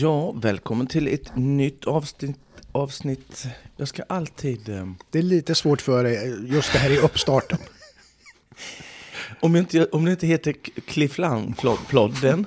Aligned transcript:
Ja, 0.00 0.32
välkommen 0.32 0.86
till 0.86 1.08
ett 1.08 1.36
nytt 1.36 1.84
avsnitt. 1.84 2.36
avsnitt. 2.72 3.46
Jag 3.76 3.88
ska 3.88 4.02
alltid... 4.08 4.68
eh, 4.68 4.86
Det 5.10 5.18
är 5.18 5.22
lite 5.22 5.54
svårt 5.54 5.80
för 5.80 6.04
dig, 6.04 6.36
just 6.48 6.72
det 6.72 6.78
här 6.78 6.90
i 6.90 6.98
uppstarten. 6.98 7.58
Om, 9.40 9.54
jag 9.54 9.62
inte, 9.62 9.84
om 9.86 10.04
det 10.04 10.10
inte 10.10 10.26
heter 10.26 10.54
Cliffland-plodden 10.86 12.44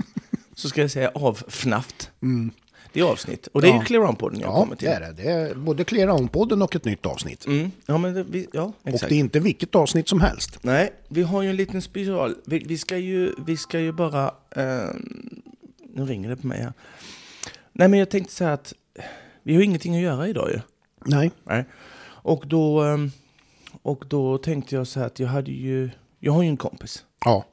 så 0.55 0.69
ska 0.69 0.81
jag 0.81 0.91
säga 0.91 1.11
avfnaft. 1.15 2.11
Det 2.93 2.99
är 2.99 3.03
avsnitt. 3.03 3.47
Och 3.47 3.61
det 3.61 3.67
är 3.67 3.71
ju 3.71 3.77
Ja. 3.77 3.83
Clear 3.83 4.01
On-podden 4.01 4.39
jag 4.41 4.49
Ja, 4.51 4.55
kommer 4.63 4.75
till. 4.75 4.87
det 4.87 4.93
är 4.93 4.99
det. 5.01 5.11
Det 5.23 5.31
är 5.31 5.55
både 5.55 5.83
Clear 5.83 6.07
On-podden 6.07 6.63
och 6.63 6.75
ett 6.75 6.85
nytt 6.85 7.05
avsnitt. 7.05 7.45
Mm. 7.45 7.71
Ja, 7.85 7.97
men 7.97 8.13
det, 8.13 8.23
vi, 8.23 8.47
ja, 8.53 8.73
Och 8.81 8.89
exakt. 8.89 9.09
det 9.09 9.15
är 9.15 9.19
inte 9.19 9.39
vilket 9.39 9.75
avsnitt 9.75 10.07
som 10.09 10.21
helst. 10.21 10.59
Nej, 10.61 10.93
vi 11.07 11.21
har 11.23 11.41
ju 11.41 11.49
en 11.49 11.55
liten 11.55 11.81
special. 11.81 12.35
Vi, 12.45 12.59
vi, 12.59 12.77
ska, 12.77 12.97
ju, 12.97 13.33
vi 13.45 13.57
ska 13.57 13.79
ju 13.79 13.91
bara... 13.91 14.25
Eh, 14.55 14.89
nu 15.93 16.05
ringer 16.05 16.29
det 16.29 16.35
på 16.35 16.47
mig 16.47 16.61
här. 16.61 16.73
Nej, 17.81 17.87
men 17.87 17.99
jag 17.99 18.09
tänkte 18.09 18.33
säga 18.33 18.53
att 18.53 18.73
vi 19.43 19.55
har 19.55 19.61
ingenting 19.61 19.95
att 19.95 20.01
göra 20.01 20.27
idag 20.27 20.49
ju. 20.51 20.59
Nej. 21.05 21.31
Nej. 21.43 21.65
Och 22.03 22.47
då, 22.47 22.85
eh, 22.85 22.97
och 23.81 24.03
då 24.07 24.37
tänkte 24.37 24.75
jag 24.75 24.87
så 24.87 24.99
här 24.99 25.07
att 25.07 25.19
jag 25.19 25.27
hade 25.27 25.51
ju... 25.51 25.89
Jag 26.19 26.33
har 26.33 26.43
ju 26.43 26.49
en 26.49 26.57
kompis. 26.57 27.05
Ja, 27.25 27.45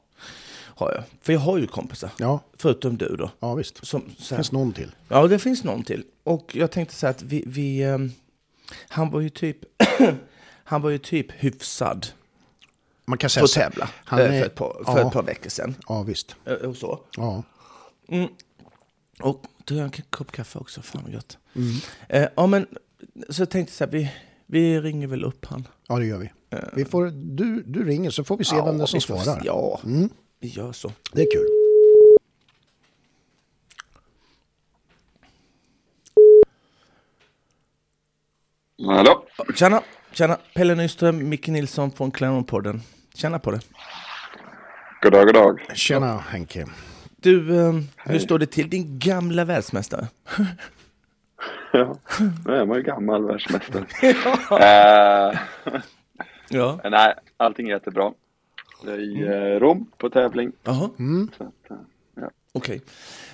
Har 0.58 0.92
jag. 0.94 1.04
För 1.20 1.32
jag 1.32 1.40
har 1.40 1.58
ju 1.58 1.66
kompisar. 1.66 2.10
ja, 2.18 2.40
Förutom 2.56 2.96
du 2.96 3.16
då. 3.16 3.30
ja 3.40 3.54
visst. 3.54 3.86
Som, 3.86 4.00
så 4.00 4.06
Det 4.18 4.30
här, 4.30 4.36
finns 4.36 4.52
någon 4.52 4.72
till. 4.72 4.90
Ja, 5.08 5.26
det 5.26 5.38
finns 5.38 5.64
någon 5.64 5.82
till. 5.82 6.04
Och 6.24 6.56
jag 6.56 6.70
tänkte 6.70 6.94
så 6.94 7.06
här 7.06 7.10
att 7.10 7.22
vi... 7.22 7.44
vi 7.46 7.82
eh, 7.82 7.98
han 8.88 9.10
var 9.10 9.20
ju 9.20 9.28
typ... 9.30 9.58
han 10.64 10.82
var 10.82 10.90
ju 10.90 10.98
typ 10.98 11.26
hyfsad 11.32 12.06
Man 13.04 13.18
kan 13.18 13.30
säga 13.30 13.42
på 13.42 13.48
så- 13.48 13.60
tävla 13.60 13.88
han 14.04 14.20
eh, 14.20 14.24
är- 14.26 14.40
för, 14.40 14.46
ett 14.46 14.54
par, 14.54 14.82
för 14.84 14.98
ja. 15.00 15.06
ett 15.06 15.12
par 15.12 15.22
veckor 15.22 15.50
sedan. 15.50 15.74
Ja, 15.88 16.02
visst. 16.02 16.36
Eh, 16.44 16.52
Och 16.54 16.76
så. 16.76 17.00
Ja. 17.16 17.42
Och 19.22 19.42
tog 19.64 19.78
jag 19.78 19.84
en 19.84 20.02
kopp 20.10 20.32
kaffe 20.32 20.58
också, 20.58 20.82
fan 20.82 21.02
vad 21.04 21.12
gött. 21.12 21.38
Eh, 22.08 22.28
ja 22.36 22.46
men, 22.46 22.66
så 23.28 23.42
jag 23.42 23.50
tänkte 23.50 23.74
så 23.74 23.84
här, 23.84 23.90
vi, 23.90 24.12
vi 24.46 24.80
ringer 24.80 25.06
väl 25.06 25.24
upp 25.24 25.44
han. 25.46 25.68
ja, 25.88 25.98
det 25.98 26.06
gör 26.06 26.18
vi. 26.18 26.30
Vi 26.72 26.84
får, 26.84 27.06
du, 27.14 27.62
du 27.66 27.84
ringer 27.84 28.10
så 28.10 28.24
får 28.24 28.36
vi 28.36 28.44
se 28.44 28.56
vem 28.56 28.78
det 28.78 28.84
är 28.84 28.86
som 28.86 29.00
får 29.00 29.16
svarar. 29.18 29.42
Ja, 29.44 29.80
vi 30.40 30.48
gör 30.48 30.72
så. 30.72 30.92
Det 31.12 31.22
är 31.22 31.26
kul. 31.32 31.46
Hallå? 38.86 39.24
Tjena, 39.54 39.82
tjena. 40.12 40.38
Pelle 40.54 40.74
Nyström, 40.74 41.28
Micke 41.28 41.48
Nilsson 41.48 41.90
från 41.90 42.10
Clownpodden. 42.10 42.82
Tjena 43.14 43.38
på 43.38 43.50
det. 43.50 43.60
God 45.02 45.12
dag, 45.12 45.26
god 45.26 45.34
dag. 45.34 45.60
Tjena 45.74 46.16
Henke. 46.18 46.66
Du, 47.20 47.60
eh, 47.60 47.74
hur 47.96 48.18
står 48.18 48.38
det 48.38 48.46
till 48.46 48.70
din 48.70 48.98
gamla 48.98 49.44
världsmästare? 49.44 50.08
Ja, 51.72 51.96
nu 52.46 52.54
är 52.54 52.66
man 52.66 52.76
ju 52.76 52.82
gammal 52.82 53.26
världsmästare. 53.26 53.84
eh, 55.32 55.38
Ja. 56.50 56.80
nej, 56.90 57.14
allting 57.36 57.68
är 57.68 57.72
jättebra. 57.72 58.12
Jag 58.84 58.94
är 58.94 58.98
i 58.98 59.22
eh, 59.22 59.60
Rom 59.60 59.90
på 59.98 60.10
tävling. 60.10 60.52
Jaha, 60.64 60.90
Så 61.38 61.44
att, 61.44 61.70
eh, 61.70 61.76
ja. 62.14 62.30
okej. 62.52 62.80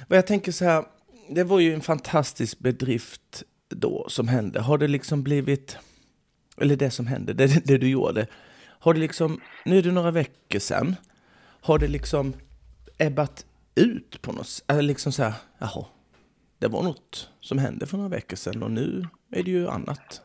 Vad 0.09 0.17
jag 0.19 0.27
tänker 0.27 0.53
så 0.53 0.65
här, 0.65 0.85
det 1.31 1.45
var 1.45 1.61
ju 1.61 1.75
en 1.75 1.81
fantastisk 1.81 2.59
bedrift 2.59 3.43
då 3.69 4.07
som 4.09 4.29
hände. 4.29 4.61
Har 4.61 4.79
det 4.79 4.89
liksom 4.89 5.23
blivit, 5.23 5.79
eller 6.61 6.77
det 6.77 6.91
som 6.91 7.07
hände, 7.07 7.33
det, 7.33 7.67
det 7.67 7.79
du 7.79 7.89
gjorde. 7.89 8.27
Har 8.67 8.95
det 8.95 9.01
liksom, 9.01 9.41
nu 9.65 9.79
är 9.79 9.83
det 9.83 9.93
några 9.93 10.11
veckor 10.11 10.59
sedan, 10.59 10.97
har 11.61 11.79
det 11.79 11.89
liksom 11.89 12.35
ebbat 12.99 13.47
ut 13.75 14.23
på 14.23 14.33
något 14.33 14.47
sätt? 14.47 14.85
Liksom 14.85 15.13
så 15.13 15.23
här, 15.23 15.33
jaha, 15.59 15.85
det 16.59 16.69
var 16.69 16.83
något 16.83 17.31
som 17.41 17.59
hände 17.59 17.87
för 17.87 17.97
några 17.97 18.11
veckor 18.11 18.37
sedan 18.37 18.63
och 18.63 18.71
nu 18.71 19.07
är 19.33 19.43
det 19.43 19.51
ju 19.51 19.69
annat. 19.69 20.21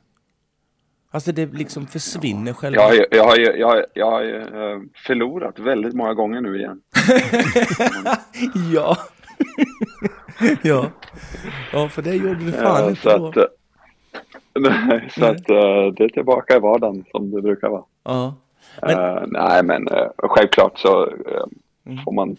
Alltså 1.11 1.31
det 1.31 1.53
liksom 1.53 1.87
försvinner 1.87 2.53
själva... 2.53 2.81
Jag 2.81 2.87
har 2.87 2.93
ju, 2.93 3.05
jag 3.11 3.23
har 3.23 3.35
ju, 3.37 3.45
jag 3.57 3.67
har, 3.67 3.85
jag 3.93 4.11
har 4.11 4.21
ju 4.21 4.35
eh, 4.41 4.79
förlorat 5.05 5.59
väldigt 5.59 5.93
många 5.93 6.13
gånger 6.13 6.41
nu 6.41 6.57
igen. 6.59 6.81
Ja. 8.73 8.97
ja. 10.63 10.91
Ja, 11.73 11.89
för 11.89 12.01
det 12.01 12.13
gjorde 12.15 12.45
du 12.45 12.51
fan 12.51 12.83
Eh, 12.83 12.89
inte 12.89 13.01
så 13.01 13.17
då. 13.17 13.27
att, 13.27 13.37
eh, 13.37 13.43
nej, 14.59 15.09
så 15.15 15.25
att 15.25 15.49
eh, 15.49 15.93
det 15.97 16.03
är 16.03 16.09
tillbaka 16.13 16.55
i 16.55 16.59
vardagen 16.59 17.05
som 17.11 17.31
det 17.31 17.41
brukar 17.41 17.69
vara. 17.69 17.83
Ja. 18.03 18.35
Men- 18.81 18.99
Eh, 19.17 19.23
nej, 19.27 19.63
men 19.63 19.87
eh, 19.87 20.07
självklart 20.17 20.79
så 20.79 21.05
eh, 21.07 21.43
Mm. 21.85 22.03
får 22.03 22.11
man, 22.11 22.37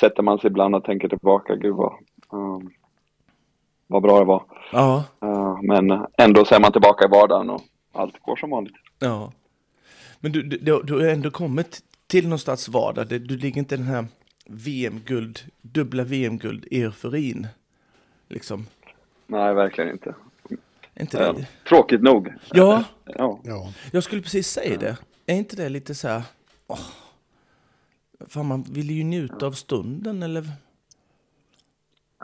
sätter 0.00 0.22
man 0.22 0.38
sig 0.38 0.50
ibland 0.50 0.74
och 0.74 0.84
tänker 0.84 1.08
tillbaka, 1.08 1.54
gud 1.56 1.74
vad, 1.74 1.92
eh, 2.32 2.58
vad 3.86 4.02
bra 4.02 4.18
det 4.18 4.24
var. 4.24 4.42
Ja. 4.72 5.04
Eh, 5.22 5.58
men 5.62 6.06
ändå 6.18 6.44
så 6.44 6.54
är 6.54 6.60
man 6.60 6.72
tillbaka 6.72 7.04
i 7.04 7.08
vardagen 7.08 7.50
och 7.50 7.62
allt 7.92 8.22
går 8.22 8.36
som 8.36 8.50
vanligt. 8.50 8.74
Ja. 8.98 9.32
Men 10.20 10.32
du, 10.32 10.42
du, 10.42 10.58
du 10.58 10.82
du 10.82 10.94
har 10.94 11.08
ändå 11.12 11.30
kommit 11.30 11.80
till 12.06 12.24
någonstans 12.24 12.68
vardag. 12.68 13.06
Det- 13.08 13.18
Du 13.18 13.36
ligger 13.36 13.58
inte 13.58 13.74
i 13.74 13.78
den 13.78 13.86
här 13.86 14.06
VM-guld, 14.46 15.40
dubbla 15.62 16.04
VM-guld-euforin. 16.04 17.46
Liksom. 18.28 18.66
Nej, 19.26 19.54
verkligen 19.54 19.90
inte. 19.90 20.14
Inte 21.00 21.18
Eh, 21.26 21.34
det? 21.34 21.46
tråkigt 21.68 22.02
nog. 22.02 22.32
Ja, 22.52 22.84
Ja, 23.04 23.40
Ja. 23.44 23.72
jag 23.92 24.02
skulle 24.02 24.22
precis 24.22 24.48
säga 24.48 24.78
det. 24.78 24.96
Är 25.26 25.34
inte 25.36 25.56
det 25.56 25.68
lite 25.68 25.94
så 25.94 26.08
här... 26.08 26.22
Åh, 26.66 26.78
fan, 28.28 28.46
man 28.46 28.62
vill 28.62 28.90
ju 28.90 29.04
njuta 29.04 29.46
av 29.46 29.52
stunden, 29.52 30.22
eller? 30.22 30.44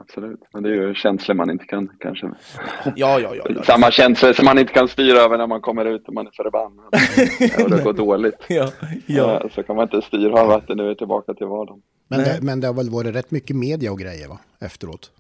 absolut. 0.00 0.40
Men 0.52 0.62
det 0.62 0.68
är 0.68 0.74
ju 0.74 0.94
känslor 0.94 1.34
man 1.34 1.50
inte 1.50 1.64
kan 1.64 1.90
kanske. 2.00 2.26
Ja, 2.84 3.20
ja, 3.20 3.34
ja. 3.34 3.46
ja. 3.48 3.62
Samma 3.62 3.90
känslor 3.90 4.32
som 4.32 4.44
man 4.44 4.58
inte 4.58 4.72
kan 4.72 4.88
styra 4.88 5.18
över 5.18 5.38
när 5.38 5.46
man 5.46 5.60
kommer 5.60 5.84
ut 5.84 6.08
och 6.08 6.14
man 6.14 6.26
är 6.26 6.30
förbannad. 6.30 6.86
och 7.64 7.70
det 7.70 7.82
går 7.84 7.92
dåligt. 8.06 8.44
Ja, 8.48 8.70
ja. 9.06 9.40
Eh, 9.44 9.50
Så 9.54 9.62
kan 9.62 9.76
man 9.76 9.82
inte 9.82 10.02
styra 10.02 10.40
över 10.40 10.56
att 10.56 10.66
det 10.66 10.74
nu 10.74 10.90
är 10.90 10.94
tillbaka 10.94 11.34
till 11.34 11.46
vardagen. 11.46 11.82
Men, 12.08 12.18
det, 12.20 12.38
men 12.42 12.60
det 12.60 12.66
har 12.66 12.74
väl 12.74 12.90
varit 12.90 13.14
rätt 13.14 13.30
mycket 13.30 13.56
media 13.56 13.92
och 13.92 13.98
grejer 13.98 14.28
va? 14.28 14.38
Efteråt. 14.60 15.10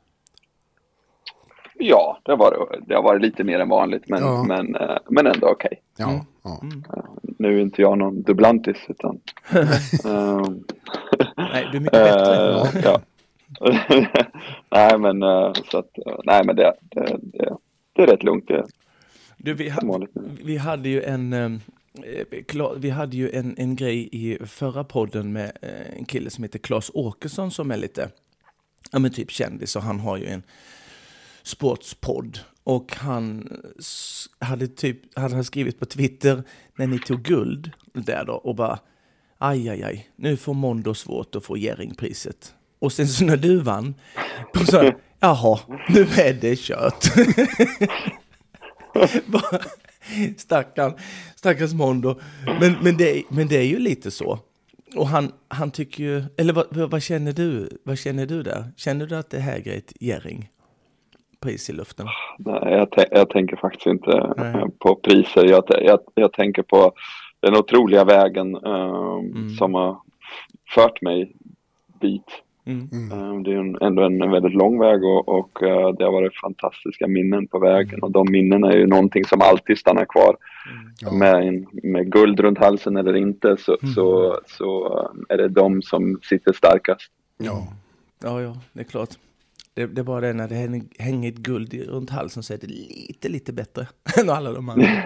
Ja, 1.78 2.18
det 2.24 2.32
har 2.32 2.38
varit, 2.38 2.88
det 2.88 2.94
har 2.94 3.02
varit 3.02 3.22
lite 3.22 3.44
mer 3.44 3.58
än 3.60 3.68
vanligt, 3.68 4.08
men, 4.08 4.22
Ja. 4.22 4.42
men, 4.42 4.76
eh, 4.76 4.96
men 5.10 5.26
ändå 5.26 5.46
okej. 5.48 5.82
Ja. 5.96 6.24
ja. 6.42 6.62
Nu 7.38 7.58
är 7.58 7.62
inte 7.62 7.82
jag 7.82 7.98
någon 7.98 8.22
dublantis, 8.22 8.76
utan... 8.88 9.20
eh, 10.04 10.42
Nej, 11.36 11.68
du 11.72 11.76
är 11.76 11.80
mycket 11.80 11.92
bättre. 11.92 12.60
Eh, 12.60 12.84
ja. 12.84 13.00
nej, 14.70 14.98
men 14.98 15.22
eh, 15.22 15.52
så 15.70 15.78
att, 15.78 15.98
eh, 16.06 16.16
nej, 16.24 16.42
men 16.44 16.56
det, 16.56 16.74
det, 16.80 17.16
det, 17.22 17.56
det 17.92 18.02
är 18.02 18.06
rätt 18.06 18.22
lugnt. 18.22 18.48
Det, 18.48 18.64
Du, 19.36 19.54
vi, 19.54 19.68
ha, 19.68 20.06
vi 20.44 20.56
hade 20.56 20.88
ju 20.88 21.02
en, 21.02 21.32
eh, 21.32 21.50
vi 22.76 22.90
hade 22.90 23.16
ju 23.16 23.30
en, 23.30 23.54
en 23.58 23.76
grej 23.76 24.08
i 24.12 24.38
förra 24.46 24.84
podden 24.84 25.32
med 25.32 25.52
eh, 25.62 25.98
en 25.98 26.04
kille 26.04 26.30
som 26.30 26.44
heter 26.44 26.58
Claes 26.58 26.90
Åkesson 26.94 27.50
som 27.50 27.70
är 27.70 27.76
lite, 27.76 28.08
ja 28.92 28.98
men 28.98 29.10
typ 29.10 29.30
kändis 29.30 29.76
och 29.76 29.82
han 29.82 30.00
har 30.00 30.16
ju 30.16 30.26
en 30.26 30.42
sportspodd. 31.46 32.38
Och 32.64 32.96
han 32.96 33.48
hade 34.38 34.68
typ, 34.68 35.18
hade 35.18 35.44
skrivit 35.44 35.78
på 35.78 35.86
Twitter 35.86 36.42
när 36.76 36.86
ni 36.86 36.98
tog 36.98 37.22
guld 37.22 37.70
där 37.92 38.24
då 38.24 38.32
och 38.32 38.54
bara 38.54 38.78
aj, 39.38 39.68
aj, 39.68 39.82
aj, 39.82 40.08
nu 40.16 40.36
får 40.36 40.54
Mondo 40.54 40.94
svårt 40.94 41.36
att 41.36 41.44
få 41.44 41.56
Jerringpriset. 41.56 42.54
Och 42.78 42.92
sen 42.92 43.08
så 43.08 43.24
när 43.24 43.36
du 43.36 43.60
vann, 43.60 43.94
så 44.70 44.92
jaha, 45.20 45.60
nu 45.88 46.00
är 46.00 46.32
det 46.40 46.58
kört. 46.58 47.04
Bara, 49.26 49.60
Stackarn, 50.36 50.94
stackars 51.34 51.72
Mondo. 51.72 52.20
Men, 52.60 52.76
men, 52.82 52.96
det, 52.96 53.22
men 53.28 53.48
det 53.48 53.56
är 53.56 53.66
ju 53.66 53.78
lite 53.78 54.10
så. 54.10 54.38
Och 54.96 55.08
han, 55.08 55.32
han 55.48 55.70
tycker 55.70 56.04
ju, 56.04 56.24
eller 56.36 56.52
vad, 56.52 56.66
vad, 56.70 56.90
vad 56.90 57.02
känner 57.02 57.32
du? 57.32 57.68
Vad 57.84 57.98
känner 57.98 58.26
du 58.26 58.42
där? 58.42 58.72
Känner 58.76 59.06
du 59.06 59.16
att 59.16 59.30
det 59.30 59.40
här 59.40 59.68
är 59.68 59.76
ett 59.78 59.92
Jerring? 60.00 60.50
Pris 61.40 61.70
i 61.70 61.72
luften? 61.72 62.06
nej, 62.38 62.60
jag, 62.64 62.88
jag 63.10 63.30
tänker 63.30 63.56
faktiskt 63.56 63.86
inte 63.86 64.34
Nej. 64.36 64.54
eh, 64.54 64.66
på 64.78 64.94
priser. 64.94 65.44
Jag, 65.44 65.64
jag, 65.68 66.00
jag 66.14 66.32
tänker 66.32 66.62
på 66.62 66.92
den 67.40 67.56
otroliga 67.56 68.04
vägen 68.04 68.54
eh, 68.54 69.20
som 69.58 69.74
har 69.74 69.98
fört 70.74 71.02
mig 71.02 71.32
dit. 72.00 72.42
Mm. 72.66 73.12
Eh, 73.12 73.42
Det 73.42 73.52
är 73.52 73.56
en, 73.56 73.76
ändå 73.80 74.02
en 74.02 74.30
väldigt 74.30 74.54
lång 74.54 74.80
väg 74.80 75.04
och, 75.04 75.28
och 75.28 75.62
eh, 75.62 75.92
det 75.92 76.04
har 76.04 76.12
varit 76.12 76.40
fantastiska 76.40 77.06
minnen 77.08 77.46
på 77.46 77.58
vägen 77.58 78.02
och 78.02 78.10
de 78.10 78.30
minnena 78.30 78.72
är 78.72 78.76
ju 78.76 78.86
någonting 78.86 79.24
som 79.24 79.40
alltid 79.42 79.78
stannar 79.78 80.04
kvar. 80.04 80.36
Ja. 81.00 81.12
Med, 81.12 81.48
en, 81.48 81.66
med 81.82 82.12
guld 82.12 82.40
runt 82.40 82.58
halsen 82.58 82.96
eller 82.96 83.16
inte 83.16 83.56
så, 83.56 83.76
så, 83.94 84.38
så 84.46 84.98
eh, 84.98 85.34
är 85.34 85.36
det 85.36 85.48
de 85.48 85.82
som 85.82 86.20
sitter 86.22 86.52
starkast. 86.52 87.10
Ja. 87.38 87.68
Ja, 88.22 88.42
ja, 88.42 88.56
det 88.72 88.80
är 88.80 88.84
klart. 88.84 89.08
Det, 89.76 89.86
det 89.86 90.00
är 90.00 90.04
bara 90.04 90.20
det 90.20 90.32
när 90.32 90.48
det 90.48 90.54
hänger, 90.98 91.32
ett 91.32 91.38
guld 91.38 91.74
runt 91.74 92.10
halsen 92.10 92.42
så 92.42 92.54
är 92.54 92.58
det 92.58 92.66
lite, 92.66 93.28
lite 93.28 93.52
bättre 93.52 93.86
än 94.20 94.30
alla 94.30 94.52
de 94.52 94.68
andra. 94.68 94.86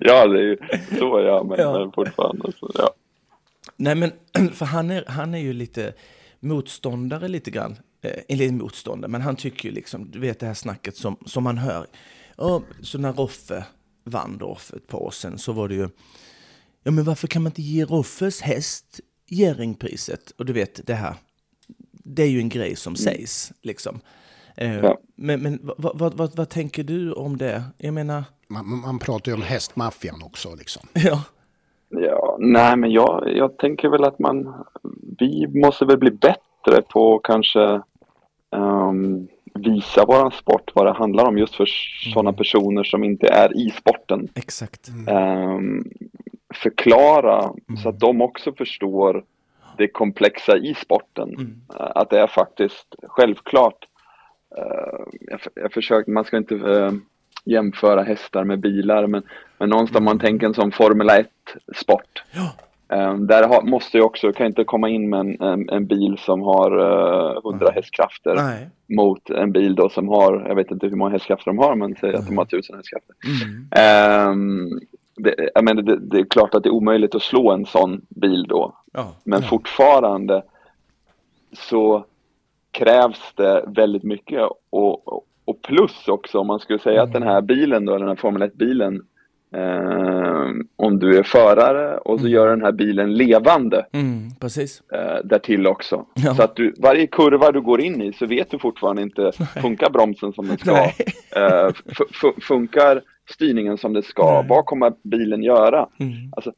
ja, 0.00 0.26
det 0.26 0.38
är 0.38 0.42
ju 0.42 0.56
så 0.98 1.20
ja, 1.20 1.44
men, 1.48 1.58
Ja. 1.60 1.92
fortfarande 1.94 2.52
så 2.52 2.70
ja. 2.74 2.94
Nej, 3.76 3.94
men 3.94 4.12
för 4.52 4.66
han 4.66 4.90
är, 4.90 5.04
han 5.06 5.34
är 5.34 5.38
ju 5.38 5.52
lite 5.52 5.92
motståndare 6.40 7.28
lite 7.28 7.50
grann 7.50 7.76
eh, 8.02 8.20
en 8.28 8.38
liten 8.38 8.58
motståndare, 8.58 9.10
men 9.10 9.20
han 9.20 9.36
tycker 9.36 9.68
ju 9.68 9.74
liksom, 9.74 10.10
du 10.10 10.18
vet 10.18 10.40
det 10.40 10.46
här 10.46 10.54
snacket 10.54 10.96
som, 10.96 11.16
som 11.26 11.44
man 11.44 11.58
hör. 11.58 11.86
Ja, 12.36 12.62
så 12.82 12.98
när 12.98 13.12
Roffe 13.12 13.64
vann 14.04 14.38
då 14.38 14.54
för 14.54 14.76
ett 14.76 14.86
par 14.86 14.98
år 14.98 15.10
sedan 15.10 15.38
så 15.38 15.52
var 15.52 15.68
det 15.68 15.74
ju, 15.74 15.88
ja 16.82 16.90
men 16.90 17.04
varför 17.04 17.26
kan 17.28 17.42
man 17.42 17.50
inte 17.50 17.62
ge 17.62 17.84
Roffes 17.84 18.40
häst 18.40 19.00
Jerringpriset? 19.26 20.30
Och 20.30 20.44
du 20.46 20.52
vet 20.52 20.86
det 20.86 20.94
här, 20.94 21.14
det 22.14 22.22
är 22.22 22.28
ju 22.28 22.38
en 22.40 22.48
grej 22.48 22.76
som 22.76 22.96
sägs 22.96 23.52
liksom. 23.62 24.00
Eh, 24.56 24.78
Ja. 24.78 24.98
Men, 25.16 25.42
men 25.42 25.58
vad, 25.62 25.98
vad, 25.98 26.14
vad, 26.14 26.36
vad 26.36 26.48
tänker 26.48 26.82
du 26.84 27.12
om 27.12 27.36
det? 27.36 27.62
Jag 27.78 27.94
menar, 27.94 28.24
Man, 28.48 28.66
man 28.80 28.98
pratar 28.98 29.32
ju 29.32 29.36
om 29.36 29.42
hästmaffian 29.42 30.22
också 30.22 30.54
liksom. 30.54 30.82
ja, 30.94 31.22
Ja, 31.88 32.36
nej 32.40 32.76
men 32.76 32.90
jag, 32.90 33.36
jag 33.36 33.56
tänker 33.58 33.88
väl 33.88 34.04
att 34.04 34.18
man, 34.18 34.64
vi 35.18 35.60
måste 35.60 35.84
väl 35.84 35.98
bli 35.98 36.10
bättre 36.10 36.82
på 36.88 37.14
att 37.14 37.22
kanske 37.22 37.80
ehm, 38.56 39.28
visa 39.54 40.04
våran 40.04 40.30
sport, 40.30 40.70
vad 40.74 40.86
det 40.86 40.92
handlar 40.92 41.24
om 41.24 41.38
just 41.38 41.54
för 41.54 41.66
sådana 42.14 42.32
personer 42.32 42.84
som 42.84 43.04
inte 43.04 43.26
är 43.28 43.56
i 43.56 43.70
sporten. 43.70 44.28
exakt. 44.34 44.88
Ehm, 45.08 45.90
förklara 46.54 47.52
så 47.82 47.88
att 47.88 48.00
de 48.00 48.20
också 48.22 48.52
förstår 48.52 49.24
det 49.80 49.88
komplexa 49.88 50.56
i 50.56 50.74
sporten. 50.74 51.60
Eh, 51.78 51.90
Att 51.94 52.10
det 52.10 52.20
är 52.20 52.26
faktiskt 52.26 52.94
självklart. 53.02 53.84
eh, 54.56 55.04
jag, 55.20 55.40
jag 55.54 55.72
försöker, 55.72 56.12
man 56.12 56.24
ska 56.24 56.36
inte 56.36 56.54
eh, 56.54 56.92
jämföra 57.44 58.02
hästar 58.02 58.44
med 58.44 58.60
bilar 58.60 59.06
men, 59.06 59.22
men 59.58 59.68
någonstans 59.68 60.04
man 60.04 60.18
tänker 60.18 60.46
en 60.46 60.54
sån 60.54 60.72
Formel 60.72 61.08
1-sport. 61.10 62.22
Ja. 62.32 62.52
Um, 62.92 63.26
där 63.26 63.48
har, 63.48 63.62
måste 63.62 63.96
jag 63.96 64.06
också, 64.06 64.32
kan 64.32 64.46
inte 64.46 64.64
komma 64.64 64.88
in 64.88 65.10
med 65.10 65.20
en, 65.20 65.40
en, 65.40 65.68
en 65.68 65.86
bil 65.86 66.18
som 66.18 66.40
har 66.40 66.70
eh, 66.78 67.36
100 67.44 67.70
hästkrafter 67.74 68.34
Nej. 68.34 68.68
mot 68.88 69.30
en 69.30 69.52
bil 69.52 69.74
då 69.74 69.88
som 69.88 70.08
har, 70.08 70.44
jag 70.48 70.54
vet 70.54 70.70
inte 70.70 70.86
hur 70.86 70.96
många 70.96 71.10
hästkrafter 71.10 71.50
de 71.50 71.58
har, 71.58 71.74
men 71.74 71.96
säg 72.00 72.14
att 72.14 72.26
de 72.26 72.38
har 72.38 72.44
1000 72.44 72.76
hästkrafter. 72.76 73.14
Mm. 73.42 73.68
Ehm, 73.70 74.80
det, 75.16 75.50
jag 75.54 75.64
menar, 75.64 75.82
det, 75.82 75.96
det 75.96 76.18
är 76.18 76.24
klart 76.24 76.54
att 76.54 76.62
det 76.62 76.68
är 76.68 76.74
omöjligt 76.74 77.14
att 77.14 77.22
slå 77.22 77.50
en 77.50 77.66
sån 77.66 78.00
bil 78.08 78.46
då. 78.48 78.74
Ja. 78.92 79.14
Men 79.24 79.42
fortfarande 79.42 80.42
så 81.52 82.04
krävs 82.70 83.32
det 83.34 83.64
väldigt 83.66 84.02
mycket 84.04 84.40
och, 84.70 85.08
och- 85.08 85.24
plus 85.62 86.08
också 86.08 86.38
om 86.38 86.46
man 86.46 86.58
skulle 86.60 86.78
säga 86.78 87.02
att 87.02 87.12
den 87.12 87.22
här 87.22 87.40
bilen 87.40 87.84
då, 87.84 87.98
den 87.98 88.08
här 88.08 88.14
Formel 88.14 88.42
1-bilen 88.50 89.02
ehm, 89.54 90.66
om 90.76 90.98
du 90.98 91.18
är 91.18 91.22
förare 91.22 91.98
och 91.98 92.20
så 92.20 92.28
gör 92.28 92.48
den 92.48 92.62
här 92.62 92.72
bilen 92.72 93.14
levande 93.14 93.86
Mm, 93.92 94.30
precis. 94.40 94.82
eh, 94.92 95.18
därtill 95.24 95.66
också. 95.66 96.06
Ja. 96.14 96.34
Så 96.34 96.42
att 96.42 96.56
du, 96.56 96.74
varje 96.78 97.06
kurva 97.06 97.52
du 97.52 97.60
går 97.60 97.80
in 97.80 98.02
i 98.02 98.12
så 98.12 98.26
vet 98.26 98.50
du 98.50 98.58
fortfarande 98.58 99.02
inte, 99.02 99.32
funkar 99.62 99.90
bromsen 99.90 100.32
som 100.32 100.46
den 100.48 100.58
ska? 100.58 100.72
Nej. 100.72 100.94
Eh, 101.36 101.70
funkar 102.42 103.02
styrningen 103.30 103.78
som 103.78 103.92
det 103.92 104.02
ska? 104.02 104.32
Nej. 104.40 104.46
Vad 104.48 104.64
kommer 104.64 104.92
bilen 105.02 105.42
göra? 105.42 105.88
Mm. 106.00 106.12
Alltså, 106.36 106.52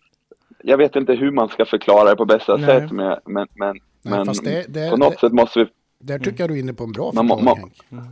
jag 0.63 0.79
vet 0.79 0.97
inte 0.97 1.13
hur 1.15 1.31
man 1.31 1.49
ska 1.49 1.65
förklara 1.65 2.11
det 2.11 2.17
på 2.17 2.25
bästa 2.25 2.57
Nej. 2.57 2.67
sätt, 2.67 2.91
men, 2.93 3.19
men, 3.25 3.47
men, 3.55 3.77
Nej, 4.03 4.25
men 4.25 4.35
det- 4.45 4.67
det- 4.75 4.91
på 4.91 4.97
något 4.97 5.13
det- 5.13 5.19
sätt 5.21 5.33
måste 5.33 5.59
vi 5.59 5.67
Där 5.99 6.19
tycker 6.19 6.41
jag 6.43 6.51
du 6.51 6.55
är 6.55 6.61
inne 6.61 6.75
på 6.75 6.85
en 6.85 6.93
bra 6.93 7.11
Man 7.15 7.29
förklaring, 7.29 7.73
må- 7.89 8.01
Henk. 8.01 8.09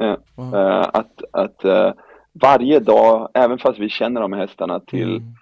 Eh, 0.00 0.16
Wow. 0.34 0.54
eh, 0.54 0.88
att, 0.92 1.22
att 1.32 1.64
eh, 1.64 1.92
varje 2.32 2.80
dag, 2.80 3.28
även 3.34 3.58
fast 3.58 3.78
vi 3.78 3.88
känner 3.88 4.20
de 4.20 4.32
hästarna 4.32 4.80
till 4.80 5.16
Mm. 5.16 5.34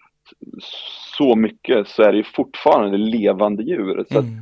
så 1.19 1.37
mycket 1.37 1.88
så 1.88 2.02
är 2.02 2.12
det 2.12 2.19
ju 2.19 2.25
fortfarande 2.25 2.96
levande 2.99 3.62
djur. 3.62 4.04
Så 4.12 4.19
att 4.19 4.25
Mm. 4.25 4.40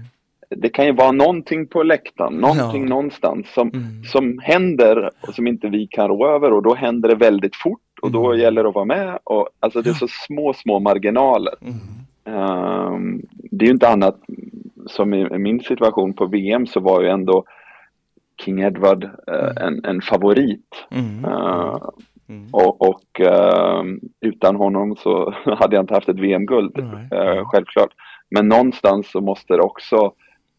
Det 0.57 0.69
kan 0.69 0.87
ju 0.87 0.93
vara 0.93 1.13
någonting 1.13 1.67
på 1.67 1.83
läktaren, 1.83 2.33
någonting 2.35 2.83
Ja. 2.83 2.89
någonstans 2.89 3.53
som, 3.55 3.69
Mm. 3.75 4.05
som 4.05 4.39
händer 4.43 5.11
och 5.29 5.35
som 5.35 5.47
inte 5.47 5.69
vi 5.69 5.87
kan 5.87 6.09
rå 6.09 6.27
över 6.29 6.53
och 6.53 6.63
då 6.63 6.75
händer 6.75 7.09
det 7.09 7.15
väldigt 7.15 7.57
fort 7.57 7.81
och 8.03 8.11
då 8.11 8.27
Mm. 8.27 8.41
gäller 8.41 8.63
det 8.63 8.69
att 8.69 8.75
vara 8.75 8.85
med. 8.85 9.19
Och, 9.25 9.49
alltså 9.61 9.83
det 9.83 9.91
är 9.91 9.95
så 9.95 10.09
små, 10.27 10.53
små 10.53 10.79
marginaler. 10.81 11.55
Mm. 11.61 11.75
Ehm, 12.39 13.23
det 13.51 13.65
är 13.65 13.67
ju 13.67 13.73
inte 13.75 13.89
annat 13.89 14.21
som 14.87 15.15
i, 15.15 15.39
min 15.39 15.61
situation 15.61 16.13
på 16.13 16.27
VM 16.27 16.67
så 16.67 16.81
var 16.81 17.03
ju 17.03 17.09
ändå 17.09 17.45
King 18.45 18.61
Edward 18.61 19.05
eh, 19.05 19.65
en, 19.67 19.85
en 19.85 20.01
favorit. 20.03 20.87
Mm. 20.91 21.25
Eh, 21.25 21.77
Mm. 22.29 22.47
och 22.53 22.89
och 22.89 23.21
ehm, 23.21 24.01
utan 24.21 24.57
honom 24.57 24.97
så 24.97 25.35
hade 25.59 25.77
jag 25.77 25.83
inte 25.83 25.95
haft 25.95 26.09
ett 26.09 26.19
VM-guld, 26.19 26.73
Nej. 26.77 27.21
eh, 27.21 27.45
självklart. 27.45 27.91
Men 28.31 28.49
någonstans 28.49 29.11
så 29.11 29.21
måste 29.21 29.55
det 29.57 29.63
också 29.63 30.13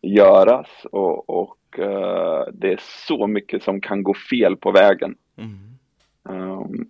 göras 0.06 0.68
och, 0.92 1.30
och 1.30 1.80
eh, 1.80 2.44
det 2.54 2.74
är 2.74 2.80
så 3.08 3.28
mycket 3.28 3.64
som 3.64 3.82
kan 3.82 4.04
gå 4.04 4.14
fel 4.14 4.56
på 4.58 4.72
vägen. 4.72 5.16
Mm. 5.38 5.60
Ehm, 6.30 6.86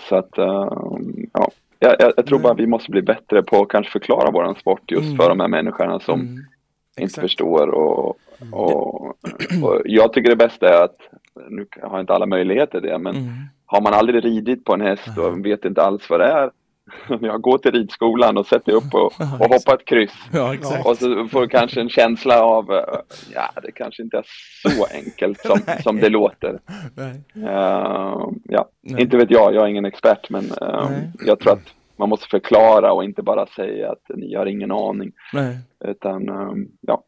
så 0.00 0.16
att, 0.16 0.38
ehm, 0.38 1.26
ja. 1.32 1.50
Jag, 1.78 1.96
jag, 1.98 2.12
jag 2.16 2.26
tror 2.26 2.38
Nej. 2.38 2.42
bara 2.42 2.54
vi 2.54 2.66
måste 2.66 2.90
bli 2.90 3.02
bättre 3.02 3.42
på 3.42 3.62
att 3.62 3.68
kanske 3.68 3.92
förklara 3.92 4.30
våran 4.30 4.54
sport 4.54 4.90
just 4.90 5.06
Mm. 5.06 5.16
för 5.16 5.28
de 5.28 5.40
här 5.40 5.48
människorna 5.48 6.00
som 6.00 6.20
Mm. 6.20 6.32
inte 6.34 6.44
Exakt. 7.04 7.20
förstår. 7.22 7.68
Och, 7.68 8.16
och, 8.52 9.06
och 9.62 9.82
jag 9.84 10.12
tycker 10.12 10.30
det 10.30 10.36
bästa 10.36 10.68
är 10.68 10.84
att, 10.84 10.96
nu 11.48 11.66
har 11.82 12.00
inte 12.00 12.12
alla 12.14 12.26
möjligheter 12.26 12.80
det, 12.80 12.98
men 12.98 13.16
Mm. 13.16 13.28
har 13.66 13.80
man 13.80 13.94
aldrig 13.94 14.24
ridit 14.24 14.64
på 14.64 14.74
en 14.74 14.80
häst 14.80 15.18
och 15.18 15.46
vet 15.46 15.64
inte 15.64 15.82
alls 15.82 16.10
vad 16.10 16.20
det 16.20 16.26
är. 16.26 16.50
Jag 17.20 17.40
går 17.40 17.58
till 17.58 17.72
ridskolan 17.72 18.36
och 18.38 18.46
sätter 18.46 18.72
upp 18.72 18.94
och, 18.94 19.12
och 19.40 19.46
hoppar 19.54 19.74
ett 19.74 19.84
kryss. 19.86 20.12
Ja. 20.32 20.56
Och 20.84 20.96
så 20.96 21.28
får 21.28 21.40
du 21.40 21.48
kanske 21.48 21.80
en 21.80 21.88
känsla 21.88 22.42
av, 22.42 22.72
eh, 22.72 22.84
ja 23.34 23.50
det 23.62 23.72
kanske 23.72 24.02
inte 24.02 24.16
är 24.16 24.24
så 24.68 24.86
enkelt 24.94 25.40
som, 25.40 25.58
som 25.82 25.96
det 26.00 26.08
låter. 26.08 26.60
Eh, 26.96 28.28
ja, 28.44 28.68
Nej. 28.82 29.02
inte 29.02 29.16
vet 29.16 29.30
jag, 29.30 29.54
jag 29.54 29.64
är 29.64 29.68
ingen 29.68 29.84
expert 29.84 30.30
men 30.30 30.44
Nej. 30.60 31.10
jag 31.26 31.38
tror 31.40 31.52
att 31.52 31.74
man 31.96 32.08
måste 32.08 32.26
förklara 32.26 32.92
och 32.92 33.04
inte 33.04 33.22
bara 33.22 33.46
säga 33.46 33.90
att 33.92 34.16
ni 34.16 34.34
har 34.34 34.46
ingen 34.46 34.70
aning. 34.72 35.12
Nej. 35.32 35.58
Utan 35.84 36.28
eh, 36.28 36.52
ja, 36.80 37.04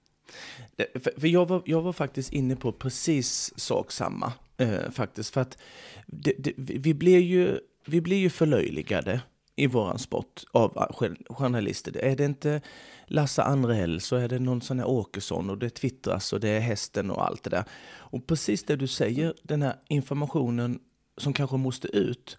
Det- 0.77 1.03
För, 1.05 1.21
för 1.21 1.29
jag, 1.29 1.49
var, 1.49 1.63
jag 1.65 1.83
var 1.83 1.93
faktiskt 1.93 2.33
inne 2.33 2.57
på 2.57 2.73
precis 2.73 3.59
sak 3.61 3.91
samma. 3.93 4.33
Eh, 4.59 4.91
faktiskt. 4.93 5.35
För 5.35 5.41
att 5.41 5.59
det, 6.07 6.33
det, 6.39 6.53
vi 6.57 6.79
vi 6.79 6.95
blir 6.95 7.19
ju, 7.19 7.59
vi 7.87 8.01
blir 8.01 8.17
ju 8.17 8.31
förlöjligade 8.31 9.21
i 9.57 9.67
våran 9.67 9.99
sport 9.99 10.45
av 10.53 10.93
journalister. 11.29 11.97
Är 11.97 12.17
det 12.17 12.25
inte 12.25 12.61
Lasse 13.07 13.43
Andrell 13.43 14.01
så 14.01 14.17
är 14.17 14.29
det 14.29 14.39
någon 14.39 14.61
sån 14.61 14.79
här 14.79 14.89
Åkesson 14.89 15.51
och 15.51 15.59
det 15.59 15.71
twittras 15.71 16.33
och 16.33 16.41
det 16.41 16.49
är 16.49 16.61
hästen 16.61 17.11
och 17.11 17.27
allt 17.27 17.43
det 17.43 17.51
där. 17.51 17.65
Och 17.95 18.27
precis 18.27 18.65
det 18.65 18.77
du 18.77 18.87
säger, 18.87 19.35
den 19.43 19.63
här 19.63 19.77
informationen 19.89 20.81
som 21.17 21.33
kanske 21.33 21.57
måste 21.57 21.89
ut. 21.89 22.39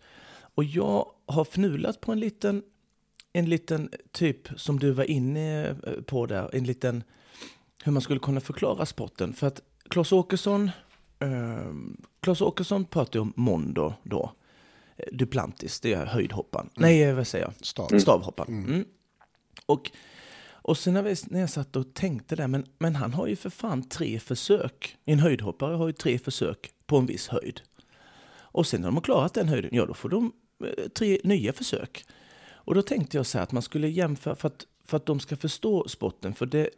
Och 0.55 0.63
jag 0.63 1.05
har 1.25 1.45
fnulat 1.45 2.01
på 2.01 2.11
en 2.11 2.19
liten, 2.19 2.63
en 3.33 3.49
liten 3.49 3.89
typ 4.11 4.47
som 4.59 4.79
du 4.79 4.91
var 4.91 5.03
inne 5.03 5.67
eh, 5.67 5.75
på 6.05 6.25
där, 6.25 6.55
en 6.55 6.63
liten 6.63 7.03
hur 7.83 7.91
man 7.91 8.01
skulle 8.01 8.19
kunna 8.19 8.39
förklara 8.39 8.85
sporten. 8.85 9.33
För 9.33 9.47
att 9.47 9.61
Claes 9.89 10.11
Åkesson, 10.11 10.71
eh, 11.19 11.73
Claes 12.19 12.41
Åkesson 12.41 12.85
pratar 12.85 13.19
ju 13.19 13.21
om 13.21 13.33
Mondo 13.35 13.93
då. 14.03 14.31
Duplantis, 15.11 15.79
det 15.79 15.93
är 15.93 16.05
höjdhopparen. 16.05 16.69
Nej, 16.75 17.03
eh, 17.03 17.15
vad 17.15 17.27
säger 17.27 17.45
jag? 17.45 17.53
Stav. 17.65 17.99
Stavhopparen. 17.99 18.65
Mm. 18.65 18.85
Och, 19.65 19.91
och 20.51 20.77
sen 20.77 20.93
när, 20.93 21.03
vi, 21.03 21.15
när 21.25 21.39
jag 21.39 21.49
satt 21.49 21.75
och 21.75 21.93
tänkte 21.93 22.35
där, 22.35 22.47
men, 22.47 22.65
men 22.77 22.95
han 22.95 23.13
har 23.13 23.27
ju 23.27 23.35
för 23.35 23.49
fan 23.49 23.89
tre 23.89 24.19
försök. 24.19 24.97
En 25.05 25.19
höjdhoppare 25.19 25.75
har 25.75 25.87
ju 25.87 25.93
tre 25.93 26.19
försök 26.19 26.71
på 26.85 26.97
en 26.97 27.05
viss 27.05 27.27
höjd. 27.27 27.61
Och 28.35 28.67
sen 28.67 28.81
när 28.81 28.87
de 28.87 28.95
har 28.95 29.01
klarat 29.01 29.33
den 29.33 29.47
höjden, 29.47 29.69
ja 29.73 29.85
då 29.85 29.93
får 29.93 30.09
de 30.09 30.31
eh, 30.63 30.87
tre 30.87 31.19
nya 31.23 31.53
försök. 31.53 32.05
Och 32.65 32.75
då 32.75 32.81
tänkte 32.81 33.17
jag 33.17 33.25
så 33.25 33.37
här 33.37 33.43
att 33.43 33.51
man 33.51 33.63
skulle 33.63 33.87
jämföra 33.87 34.35
för 34.35 34.47
att, 34.47 34.67
för 34.85 34.97
att 34.97 35.05
de 35.05 35.19
ska 35.19 35.37
förstå 35.37 35.87
sporten. 35.87 36.33
För, 36.33 36.45
det, 36.45 36.69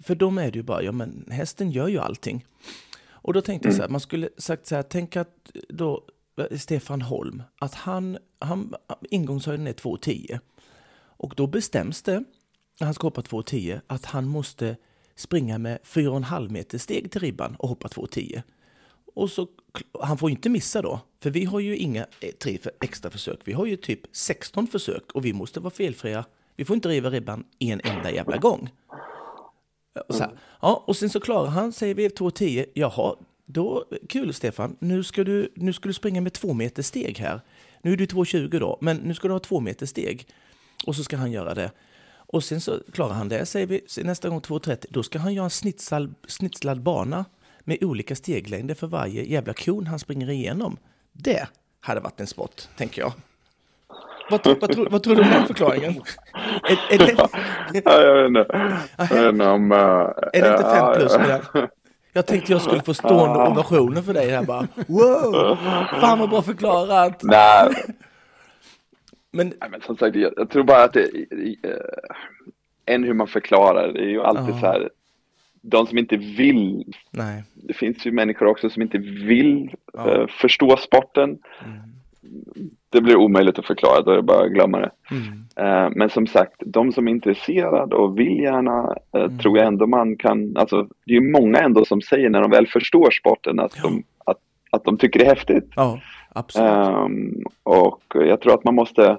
för 0.00 0.14
dem 0.14 0.38
är 0.38 0.50
det 0.50 0.56
ju 0.58 0.62
bara, 0.62 0.82
ja 0.82 0.92
men 0.92 1.28
hästen 1.30 1.70
gör 1.70 1.88
ju 1.88 1.98
allting. 1.98 2.46
Och 3.24 3.32
då 3.32 3.40
tänkte 3.40 3.68
jag 3.68 3.76
så 3.76 3.82
här, 3.82 3.88
man 3.88 4.00
skulle 4.00 4.28
sagt 4.38 4.66
så 4.66 4.74
här, 4.74 4.82
tänk 4.82 5.16
att 5.16 5.50
då 5.68 6.04
Eh, 6.36 6.58
Stefan 6.58 7.02
Holm, 7.02 7.42
att 7.60 7.74
han, 7.74 8.18
han 8.38 8.74
ingångshöjden 9.10 9.66
är 9.66 9.72
2,10. 9.72 10.40
Och 11.16 11.34
då 11.36 11.46
bestäms 11.46 12.02
det, 12.02 12.24
när 12.80 12.84
han 12.84 12.94
ska 12.94 13.06
hoppa 13.06 13.20
2,10, 13.20 13.80
att 13.86 14.04
han 14.04 14.28
måste 14.28 14.76
springa 15.14 15.58
med 15.58 15.78
4,5 15.84 16.48
meter 16.48 16.78
steg 16.78 17.10
till 17.10 17.20
ribban 17.20 17.56
och 17.58 17.68
hoppa 17.68 17.88
2,10. 17.88 18.42
Och 19.14 19.30
så, 19.30 19.48
han 20.00 20.18
får 20.18 20.30
ju 20.30 20.36
inte 20.36 20.48
missa 20.48 20.82
då, 20.82 21.00
för 21.22 21.30
vi 21.30 21.44
har 21.44 21.60
ju 21.60 21.76
inga 21.76 22.06
eh, 22.20 22.30
tre 22.42 22.58
extra 22.80 23.10
försök. 23.10 23.40
Vi 23.44 23.52
har 23.52 23.66
ju 23.66 23.76
typ 23.76 24.00
16 24.12 24.66
försök 24.66 25.12
och 25.12 25.24
vi 25.24 25.32
måste 25.32 25.60
vara 25.60 25.70
felfria. 25.70 26.24
Vi 26.56 26.64
får 26.64 26.74
inte 26.74 26.88
riva 26.88 27.10
ribban 27.10 27.44
en 27.58 27.80
enda 27.84 28.10
jävla 28.10 28.36
gång. 28.36 28.70
Eh, 29.96 30.02
och, 30.08 30.14
så 30.14 30.22
här, 30.22 30.38
ja, 30.60 30.84
och 30.86 30.96
sen 30.96 31.10
så 31.10 31.20
klarar 31.20 31.48
han, 31.48 31.72
säger 31.72 31.94
vi 31.94 32.08
2,10. 32.08 32.66
Jaha, 32.74 33.16
då, 33.46 33.84
kul 34.08 34.34
Stefan, 34.34 34.76
nu 34.78 35.02
ska, 35.02 35.24
du, 35.24 35.52
nu 35.54 35.72
ska 35.72 35.88
du 35.88 35.92
springa 35.92 36.20
med 36.20 36.32
två 36.32 36.52
meter 36.52 36.82
steg 36.82 37.18
här. 37.18 37.40
Nu 37.82 37.92
är 37.92 37.96
du 37.96 38.04
2,20 38.04 38.60
då, 38.60 38.78
men 38.80 38.96
nu 38.96 39.14
ska 39.14 39.28
du 39.28 39.34
ha 39.34 39.38
två 39.40 39.60
meter 39.60 39.86
steg. 39.86 40.26
Och 40.86 40.96
så 40.96 41.04
ska 41.04 41.16
han 41.16 41.32
göra 41.32 41.54
det. 41.54 41.70
Och 42.34 42.44
sen 42.44 42.60
så 42.60 42.78
klarar 42.92 43.14
han 43.14 43.28
det, 43.28 43.46
säger 43.46 43.66
vi 43.66 43.80
nästa 44.04 44.28
gång 44.28 44.40
2,30. 44.40 44.86
Då 44.90 45.02
ska 45.02 45.18
han 45.18 45.34
göra 45.34 45.44
en 45.44 45.50
snitslad, 45.50 46.14
snitslad 46.26 46.82
bana 46.82 47.24
med 47.60 47.84
olika 47.84 48.16
steglängder 48.16 48.74
för 48.74 48.86
varje 48.86 49.24
jävla 49.24 49.54
kon 49.54 49.86
han 49.86 49.98
springer 49.98 50.30
igenom. 50.30 50.76
Det 51.12 51.48
hade 51.80 52.00
varit 52.00 52.20
en 52.20 52.26
sport, 52.26 52.62
tänker 52.76 53.02
jag. 53.02 53.12
Vad, 54.30 54.60
vad, 54.60 54.72
tro, 54.72 54.86
vad 54.90 55.02
tror 55.02 55.16
du 55.16 55.22
om 55.22 55.30
den 55.30 55.46
förklaringen? 55.46 56.02
Är, 56.62 56.94
är 56.94 56.98
det, 56.98 57.28
Ja, 57.84 58.00
jag 58.02 58.14
vet 58.14 58.26
inte. 58.28 58.46
Jag 58.98 59.22
vet 59.22 59.32
inte 59.32 59.46
om... 59.46 59.72
eh, 59.72 59.78
är 59.78 60.42
det 60.42 60.50
inte 60.50 60.62
fem 60.62 60.94
plus 60.94 61.18
med 61.18 61.28
den? 61.28 61.68
Jag 62.16 62.26
tänkte 62.26 62.52
jag 62.52 62.62
skulle 62.62 62.82
få 62.82 62.94
stående 62.94 63.48
ovationer 63.48 64.02
för 64.02 64.14
dig 64.14 64.30
här 64.30 64.44
bara. 64.44 64.68
Wow! 64.88 65.56
Fan 66.00 66.18
vad 66.18 66.30
bra 66.30 66.42
förklarat! 66.42 67.22
Nej, 67.22 67.70
Men 69.32 69.52
Nej, 69.60 69.70
men 69.70 69.80
som 69.80 69.96
sagt, 69.96 70.16
jag, 70.16 70.32
jag 70.36 70.50
tror 70.50 70.62
bara 70.64 70.84
att 70.84 70.92
det, 70.92 71.02
eh, 71.62 72.94
än 72.94 73.04
hur 73.04 73.14
man 73.14 73.26
förklarar, 73.26 73.92
det 73.92 74.00
är 74.00 74.08
ju 74.08 74.22
alltid 74.22 74.54
Ja. 74.54 74.60
så 74.60 74.66
här, 74.66 74.90
de 75.60 75.86
som 75.86 75.98
inte 75.98 76.16
vill, 76.16 76.84
nej. 77.10 77.42
det 77.54 77.74
finns 77.74 78.06
ju 78.06 78.12
människor 78.12 78.46
också 78.46 78.70
som 78.70 78.82
inte 78.82 78.98
vill 78.98 79.74
Ja. 79.92 80.10
eh, 80.10 80.26
förstå 80.26 80.76
sporten. 80.76 81.38
Det 82.94 83.00
blir 83.00 83.16
omöjligt 83.16 83.58
att 83.58 83.66
förklara, 83.66 84.02
då 84.02 84.10
är 84.10 84.16
det 84.16 84.22
bara 84.22 84.44
att 84.44 84.52
glömma 84.52 84.78
det. 84.78 84.90
Mm. 85.10 85.44
Eh, 85.56 85.90
men 85.96 86.10
som 86.10 86.26
sagt, 86.26 86.54
de 86.58 86.92
som 86.92 87.08
är 87.08 87.12
intresserade 87.12 87.96
och 87.96 88.18
vill 88.18 88.38
gärna, 88.38 88.96
eh, 89.14 89.22
Mm. 89.24 89.38
tror 89.38 89.58
jag 89.58 89.66
ändå 89.66 89.86
man 89.86 90.16
kan, 90.16 90.56
alltså 90.56 90.82
det 91.06 91.12
är 91.12 91.20
ju 91.20 91.30
många 91.32 91.58
ändå 91.58 91.84
som 91.84 92.00
säger 92.02 92.30
när 92.30 92.40
de 92.40 92.50
väl 92.50 92.66
förstår 92.66 93.10
sporten 93.10 93.60
att, 93.60 93.82
de, 93.82 94.02
att, 94.24 94.38
att 94.70 94.84
de 94.84 94.96
tycker 94.98 95.18
det 95.18 95.24
är 95.26 95.28
häftigt. 95.34 95.70
Ja, 95.76 96.00
absolut. 96.28 96.70
Ehm, 96.70 97.44
och 97.62 98.02
jag 98.14 98.40
tror 98.40 98.54
att 98.54 98.64
man 98.64 98.74
måste 98.74 99.16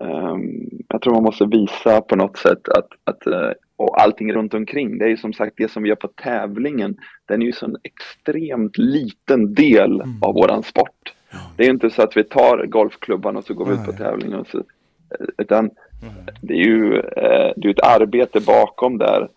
ehm, 0.00 0.70
jag 0.88 1.00
tror 1.02 1.14
man 1.14 1.22
måste 1.22 1.46
visa 1.46 2.00
på 2.00 2.16
något 2.16 2.36
sätt 2.36 2.68
att, 2.68 2.88
att 3.04 3.26
eh, 3.26 3.50
och 3.76 4.02
allting 4.02 4.32
runt 4.32 4.54
omkring, 4.54 4.98
det 4.98 5.04
är 5.04 5.08
ju 5.08 5.16
som 5.16 5.32
sagt 5.32 5.54
det 5.56 5.70
som 5.70 5.82
vi 5.82 5.88
gör 5.88 5.96
på 5.96 6.08
tävlingen, 6.08 6.96
den 7.26 7.42
är 7.42 7.46
ju 7.46 7.52
så 7.52 7.66
en 7.66 7.76
extremt 7.82 8.78
liten 8.78 9.54
del 9.54 10.00
Mm. 10.00 10.22
av 10.22 10.34
våran 10.34 10.62
sport. 10.62 11.11
Det 11.56 11.62
är 11.62 11.66
ju 11.66 11.72
inte 11.72 11.90
så 11.90 12.02
att 12.02 12.16
vi 12.16 12.24
tar 12.24 12.66
golfklubban 12.66 13.36
och 13.36 13.44
så 13.44 13.54
går 13.54 13.64
vi 13.66 13.72
ut 13.72 13.84
på 13.84 13.90
Nej. 13.90 13.98
tävlingen 14.00 14.38
och 14.40 14.46
så, 14.46 14.58
eh, 14.58 15.26
utan 15.38 15.70
Mm. 16.02 16.14
det 16.40 16.54
är 16.54 16.64
ju 16.64 16.96
eh, 16.98 17.52
det 17.56 17.68
är 17.68 17.70
ett 17.70 17.86
arbete 17.86 18.40
bakom 18.40 18.98
där 18.98 19.28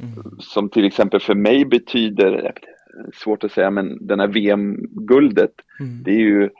Mm. 0.00 0.36
som 0.38 0.68
till 0.68 0.84
exempel 0.84 1.20
för 1.20 1.34
mig 1.34 1.64
betyder, 1.64 2.44
eh, 2.44 2.52
svårt 3.14 3.44
att 3.44 3.52
säga, 3.52 3.70
men 3.70 4.06
den 4.06 4.20
här 4.20 4.26
VM-guldet, 4.26 5.52
Mm. 5.80 6.02
det 6.02 6.10
är 6.10 6.18
ju, 6.20 6.50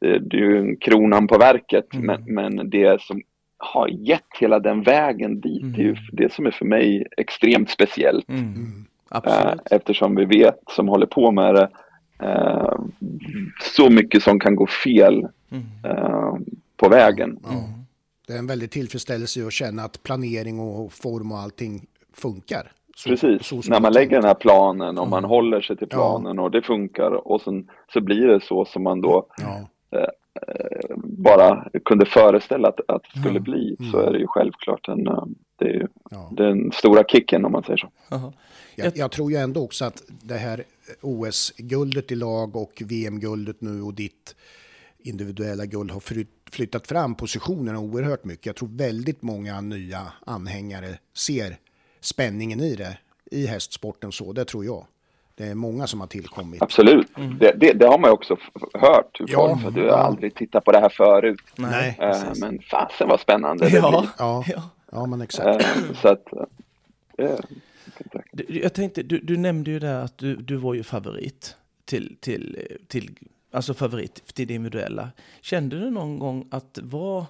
det 0.00 0.36
är 0.36 0.40
ju 0.40 0.58
en 0.58 0.76
kronan 0.76 1.26
på 1.26 1.38
verket, 1.38 1.94
Mm. 1.94 2.06
men, 2.06 2.34
men 2.56 2.70
det 2.70 3.00
som 3.02 3.22
har 3.56 3.88
gett 3.88 4.26
hela 4.40 4.58
den 4.58 4.82
vägen 4.82 5.40
dit, 5.40 5.62
det 5.74 5.80
är 5.80 5.84
ju 5.84 5.90
Mm. 5.90 6.02
det 6.12 6.32
som 6.32 6.46
är 6.46 6.50
för 6.50 6.64
mig 6.64 7.06
extremt 7.16 7.70
speciellt. 7.70 8.28
Mm. 8.28 8.40
Mm. 8.44 8.84
Absolut. 9.08 9.60
eftersom 9.70 10.14
vi 10.16 10.24
vet, 10.24 10.60
som 10.70 10.88
håller 10.88 11.06
på 11.06 11.30
med 11.30 11.54
det, 11.54 11.68
eh, 12.24 12.74
så 13.74 13.90
mycket 13.90 14.22
som 14.22 14.40
kan 14.40 14.56
gå 14.56 14.66
fel 14.66 15.26
Mm. 15.50 15.64
eh, 15.84 16.34
på 16.76 16.88
vägen. 16.88 17.38
Ja. 17.44 17.50
Det 18.26 18.32
är 18.32 18.38
en 18.38 18.46
väldig 18.46 18.70
tillfredsställelse 18.70 19.46
att 19.46 19.52
känna 19.52 19.82
att 19.82 20.02
planering 20.02 20.60
och 20.60 20.92
form 20.92 21.32
och 21.32 21.38
allting 21.38 21.86
funkar. 22.12 22.72
Så- 22.96 23.08
Precis, 23.08 23.46
så 23.46 23.60
när 23.70 23.80
man 23.80 23.92
lägger 23.92 24.16
den 24.16 24.24
här 24.24 24.34
planen 24.34 24.98
och 24.98 25.08
man 25.08 25.18
Mm. 25.18 25.28
håller 25.30 25.60
sig 25.60 25.76
till 25.76 25.88
Ja. 25.90 25.96
planen 25.96 26.38
och 26.38 26.50
det 26.50 26.62
funkar 26.62 27.10
och 27.28 27.40
sen 27.40 27.70
så 27.92 28.00
blir 28.00 28.26
det 28.26 28.40
så 28.44 28.64
som 28.64 28.82
man 28.82 29.00
då. 29.00 29.26
Ja. 29.36 29.68
bara 31.04 31.68
kunde 31.84 32.06
föreställa 32.06 32.68
att, 32.68 32.80
att 32.88 33.02
det 33.02 33.10
skulle 33.20 33.30
Mm. 33.38 33.42
bli 33.42 33.76
så 33.92 33.96
Mm. 33.98 34.08
är 34.08 34.12
det 34.12 34.18
ju 34.18 34.26
självklart 34.26 34.88
en, 34.88 35.06
eh, 35.06 35.24
det 35.56 35.64
är 35.64 35.72
ju 35.72 35.86
Ja. 36.10 36.28
den 36.32 36.72
stora 36.72 37.04
kicken 37.04 37.44
om 37.44 37.52
man 37.52 37.62
säger 37.62 37.76
så. 37.76 37.88
Jag, 38.76 38.96
jag 38.96 39.10
tror 39.10 39.30
ju 39.30 39.36
ändå 39.36 39.64
också 39.64 39.84
att 39.84 40.02
det 40.22 40.34
här 40.34 40.62
OS-guldet 41.00 42.12
i 42.12 42.14
lag 42.14 42.56
och 42.56 42.82
VM-guldet 42.86 43.60
nu 43.60 43.82
och 43.82 43.94
ditt 43.94 44.34
individuella 44.98 45.66
guld 45.66 45.90
har 45.90 46.00
flytt, 46.00 46.28
flyttat 46.50 46.86
fram 46.86 47.14
positionerna 47.14 47.78
oerhört 47.78 48.24
mycket. 48.24 48.46
Jag 48.46 48.56
tror 48.56 48.68
väldigt 48.72 49.22
många 49.22 49.60
nya 49.60 50.02
anhängare 50.26 50.98
ser 51.14 51.56
spänningen 52.00 52.60
i 52.60 52.74
det, 52.76 52.98
i 53.30 53.46
hästsporten 53.46 54.12
så, 54.12 54.32
det 54.32 54.44
tror 54.44 54.64
jag. 54.64 54.86
Det 55.36 55.44
är 55.44 55.54
många 55.54 55.86
som 55.86 56.00
har 56.00 56.06
tillkommit. 56.06 56.62
Absolut, 56.62 57.06
det, 57.40 57.52
det, 57.52 57.72
det 57.72 57.86
har 57.86 57.98
man 57.98 58.08
ju 58.10 58.14
också 58.14 58.36
hört. 58.74 59.20
Hur 59.20 59.26
Ja, 59.28 59.48
folk, 59.48 59.62
för 59.62 59.70
du 59.70 59.80
har 59.80 59.88
ja. 59.88 59.94
aldrig 59.96 60.34
tittat 60.34 60.64
på 60.64 60.72
det 60.72 60.78
här 60.80 60.88
förut. 60.88 61.40
Nej. 61.56 61.96
Precis. 61.98 62.40
men 62.40 62.58
fasen 62.70 63.08
vad 63.08 63.20
spännande 63.20 63.68
det 63.68 63.76
Ja, 63.76 63.90
blir. 64.00 64.10
Ja, 64.18 64.44
ja. 64.48 64.70
ja 64.92 65.06
men 65.06 65.20
exakt. 65.20 65.62
Eh, 65.62 65.94
så 66.02 66.08
att, 66.08 66.24
det, 67.16 67.26
du- 67.26 67.56
jag 68.48 68.74
tänkte, 68.74 69.02
du, 69.02 69.18
du 69.18 69.36
nämnde 69.36 69.70
ju 69.70 69.78
där 69.78 70.00
att 70.00 70.18
du, 70.18 70.36
du 70.36 70.56
var 70.56 70.74
ju 70.74 70.82
favorit 70.82 71.56
till, 71.84 72.16
till, 72.20 72.58
till, 72.86 73.18
alltså 73.50 73.74
favorit 73.74 74.34
till 74.34 74.46
det 74.46 74.54
individuella. 74.54 75.10
Kände 75.40 75.80
du 75.80 75.90
någon 75.90 76.18
gång 76.18 76.48
att 76.50 76.74
det 76.74 76.82
var 76.82 77.26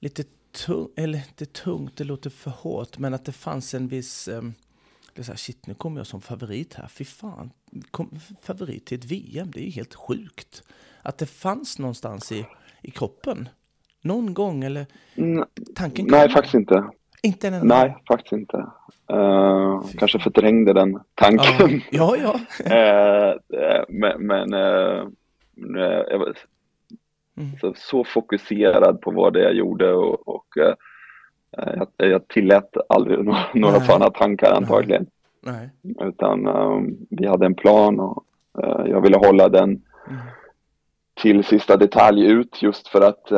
lite 0.00 0.24
tungt, 0.52 0.90
eller 0.96 1.18
inte 1.18 1.46
tungt, 1.46 1.96
det 1.96 2.04
låter 2.04 2.30
för 2.30 2.50
hårt, 2.50 2.98
men 2.98 3.14
att 3.14 3.24
det 3.24 3.32
fanns 3.32 3.74
en 3.74 3.88
viss, 3.88 4.28
um, 4.28 4.54
det 5.14 5.22
är 5.22 5.24
så 5.24 5.32
här, 5.32 5.36
shit 5.36 5.66
nu 5.66 5.74
kommer 5.74 6.00
jag 6.00 6.06
som 6.06 6.20
favorit 6.20 6.74
här, 6.74 6.88
fy 6.88 7.04
fan, 7.04 7.50
kom, 7.90 8.20
favorit 8.42 8.86
till 8.86 8.98
ett 8.98 9.04
VM, 9.04 9.50
det 9.50 9.60
är 9.60 9.64
ju 9.64 9.70
helt 9.70 9.94
sjukt. 9.94 10.62
Att 11.02 11.18
det 11.18 11.26
fanns 11.26 11.78
någonstans 11.78 12.32
i, 12.32 12.46
i 12.82 12.90
kroppen, 12.90 13.48
någon 14.00 14.34
gång, 14.34 14.64
eller 14.64 14.86
mm, 15.14 15.44
tanken 15.74 16.06
nej, 16.10 16.26
kom? 16.26 16.32
faktiskt 16.32 16.54
inte. 16.54 16.90
Inte 17.22 17.48
en 17.48 17.54
enda 17.54 17.74
Nej, 17.76 17.96
faktiskt 18.08 18.32
inte. 18.32 18.66
Fy 19.92 19.98
kanske 19.98 20.18
förträngde 20.18 20.72
den 20.72 20.92
Ja, 20.92 21.00
tanken. 21.14 21.80
ja, 21.90 22.16
ja. 22.16 22.34
Eh, 22.74 23.28
eh, 23.60 23.84
men 23.88 24.26
men 24.26 24.54
eh, 24.54 25.04
jag 26.10 26.18
var 26.18 26.32
Mm. 27.36 27.58
så, 27.60 27.74
så 27.76 28.04
fokuserad 28.04 29.00
på 29.00 29.10
vad 29.10 29.32
det 29.32 29.42
jag 29.42 29.54
gjorde 29.54 29.92
och, 29.94 30.28
och 30.28 30.46
jag, 30.54 31.86
jag 31.96 32.28
tillät 32.28 32.76
aldrig 32.88 33.24
några, 33.24 33.38
några 33.54 33.78
Nej. 33.78 33.86
sådana 33.86 34.10
tankar 34.10 34.52
antagligen. 34.52 35.06
Nej. 35.42 35.70
Utan 36.00 36.46
eh, 36.46 36.80
vi 37.10 37.26
hade 37.26 37.46
en 37.46 37.54
plan 37.54 38.00
och 38.00 38.24
jag 38.86 39.00
ville 39.00 39.16
hålla 39.18 39.48
den 39.48 39.82
Mm. 40.08 40.20
till 41.22 41.44
sista 41.44 41.76
detalj 41.76 42.26
ut 42.26 42.62
just 42.62 42.88
för 42.88 43.00
att 43.00 43.32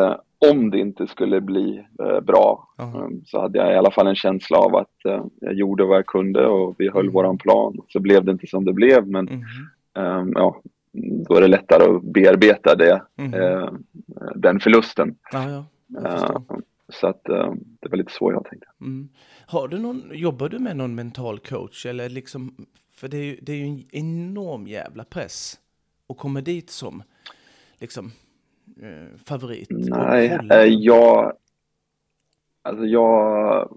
om 0.50 0.70
det 0.70 0.78
inte 0.78 1.06
skulle 1.06 1.40
bli 1.40 1.84
eh, 2.02 2.20
bra 2.20 2.68
Ja. 2.78 2.84
eh, 2.84 3.08
så 3.26 3.40
hade 3.40 3.58
jag 3.58 3.72
i 3.72 3.76
alla 3.76 3.90
fall 3.90 4.06
en 4.06 4.14
känsla 4.14 4.58
av 4.58 4.76
att 4.76 5.04
eh, 5.04 5.24
jag 5.40 5.54
gjorde 5.54 5.84
vad 5.84 5.96
jag 5.96 6.06
kunde 6.06 6.46
och 6.46 6.74
vi 6.78 6.88
höll 6.90 7.00
Mm. 7.04 7.12
våran 7.14 7.38
plan. 7.38 7.78
Så 7.88 8.00
blev 8.00 8.24
det 8.24 8.32
inte 8.32 8.46
som 8.46 8.64
det 8.64 8.72
blev 8.72 9.06
men 9.08 9.24
Mhm. 9.24 9.42
Ehm, 9.94 10.32
ja, 10.34 10.60
då 11.28 11.34
är 11.34 11.40
det 11.40 11.48
lättare 11.48 11.96
att 11.96 12.02
bearbeta 12.02 12.74
det, 12.76 13.02
Mhm. 13.16 13.34
eh, 13.34 13.72
den 14.34 14.60
förlusten. 14.60 15.14
Ja, 15.32 15.50
ja. 15.50 15.64
Så 16.88 17.06
att 17.06 17.24
det 17.80 17.88
var 17.90 17.96
lite 17.96 18.12
så 18.12 18.32
jag 18.32 18.44
tänkte. 18.44 18.66
Mm. 18.80 19.08
Har 19.46 19.68
du 19.68 19.78
någon, 19.78 20.02
jobbar 20.12 20.48
du 20.48 20.58
med 20.58 20.76
någon 20.76 20.94
mental 20.94 21.38
coach? 21.38 21.86
Eller 21.86 22.08
liksom, 22.08 22.54
för 22.94 23.08
det 23.08 23.16
är, 23.16 23.24
ju, 23.24 23.38
det 23.42 23.52
är 23.52 23.56
ju 23.56 23.64
en 23.64 23.84
enorm 23.92 24.66
jävla 24.66 25.04
press 25.04 25.54
att 26.08 26.16
komma 26.18 26.40
dit 26.40 26.70
som 26.70 27.02
liksom, 27.78 28.12
favorit. 29.26 29.70
och 29.70 29.80
Nej, 29.80 30.38
eh, 30.52 30.64
jag, 30.64 31.32
alltså 32.62 32.84
jag, 32.84 33.68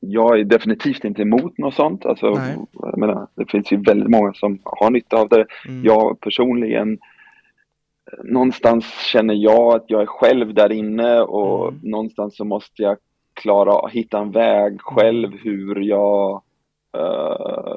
jag 0.00 0.40
är 0.40 0.44
definitivt 0.44 1.04
inte 1.04 1.22
emot 1.22 1.58
något 1.58 1.74
sånt. 1.74 2.06
Alltså, 2.06 2.30
Nej. 2.30 2.56
jag 2.72 2.98
menar, 2.98 3.26
det 3.34 3.50
finns 3.50 3.72
ju 3.72 3.76
väldigt 3.76 4.10
många 4.10 4.32
som 4.32 4.58
har 4.64 4.90
nytta 4.90 5.16
av 5.16 5.28
det. 5.28 5.46
Mm. 5.68 5.84
Jag 5.84 6.20
personligen, 6.20 6.92
eh, 8.12 8.24
någonstans 8.24 8.84
känner 9.12 9.34
jag 9.34 9.74
att 9.76 9.84
jag 9.88 10.02
är 10.02 10.06
själv 10.06 10.54
där 10.54 10.72
inne 10.72 11.20
och 11.20 11.68
Mm. 11.68 11.80
någonstans 11.82 12.36
så 12.36 12.44
måste 12.44 12.82
jag 12.82 12.96
klara, 13.34 13.88
hitta 13.88 14.18
en 14.18 14.30
väg 14.30 14.80
själv 14.80 15.32
hur 15.42 15.80
jag 15.80 16.42
eh, 16.96 17.76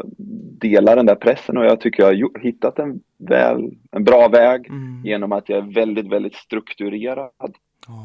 delar 0.61 0.95
den 0.95 1.05
där 1.05 1.15
pressen 1.15 1.57
och 1.57 1.65
jag 1.65 1.81
tycker 1.81 2.03
jag 2.03 2.09
har 2.33 2.39
hittat 2.39 2.79
en, 2.79 2.99
väl, 3.17 3.71
en 3.91 4.03
bra 4.03 4.27
väg 4.27 4.67
Mm. 4.69 5.01
genom 5.05 5.31
att 5.31 5.49
jag 5.49 5.57
är 5.57 5.73
väldigt, 5.73 6.07
väldigt 6.07 6.35
strukturerad. 6.35 7.31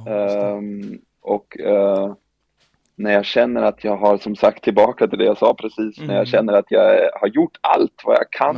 Det. 0.05 0.11
Ehm, 0.13 0.99
och 1.21 1.61
eh, 1.61 2.15
när 2.97 3.13
jag 3.13 3.25
känner 3.25 3.63
att 3.63 3.85
jag 3.85 3.97
har, 3.97 4.17
som 4.19 4.37
sagt, 4.37 4.65
tillbaka 4.65 5.07
till 5.09 5.19
det 5.19 5.25
jag 5.25 5.39
sa 5.39 5.55
precis, 5.55 5.99
när 5.99 6.05
Mm. 6.05 6.17
jag 6.17 6.29
känner 6.29 6.53
att 6.53 6.71
jag 6.71 7.11
har 7.21 7.29
gjort 7.29 7.59
allt 7.61 8.03
vad 8.05 8.17
jag 8.17 8.31
kan 8.31 8.57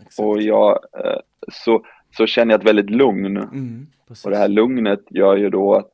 exakt. 0.00 0.18
och 0.18 0.42
jag, 0.42 0.78
eh, 1.04 1.18
så, 1.52 1.84
så 2.16 2.26
känner 2.26 2.54
jag 2.54 2.60
ett 2.60 2.68
väldigt 2.68 2.90
lugn. 2.90 3.36
Mm. 3.36 3.86
Och 4.24 4.30
det 4.30 4.36
här 4.36 4.48
lugnet 4.48 5.00
gör 5.10 5.36
ju 5.36 5.50
då 5.50 5.74
att 5.74 5.92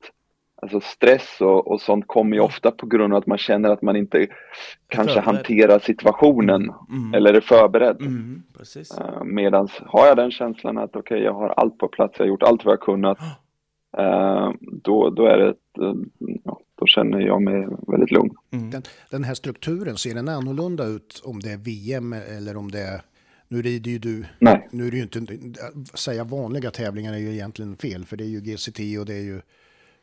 alltså 0.63 0.81
stress 0.81 1.41
och, 1.41 1.71
och 1.71 1.81
sånt 1.81 2.05
kommer 2.07 2.37
ju 2.37 2.43
ofta 2.43 2.71
på 2.71 2.87
grund 2.87 3.13
av 3.13 3.19
att 3.19 3.27
man 3.27 3.39
känner 3.39 3.71
att 3.71 3.83
man 3.83 3.97
inte 3.97 4.27
kanske 4.89 5.15
förberedd. 5.15 5.37
hanterar 5.37 5.79
situationen 5.79 6.73
Mm. 6.91 7.15
eller 7.15 7.35
är 7.35 7.41
förberedd. 7.41 8.01
Mm, 8.01 8.43
precis. 8.59 8.99
Uh, 8.99 9.25
medans 9.25 9.71
har 9.87 10.07
jag 10.07 10.17
den 10.17 10.31
känslan 10.31 10.79
att 10.79 10.97
okej, 10.97 11.23
jag 11.23 11.35
har 11.35 11.49
allt 11.49 11.79
på 11.79 11.89
plats, 11.89 12.15
jag 12.19 12.25
har 12.25 12.29
gjort 12.29 12.43
allt 12.43 12.65
vad 12.65 12.73
jag 12.73 12.81
kunnat, 12.81 13.19
eh, 13.99 14.51
då, 14.61 15.11
då 15.11 15.27
är 15.27 15.39
det 15.39 15.49
ett, 15.49 15.79
eh, 15.81 15.95
ja, 16.45 16.61
då 16.79 16.87
känner 16.87 17.21
jag 17.21 17.43
mig 17.43 17.69
väldigt 17.89 18.11
lugn. 18.11 18.31
Mm. 18.53 18.71
Den, 18.71 18.83
den, 19.11 19.25
här 19.25 19.35
strukturen, 19.35 19.97
ser 19.97 20.15
den 20.15 20.29
annorlunda 20.29 20.85
ut 20.85 21.23
om 21.25 21.41
det 21.41 21.51
är 21.53 21.59
VM 21.59 22.13
eller 22.13 22.57
om 22.57 22.71
det 22.71 22.81
är... 22.81 23.01
Nu 23.49 23.63
rider 23.63 23.91
ju 23.91 23.99
du... 23.99 24.25
Nej. 24.39 24.69
Nu 24.71 24.87
är 24.87 24.91
det 24.91 24.97
ju 24.97 25.03
inte... 25.03 25.37
Säga 25.95 26.25
vanliga 26.25 26.71
tävlingar 26.71 27.13
är 27.13 27.19
ju 27.19 27.33
egentligen 27.33 27.77
fel, 27.77 28.05
för 28.05 28.17
det 28.17 28.25
är 28.25 28.29
ju 28.29 28.41
GCT 28.41 28.99
och 29.01 29.07
det 29.07 29.15
är 29.15 29.23
ju 29.23 29.41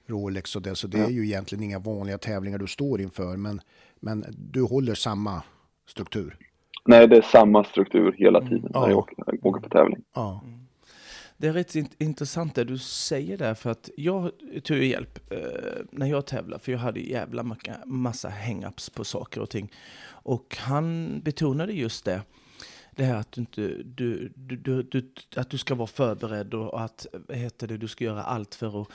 Rolex 0.09 0.55
och 0.55 0.61
det, 0.61 0.75
så 0.75 0.87
det 0.87 0.97
ja. 0.97 1.05
är 1.05 1.09
ju 1.09 1.25
egentligen 1.25 1.63
inga 1.63 1.79
vanliga 1.79 2.17
tävlingar 2.17 2.57
du 2.57 2.67
står 2.67 3.01
inför, 3.01 3.37
men, 3.37 3.61
men 3.99 4.25
du 4.37 4.61
håller 4.61 4.95
samma 4.95 5.43
struktur. 5.87 6.37
Nej, 6.85 7.07
det 7.07 7.17
är 7.17 7.21
samma 7.21 7.63
struktur 7.63 8.15
hela 8.17 8.41
tiden 8.41 8.57
mm. 8.57 8.71
när 8.81 8.89
jag 8.89 8.97
åker, 8.97 9.45
åker 9.45 9.61
på 9.61 9.69
tävling. 9.69 10.03
Ja. 10.13 10.41
Det 11.37 11.47
är 11.47 11.53
rätt 11.53 11.75
intressant 11.97 12.55
det 12.55 12.63
du 12.63 12.77
säger 12.77 13.37
där, 13.37 13.53
för 13.53 13.69
att 13.69 13.89
jag 13.97 14.31
tog 14.63 14.77
hjälp 14.77 15.31
eh, 15.31 15.39
när 15.91 16.07
jag 16.07 16.25
tävlade, 16.25 16.63
för 16.63 16.71
jag 16.71 16.79
hade 16.79 16.99
jävla 16.99 17.55
massa 17.85 18.29
hang-ups 18.29 18.95
på 18.95 19.03
saker 19.03 19.41
och 19.41 19.49
ting. 19.49 19.71
Och 20.07 20.57
han 20.59 21.19
betonade 21.23 21.73
just 21.73 22.05
det, 22.05 22.21
det 22.95 23.03
här 23.03 23.15
att 23.15 23.31
du, 23.31 23.41
inte, 23.41 23.61
du, 23.83 24.31
du, 24.35 24.83
du, 24.83 25.11
att 25.35 25.49
du 25.49 25.57
ska 25.57 25.75
vara 25.75 25.87
förberedd 25.87 26.53
och 26.53 26.81
att 26.81 27.05
heter 27.29 27.67
det, 27.67 27.77
du 27.77 27.87
ska 27.87 28.03
göra 28.03 28.23
allt 28.23 28.55
för 28.55 28.81
att 28.81 28.87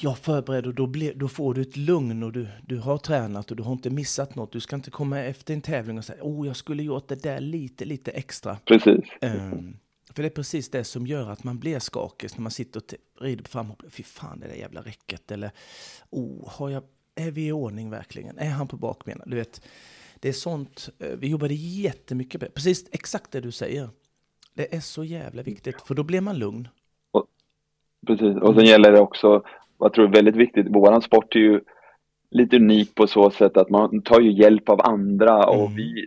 jag 0.00 0.18
förberedd 0.18 0.66
och 0.66 0.74
då, 0.74 0.86
blir, 0.86 1.14
då 1.14 1.28
får 1.28 1.54
du 1.54 1.62
ett 1.62 1.76
lugn 1.76 2.22
och 2.22 2.32
du, 2.32 2.48
du 2.66 2.78
har 2.78 2.98
tränat 2.98 3.50
och 3.50 3.56
du 3.56 3.62
har 3.62 3.72
inte 3.72 3.90
missat 3.90 4.34
något. 4.34 4.52
Du 4.52 4.60
ska 4.60 4.76
inte 4.76 4.90
komma 4.90 5.20
efter 5.20 5.54
en 5.54 5.60
tävling 5.60 5.98
och 5.98 6.04
säga 6.04 6.22
oh, 6.22 6.46
jag 6.46 6.56
skulle 6.56 6.82
gjort 6.82 7.08
det 7.08 7.22
där 7.22 7.40
lite, 7.40 7.84
lite 7.84 8.10
extra. 8.10 8.56
Precis. 8.64 9.04
Um, 9.20 9.76
för 10.14 10.22
det 10.22 10.28
är 10.28 10.30
precis 10.30 10.70
det 10.70 10.84
som 10.84 11.06
gör 11.06 11.30
att 11.30 11.44
man 11.44 11.58
blir 11.58 11.78
skakig 11.78 12.30
när 12.34 12.42
man 12.42 12.50
sitter 12.50 12.80
och 12.80 13.24
rider 13.24 13.44
på 13.44 13.50
framhopp. 13.50 13.82
Fy 13.88 14.02
fan, 14.02 14.40
det 14.40 14.46
där 14.46 14.54
jävla 14.54 14.80
räcket. 14.80 15.30
Eller, 15.30 15.50
oh, 16.10 16.48
har 16.50 16.70
jag, 16.70 16.82
är 17.14 17.30
vi 17.30 17.46
i 17.46 17.52
ordning 17.52 17.90
verkligen? 17.90 18.38
Är 18.38 18.50
han 18.50 18.68
på 18.68 18.76
bakbenen? 18.76 19.30
Du 19.30 19.36
vet, 19.36 19.62
det 20.20 20.28
är 20.28 20.32
sånt. 20.32 20.88
Eh, 20.98 21.08
vi 21.08 21.28
jobbade 21.28 21.54
jättemycket 21.54 22.40
med. 22.40 22.54
Precis 22.54 22.84
exakt 22.92 23.30
det 23.30 23.40
du 23.40 23.52
säger. 23.52 23.88
Det 24.54 24.74
är 24.74 24.80
så 24.80 25.04
jävla 25.04 25.42
viktigt, 25.42 25.80
för 25.80 25.94
då 25.94 26.02
blir 26.02 26.20
man 26.20 26.38
lugn. 26.38 26.68
Och, 27.10 27.26
precis, 28.06 28.36
och 28.36 28.54
sen 28.54 28.64
gäller 28.64 28.92
det 28.92 29.00
också, 29.00 29.42
jag 29.84 29.92
tror 29.92 30.08
det 30.08 30.10
är 30.10 30.22
väldigt 30.22 30.36
viktigt, 30.36 30.66
vår 30.70 31.00
sport 31.00 31.36
är 31.36 31.40
ju 31.40 31.60
lite 32.32 32.56
unik 32.56 32.94
på 32.94 33.06
så 33.06 33.30
sätt 33.30 33.56
att 33.56 33.70
man 33.70 34.02
tar 34.02 34.20
ju 34.20 34.32
hjälp 34.32 34.68
av 34.68 34.80
andra 34.80 35.46
och 35.46 35.66
mm. 35.66 35.74
vi, 35.74 36.04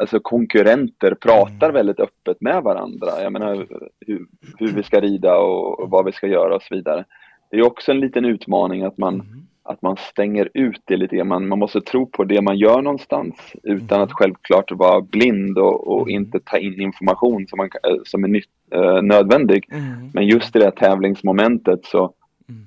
alltså 0.00 0.20
konkurrenter, 0.20 1.14
pratar 1.14 1.68
mm. 1.68 1.74
väldigt 1.74 2.00
öppet 2.00 2.40
med 2.40 2.62
varandra. 2.62 3.22
Jag 3.22 3.32
menar 3.32 3.66
hur, 4.06 4.26
hur, 4.58 4.72
vi 4.72 4.82
ska 4.82 5.00
rida 5.00 5.38
och 5.38 5.90
vad 5.90 6.04
vi 6.04 6.12
ska 6.12 6.26
göra 6.26 6.54
och 6.54 6.62
så 6.62 6.74
vidare. 6.74 7.04
Det 7.50 7.56
är 7.56 7.66
också 7.66 7.92
en 7.92 8.00
liten 8.00 8.24
utmaning 8.24 8.82
att 8.82 8.98
man, 8.98 9.14
mm. 9.14 9.42
att 9.62 9.82
man 9.82 9.96
stänger 9.96 10.48
ut 10.54 10.82
det 10.84 10.96
lite. 10.96 11.24
Man, 11.24 11.48
man 11.48 11.58
måste 11.58 11.80
tro 11.80 12.06
på 12.06 12.24
det 12.24 12.40
man 12.40 12.58
gör 12.58 12.82
någonstans 12.82 13.52
utan 13.62 13.98
mm. 13.98 14.02
att 14.02 14.12
självklart 14.12 14.72
vara 14.72 15.00
blind 15.00 15.58
och, 15.58 15.88
och 15.88 16.10
mm. 16.10 16.22
inte 16.22 16.40
ta 16.40 16.58
in 16.58 16.80
information 16.80 17.46
som, 17.46 17.56
man, 17.56 17.68
som 18.04 18.24
är 18.24 18.28
nytt, 18.28 18.50
äh, 18.74 19.02
nödvändig. 19.02 19.64
Mm. 19.72 20.10
Men 20.14 20.26
just 20.26 20.56
i 20.56 20.58
det 20.58 20.64
här 20.64 20.70
tävlingsmomentet 20.70 21.84
så 21.84 22.14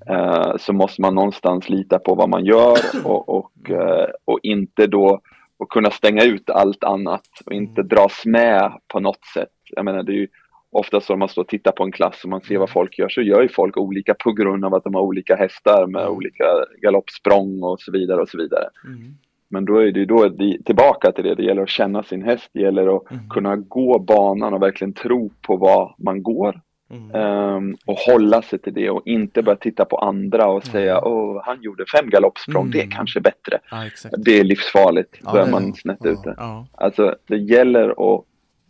Eh, 0.10 0.58
så 0.60 0.74
måste 0.74 1.02
man 1.02 1.16
någonstans 1.16 1.70
lita 1.70 2.00
på 2.00 2.16
vad 2.16 2.30
man 2.30 2.46
gör 2.46 2.78
och, 3.06 3.30
och, 3.30 3.70
eh, 3.70 4.08
och 4.26 4.40
inte 4.44 4.88
då 4.88 5.22
och 5.58 5.70
kunna 5.70 5.92
stänga 5.92 6.24
ut 6.24 6.50
allt 6.50 6.84
annat 6.84 7.28
och 7.46 7.54
inte 7.54 7.82
mm. 7.82 7.88
dras 7.88 8.26
med 8.26 8.74
på 8.88 9.00
något 9.00 9.26
sätt. 9.34 9.50
Jag 9.76 9.86
menar, 9.86 10.04
det 10.04 10.12
är 10.12 10.16
ju 10.16 10.28
ofta 10.72 11.02
så 11.02 11.14
om 11.14 11.20
man 11.20 11.30
står 11.30 11.42
och 11.42 11.48
tittar 11.48 11.72
på 11.72 11.84
en 11.84 11.92
klass 11.92 12.24
och 12.24 12.30
man 12.30 12.42
ser 12.42 12.58
vad 12.58 12.70
mm. 12.70 12.74
folk 12.74 13.00
gör 13.00 13.10
så 13.10 13.22
gör 13.22 13.42
ju 13.42 13.50
folk 13.50 13.78
olika 13.78 14.14
på 14.14 14.32
grund 14.32 14.66
av 14.66 14.74
att 14.74 14.84
de 14.84 14.96
har 14.96 15.02
olika 15.02 15.36
hästar 15.36 15.88
med 15.88 16.02
mm. 16.02 16.14
olika 16.14 16.46
galoppsprång 16.82 17.64
och 17.64 17.82
så 17.82 17.92
vidare 17.92 18.22
och 18.22 18.30
så 18.30 18.38
vidare. 18.38 18.70
Mm. 18.86 19.14
Men 19.50 19.66
då 19.66 19.78
är 19.78 19.92
det 19.92 20.00
ju 20.00 20.06
då 20.06 20.30
tillbaka 20.66 21.12
till 21.12 21.24
det, 21.24 21.36
det 21.36 21.44
gäller 21.44 21.62
att 21.62 21.70
känna 21.70 22.04
sin 22.04 22.22
häst, 22.22 22.50
det 22.54 22.62
gäller 22.62 22.96
att 22.98 23.12
mm. 23.12 23.30
kunna 23.30 23.56
gå 23.56 24.00
banan 24.00 24.54
och 24.54 24.62
verkligen 24.62 24.94
tro 24.94 25.32
på 25.42 25.58
vad 25.58 25.94
man 25.98 26.24
går 26.24 26.62
Mm. 26.94 27.56
Um, 27.56 27.78
och 27.86 27.98
hålla 27.98 28.42
sig 28.42 28.60
till 28.60 28.74
det 28.74 28.90
och 28.90 29.08
inte 29.08 29.42
börja 29.44 29.58
titta 29.58 29.86
på 29.86 29.98
andra 29.98 30.48
och 30.48 30.66
säga 30.66 30.92
mm. 30.92 31.04
åh, 31.04 31.42
han 31.46 31.62
gjorde 31.62 31.86
fem 31.86 32.10
galoppsprång, 32.10 32.66
mm. 32.66 32.72
det 32.72 32.82
är 32.82 32.92
kanske 32.92 33.22
bättre. 33.22 33.60
Ja, 33.72 33.90
det 34.18 34.40
är 34.40 34.44
livsfarligt, 34.44 35.18
ja, 35.24 35.32
börjar 35.32 35.48
man 35.48 35.74
snett 35.74 35.98
ja, 36.02 36.10
ute. 36.10 36.36
Ja. 36.38 36.68
Alltså, 36.72 37.16
det 37.28 37.38
gäller 37.38 38.16
att 38.16 38.26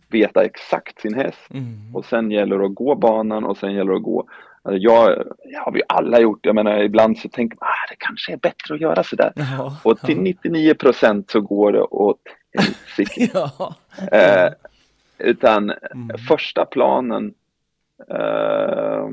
veta 0.08 0.44
exakt 0.44 1.00
sin 1.00 1.14
häst 1.14 1.50
mm. 1.50 1.96
och 1.96 2.04
sen 2.04 2.30
gäller 2.30 2.58
det 2.58 2.66
att 2.66 2.74
gå 2.74 2.94
banan 2.94 3.44
och 3.44 3.56
sen 3.56 3.72
gäller 3.72 3.90
det 3.90 3.96
att 3.96 4.02
gå 4.02 4.28
Alltså 4.66 4.78
jag, 4.78 5.24
jag 5.44 5.60
har 5.60 5.72
vi 5.72 5.82
alla 5.88 6.20
gjort, 6.20 6.46
jag 6.46 6.54
menar 6.54 6.82
ibland 6.82 7.18
så 7.18 7.28
tänker 7.28 7.56
man 7.60 7.68
ah, 7.68 7.90
det 7.90 7.96
kanske 7.98 8.32
är 8.32 8.36
bättre 8.36 8.74
att 8.74 8.80
göra 8.80 9.04
sådär. 9.04 9.32
Ja, 9.36 9.76
och 9.82 10.00
till 10.00 10.20
99 10.20 10.74
procent 10.74 11.30
så 11.30 11.40
går 11.40 11.72
det 11.72 11.82
åt 11.82 12.20
helsike. 12.58 13.30
ja. 13.34 13.74
eh, 14.12 14.52
utan 15.18 15.70
mm. 15.70 16.18
första 16.28 16.64
planen 16.64 17.34
Eh, 18.10 19.08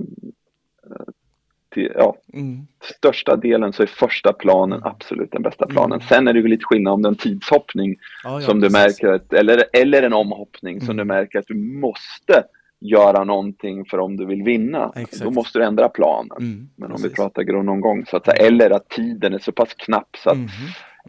till, 1.73 1.91
ja, 1.95 2.17
mm. 2.33 2.67
största 2.97 3.35
delen 3.35 3.73
så 3.73 3.83
är 3.83 3.87
första 3.87 4.33
planen 4.33 4.79
mm. 4.79 4.91
absolut 4.91 5.31
den 5.31 5.41
bästa 5.41 5.67
planen. 5.67 5.99
Mm. 5.99 6.07
Sen 6.07 6.27
är 6.27 6.33
det 6.33 6.39
ju 6.39 6.47
lite 6.47 6.65
skillnad 6.65 6.93
om 6.93 7.01
det 7.01 7.07
är 7.07 7.11
en 7.11 7.15
tidshoppning 7.15 7.95
ja, 8.23 8.41
ja, 8.41 8.47
som 8.47 8.59
du 8.59 8.69
märker, 8.69 9.07
att, 9.07 9.33
eller, 9.33 9.63
eller 9.73 10.03
en 10.03 10.13
omhoppning 10.13 10.81
som 10.81 10.97
du 10.97 11.01
mm. 11.01 11.07
märker 11.07 11.39
att 11.39 11.47
du 11.47 11.55
måste 11.55 12.43
göra 12.79 13.23
någonting 13.23 13.85
för 13.85 13.99
om 13.99 14.17
du 14.17 14.25
vill 14.25 14.43
vinna. 14.43 14.91
Exakt. 14.95 15.23
Då 15.23 15.31
måste 15.31 15.59
du 15.59 15.65
ändra 15.65 15.89
planen. 15.89 16.37
Mm, 16.37 16.69
Men 16.75 16.91
om 16.91 16.97
precis. 16.97 17.11
vi 17.11 17.15
pratar 17.15 17.43
grundomgång, 17.43 18.05
så 18.05 18.17
att, 18.17 18.27
eller 18.27 18.69
att 18.69 18.89
tiden 18.89 19.33
är 19.33 19.39
så 19.39 19.51
pass 19.51 19.73
knapp 19.73 20.17
så 20.23 20.29
att 20.29 20.35
mm. 20.35 20.49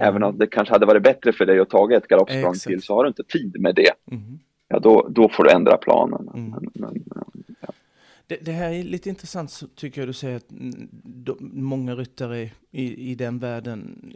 även 0.01 0.23
om 0.23 0.39
det 0.39 0.47
kanske 0.47 0.75
hade 0.75 0.87
varit 0.87 1.03
bättre 1.03 1.33
för 1.33 1.47
dig 1.47 1.61
att 1.61 1.71
ta 1.71 1.93
ett 1.93 2.09
galoppsprång 2.09 2.55
till 2.55 2.83
så 2.83 2.95
har 2.95 3.05
du 3.05 3.09
inte 3.09 3.25
tid 3.25 3.61
med 3.61 3.75
det. 3.75 3.93
Mm. 4.11 4.39
Ja, 4.69 4.79
då, 4.79 5.07
då 5.11 5.29
får 5.29 5.45
du 5.45 5.51
ändra 5.51 5.77
planen. 5.77 6.31
Men, 6.35 6.71
men, 6.75 7.05
det, 8.27 8.37
det, 8.37 8.53
här 8.53 8.71
är 8.73 8.83
lite 8.83 9.09
intressant 9.09 9.63
tycker 9.75 10.01
jag 10.01 10.09
du 10.09 10.13
säger 10.13 10.37
att 10.37 10.47
många 11.41 11.95
ryttare 11.95 12.51
i, 12.71 13.11
i 13.11 13.15
den 13.15 13.39
världen 13.39 14.13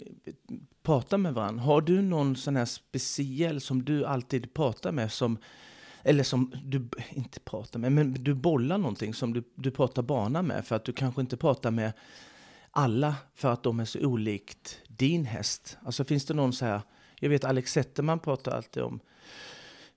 pratar 0.82 1.18
med 1.18 1.34
varandra. 1.34 1.62
Har 1.62 1.80
du 1.80 2.02
någon 2.02 2.36
sån 2.36 2.56
här 2.56 2.64
speciell 2.64 3.60
som 3.60 3.84
du 3.84 4.06
alltid 4.06 4.54
pratar 4.54 4.92
med 4.92 5.12
som 5.12 5.38
eller 6.02 6.22
som 6.22 6.52
du 6.64 6.88
inte 7.10 7.40
pratar 7.40 7.78
med, 7.78 7.92
men 7.92 8.14
du 8.14 8.34
bollar 8.34 8.78
någonting 8.78 9.14
som 9.14 9.32
du, 9.32 9.42
du 9.54 9.70
pratar 9.70 10.02
bana 10.02 10.42
med 10.42 10.66
för 10.66 10.76
att 10.76 10.84
du 10.84 10.92
kanske 10.92 11.20
inte 11.20 11.36
pratar 11.36 11.70
med 11.70 11.92
alla 12.70 13.14
för 13.34 13.52
att 13.52 13.62
de 13.62 13.80
är 13.80 13.84
så 13.84 13.98
olikt 13.98 14.80
din 14.88 15.24
häst. 15.24 15.78
Alltså 15.84 16.04
finns 16.04 16.24
det 16.24 16.34
någon 16.34 16.52
så 16.52 16.64
här, 16.64 16.80
jag 17.20 17.28
vet 17.28 17.44
Alex 17.44 17.72
Zetterman 17.72 18.18
pratar 18.18 18.56
alltid 18.56 18.82
om 18.82 19.00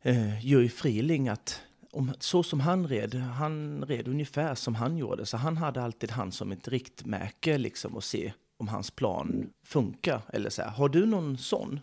eh, 0.01 0.45
Jurij 0.45 0.69
Friling 0.69 1.27
att 1.27 1.61
om, 1.91 2.11
så 2.19 2.43
som 2.43 2.59
han 2.59 2.87
red, 2.87 3.15
han 3.15 3.85
red 3.87 4.07
ungefär 4.07 4.55
som 4.55 4.75
han 4.75 4.97
gjorde, 4.97 5.25
så 5.25 5.37
han 5.37 5.57
hade 5.57 5.81
alltid 5.81 6.11
han 6.11 6.31
som 6.31 6.51
ett 6.51 6.67
riktmärke 6.67 7.57
liksom 7.57 7.95
och 7.95 8.03
se 8.03 8.33
om 8.57 8.67
hans 8.67 8.91
plan 8.91 9.49
funkar. 9.65 10.21
Eller 10.33 10.49
så 10.49 10.61
här. 10.61 10.69
Har 10.69 10.89
du 10.89 11.05
någon 11.05 11.37
sån 11.37 11.79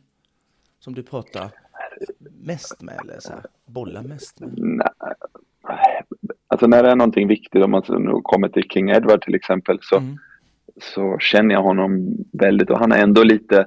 som 0.79 0.95
du 0.95 1.03
pratar 1.03 1.51
mest 2.45 2.83
med 2.83 3.01
eller 3.05 3.21
så 3.21 3.33
här, 3.33 3.43
bollar 3.67 4.03
mest 4.03 4.41
med? 4.41 4.55
Nej. 4.57 4.89
Alltså 6.49 6.67
när 6.67 6.83
det 6.83 6.91
är 6.91 6.97
någonting 6.97 7.29
viktigt, 7.29 7.65
om 7.65 7.71
man 7.71 7.83
nu 7.89 8.21
kommer 8.23 8.49
till 8.49 8.63
King 8.63 8.91
Edward 8.91 9.23
till 9.23 9.35
exempel, 9.35 9.79
så, 9.83 9.97
mm. 9.97 10.19
så 10.83 11.19
känner 11.19 11.55
jag 11.55 11.63
honom 11.63 12.17
väldigt 12.33 12.71
och 12.71 12.79
han 12.79 12.93
är 12.93 13.03
ändå 13.03 13.23
lite 13.23 13.59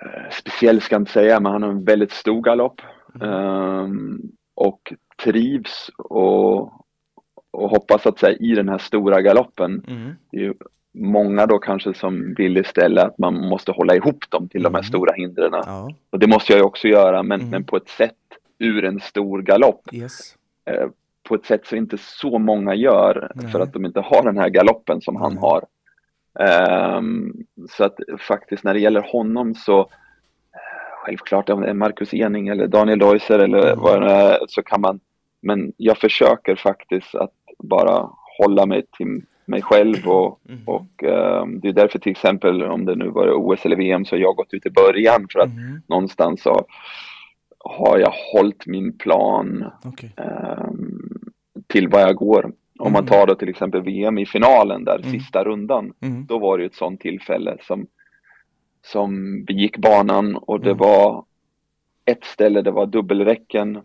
eh, 0.00 0.30
speciell 0.30 0.80
ska 0.80 0.94
jag 0.94 1.02
inte 1.02 1.12
säga, 1.12 1.40
men 1.40 1.52
han 1.52 1.62
har 1.62 1.70
en 1.70 1.84
väldigt 1.84 2.12
stor 2.12 2.42
galopp. 2.42 2.80
Mm. 3.14 3.30
Um, 3.30 4.32
och 4.54 4.92
trivs 5.24 5.90
och, 5.98 6.60
och 7.50 7.70
hoppas 7.70 8.06
att 8.06 8.18
säga 8.18 8.36
i 8.36 8.54
den 8.54 8.68
här 8.68 8.78
stora 8.78 9.22
galoppen. 9.22 9.84
Mm. 9.88 10.14
Det 10.30 10.36
är 10.36 10.40
ju 10.40 10.54
många 10.94 11.46
då 11.46 11.58
kanske 11.58 11.94
som 11.94 12.34
vill 12.34 12.56
istället 12.56 13.04
att 13.04 13.18
man 13.18 13.48
måste 13.48 13.72
hålla 13.72 13.94
ihop 13.94 14.30
dem 14.30 14.48
till 14.48 14.60
mm. 14.60 14.72
de 14.72 14.76
här 14.76 14.82
mm. 14.82 14.88
stora 14.88 15.12
hindren. 15.12 15.52
Ja. 15.52 15.90
Och 16.10 16.18
det 16.18 16.26
måste 16.26 16.52
jag 16.52 16.58
ju 16.58 16.64
också 16.64 16.88
göra 16.88 17.22
men, 17.22 17.40
mm. 17.40 17.50
men 17.50 17.64
på 17.64 17.76
ett 17.76 17.88
sätt 17.88 18.14
ur 18.58 18.84
en 18.84 19.00
stor 19.00 19.42
galopp. 19.42 19.82
Yes. 19.92 20.36
Eh, 20.64 20.88
på 21.28 21.34
ett 21.34 21.46
sätt 21.46 21.66
som 21.66 21.78
inte 21.78 21.98
så 21.98 22.38
många 22.38 22.74
gör 22.74 23.32
Nej. 23.34 23.52
för 23.52 23.60
att 23.60 23.72
de 23.72 23.84
inte 23.84 24.00
har 24.00 24.22
den 24.22 24.38
här 24.38 24.48
galoppen 24.48 25.00
som 25.00 25.16
han 25.16 25.38
har. 25.38 25.64
Um, 26.98 27.46
så 27.70 27.84
att 27.84 27.96
faktiskt 28.18 28.64
när 28.64 28.74
det 28.74 28.80
gäller 28.80 29.12
honom 29.12 29.54
så 29.54 29.90
självklart 31.04 31.48
om 31.48 31.60
det 31.60 31.68
är 31.68 31.74
Marcus 31.74 32.14
Ening 32.14 32.48
eller 32.48 32.66
Daniel 32.66 32.98
Deuser 32.98 33.38
eller 33.38 33.66
mm. 33.66 33.78
vad 33.80 34.02
det 34.02 34.10
är 34.10 34.38
så 34.48 34.62
kan 34.62 34.80
man 34.80 35.00
men 35.42 35.72
jag 35.76 35.98
försöker 35.98 36.56
faktiskt 36.56 37.14
att 37.14 37.32
bara 37.58 38.10
hålla 38.38 38.66
mig 38.66 38.82
till 38.96 39.22
mig 39.46 39.62
själv 39.62 40.08
och, 40.08 40.40
mm. 40.48 40.60
och 40.66 41.02
um, 41.02 41.60
det 41.60 41.68
är 41.68 41.72
därför 41.72 41.98
till 41.98 42.12
exempel 42.12 42.62
om 42.62 42.84
det 42.84 42.94
nu 42.94 43.08
var 43.08 43.28
OS 43.28 43.66
eller 43.66 43.76
VM 43.76 44.04
så 44.04 44.16
har 44.16 44.20
jag 44.20 44.36
gått 44.36 44.54
ut 44.54 44.66
i 44.66 44.70
början 44.70 45.26
för 45.32 45.40
att 45.40 45.56
mm. 45.56 45.82
någonstans 45.86 46.42
så 46.42 46.66
har 47.58 47.98
jag 47.98 48.12
hållit 48.32 48.66
min 48.66 48.98
plan 48.98 49.64
okay. 49.84 50.10
um, 50.16 51.32
till 51.66 51.88
vad 51.88 52.02
jag 52.02 52.16
går 52.16 52.52
Om 52.78 52.92
man 52.92 53.06
tar 53.06 53.26
då 53.26 53.34
till 53.34 53.48
exempel 53.48 53.82
VM 53.82 54.18
i 54.18 54.26
finalen 54.26 54.84
där, 54.84 54.98
Mm. 54.98 55.10
sista 55.10 55.44
rundan, 55.44 55.92
Mm. 56.02 56.26
då 56.26 56.38
var 56.38 56.58
det 56.58 56.62
ju 56.62 56.66
ett 56.66 56.74
sånt 56.74 57.00
tillfälle 57.00 57.56
som, 57.60 57.86
som 58.84 59.44
vi 59.48 59.54
gick 59.54 59.76
banan 59.78 60.36
och 60.36 60.60
det 60.60 60.70
Mm. 60.70 60.78
var 60.78 61.24
ett 62.04 62.24
ställe, 62.24 62.62
det 62.62 62.70
var 62.70 62.86
dubbelräcken. 62.86 63.80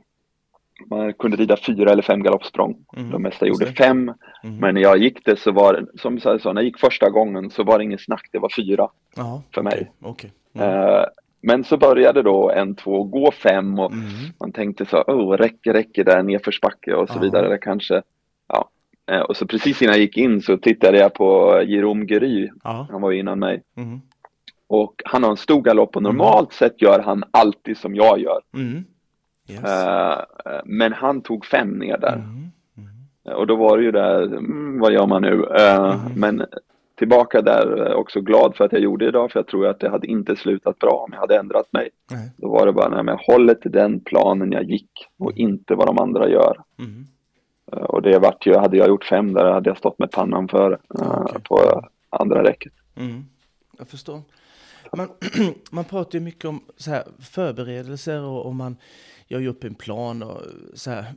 Man 0.89 1.13
kunde 1.13 1.37
rida 1.37 1.57
fyra 1.57 1.91
eller 1.91 2.03
fem 2.03 2.23
galoppsprång. 2.23 2.77
Mm. 2.97 3.11
De 3.11 3.21
mesta 3.21 3.47
gjorde 3.47 3.65
det. 3.65 3.71
fem. 3.73 4.13
Mm. 4.43 4.57
Men 4.57 4.73
när 4.75 4.81
jag 4.81 4.97
gick 4.97 5.25
det 5.25 5.39
så 5.39 5.51
var 5.51 5.73
det, 5.73 5.99
som 6.01 6.19
jag 6.23 6.41
sa, 6.41 6.53
när 6.53 6.61
jag 6.61 6.65
gick 6.65 6.79
första 6.79 7.09
gången 7.09 7.49
så 7.49 7.63
var 7.63 7.77
det 7.77 7.83
ingen 7.83 7.99
snack, 7.99 8.27
det 8.31 8.39
var 8.39 8.49
fyra. 8.55 8.89
Ja, 9.15 9.41
för 9.53 9.61
mig. 9.63 9.91
Okej. 10.01 10.31
okej. 10.53 10.67
Eh, 10.67 11.05
Men 11.41 11.63
så 11.63 11.77
började 11.77 12.21
då 12.21 12.51
en, 12.51 12.75
två 12.75 13.03
gå 13.03 13.31
fem 13.31 13.79
och 13.79 13.91
Mm. 13.93 14.05
man 14.39 14.51
tänkte 14.51 14.85
så, 14.85 14.97
oh, 15.01 15.37
räcker, 15.37 15.73
räcker 15.73 16.03
där 16.03 16.23
nedförsbacke 16.23 16.93
och 16.93 17.09
så 17.09 17.15
Ja. 17.17 17.21
vidare. 17.21 17.49
Det 17.49 17.57
kanske, 17.57 18.01
ja. 18.47 18.69
Eh, 19.11 19.21
Och 19.21 19.37
så 19.37 19.47
precis 19.47 19.81
innan 19.81 19.93
jag 19.93 20.01
gick 20.01 20.17
in 20.17 20.41
så 20.41 20.57
tittade 20.57 20.97
jag 20.99 21.13
på 21.13 21.61
Jerome 21.63 22.05
Gury, 22.05 22.49
han 22.63 23.01
var 23.01 23.11
ju 23.11 23.19
innan 23.19 23.39
mig. 23.39 23.61
Mm. 24.69 24.81
Och 24.81 25.01
han 25.05 25.23
har 25.23 25.31
en 25.31 25.37
stor 25.37 25.61
galopp 25.61 25.95
och 25.95 26.03
normalt 26.03 26.53
sett 26.53 26.81
gör 26.81 26.99
han 26.99 27.23
alltid 27.31 27.77
som 27.77 27.95
jag 27.95 28.19
gör. 28.19 28.41
Mm. 28.53 28.83
Yes. 29.49 29.63
Eh, 29.63 30.11
eh, 30.45 30.61
Men 30.65 30.93
han 30.93 31.21
tog 31.21 31.45
fem 31.45 31.69
ner 31.69 31.97
där. 31.97 32.13
Mm. 32.13 32.45
Och 33.37 33.47
då 33.47 33.55
var 33.55 33.77
det 33.77 33.83
ju 33.83 33.91
där, 33.91 34.21
mm, 34.23 34.79
vad 34.79 34.93
gör 34.93 35.07
man 35.07 35.21
nu? 35.21 35.35
Mhm. 35.35 36.19
Men 36.19 36.45
tillbaka 36.97 37.41
där, 37.41 37.93
också 37.93 38.21
glad 38.21 38.55
för 38.55 38.65
att 38.65 38.71
jag 38.71 38.81
gjorde 38.81 39.05
det 39.05 39.09
idag, 39.09 39.31
för 39.31 39.39
jag 39.39 39.47
tror 39.47 39.67
att 39.67 39.79
det 39.79 39.89
hade 39.89 40.07
inte 40.07 40.35
slutat 40.35 40.79
bra 40.79 40.91
om 41.07 41.09
jag 41.13 41.19
hade 41.19 41.37
ändrat 41.37 41.73
mig. 41.73 41.89
Nej. 42.11 42.31
Då 42.37 42.49
var 42.49 42.65
det 42.65 42.73
bara, 42.73 42.89
nej 42.89 43.03
men 43.03 43.17
jag 43.17 43.33
håller 43.33 43.53
till 43.53 43.71
den 43.71 43.99
planen 43.99 44.51
jag 44.51 44.63
gick 44.63 44.91
och 45.19 45.31
inte 45.37 45.75
vad 45.75 45.87
de 45.87 45.99
andra 45.99 46.29
gör. 46.29 46.57
Mm. 46.79 47.05
Eh, 47.71 47.77
Och 47.83 48.01
det 48.01 48.19
vart 48.19 48.45
ju, 48.47 48.55
hade 48.55 48.77
jag 48.77 48.87
gjort 48.87 49.03
fem 49.05 49.33
där 49.33 49.51
hade 49.51 49.69
jag 49.69 49.77
stått 49.77 49.99
med 49.99 50.11
pannan 50.11 50.47
för 50.47 50.71
eh, 50.71 51.21
okej. 51.21 51.41
på 51.43 51.83
andra 52.09 52.43
räcket. 52.43 52.73
Mm. 52.95 53.23
Jag 53.77 53.87
förstår. 53.87 54.21
Man, 54.97 55.09
man 55.71 55.85
pratar 55.85 56.19
ju 56.19 56.25
mycket 56.25 56.45
om 56.45 56.65
så 56.77 56.91
här 56.91 57.07
förberedelser 57.19 58.21
och, 58.21 58.45
och 58.45 58.55
man 58.55 58.77
gör 59.27 59.39
ju 59.39 59.47
upp 59.47 59.63
en 59.63 59.75
plan 59.75 60.23
och 60.23 60.41
så 60.73 60.91
här 60.91 61.13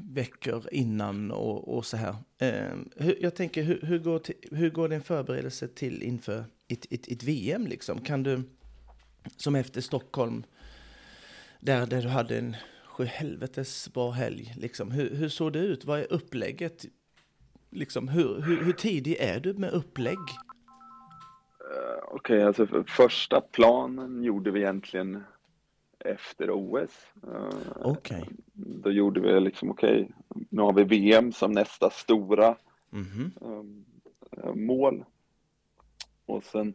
veckor 0.00 0.68
innan 0.72 1.30
och, 1.30 1.76
och 1.76 1.86
så 1.86 1.96
här. 1.96 2.16
Eh, 2.38 2.76
hur, 2.96 3.18
jag 3.20 3.34
tänker, 3.34 3.62
hur, 3.62 3.80
hur, 3.82 3.98
går 3.98 4.18
till, 4.18 4.34
hur 4.50 4.70
går 4.70 4.88
din 4.88 5.02
förberedelse 5.02 5.68
till 5.68 6.02
inför 6.02 6.44
ett, 6.68 6.86
ett, 6.92 7.08
ett 7.08 7.22
VM 7.22 7.66
liksom? 7.66 8.00
Kan 8.00 8.22
du, 8.22 8.42
som 9.36 9.54
efter 9.54 9.80
Stockholm, 9.80 10.44
där, 11.60 11.86
där 11.86 12.02
du 12.02 12.08
hade 12.08 12.38
en 12.38 12.56
sjuhelvetes 12.84 13.92
bra 13.92 14.10
helg, 14.10 14.54
liksom. 14.56 14.90
hur, 14.90 15.14
hur 15.14 15.28
såg 15.28 15.52
det 15.52 15.58
ut? 15.58 15.84
Vad 15.84 16.00
är 16.00 16.12
upplägget? 16.12 16.84
Liksom, 17.70 18.08
hur, 18.08 18.42
hur, 18.42 18.64
hur 18.64 18.72
tidig 18.72 19.16
är 19.20 19.40
du 19.40 19.54
med 19.54 19.70
upplägg? 19.70 20.18
Okej, 22.08 22.42
alltså 22.42 22.66
för 22.66 22.82
första 22.88 23.40
planen 23.40 24.22
gjorde 24.24 24.50
vi 24.50 24.60
egentligen 24.60 25.24
efter 25.98 26.50
OS. 26.50 27.12
Eh, 27.26 27.58
Okej. 27.82 28.28
Då 28.52 28.90
gjorde 28.90 29.20
vi 29.20 29.40
liksom, 29.40 29.70
okej, 29.70 30.10
nu 30.50 30.62
har 30.62 30.72
vi 30.72 30.84
VM 30.84 31.32
som 31.32 31.52
nästa 31.52 31.90
stora 31.90 32.56
Mhm. 32.90 33.32
eh, 33.40 34.54
mål. 34.54 35.04
Och 36.26 36.44
sen 36.44 36.74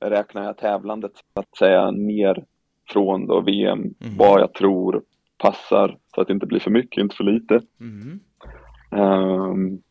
räknar 0.00 0.44
jag 0.44 0.56
tävlandet 0.56 1.12
så 1.16 1.40
att 1.40 1.56
säga 1.56 1.90
ner 1.90 2.44
från 2.88 3.26
då 3.26 3.40
VM, 3.40 3.78
Mhm. 3.78 4.16
vad 4.18 4.40
jag 4.40 4.54
tror 4.54 5.02
passar 5.38 5.98
så 6.14 6.20
att 6.20 6.26
det 6.26 6.32
inte 6.32 6.46
blir 6.46 6.60
för 6.60 6.70
mycket, 6.70 7.02
inte 7.02 7.16
för 7.16 7.24
lite. 7.24 7.62
Mhm. 7.78 8.20
Ehm, 8.90 9.82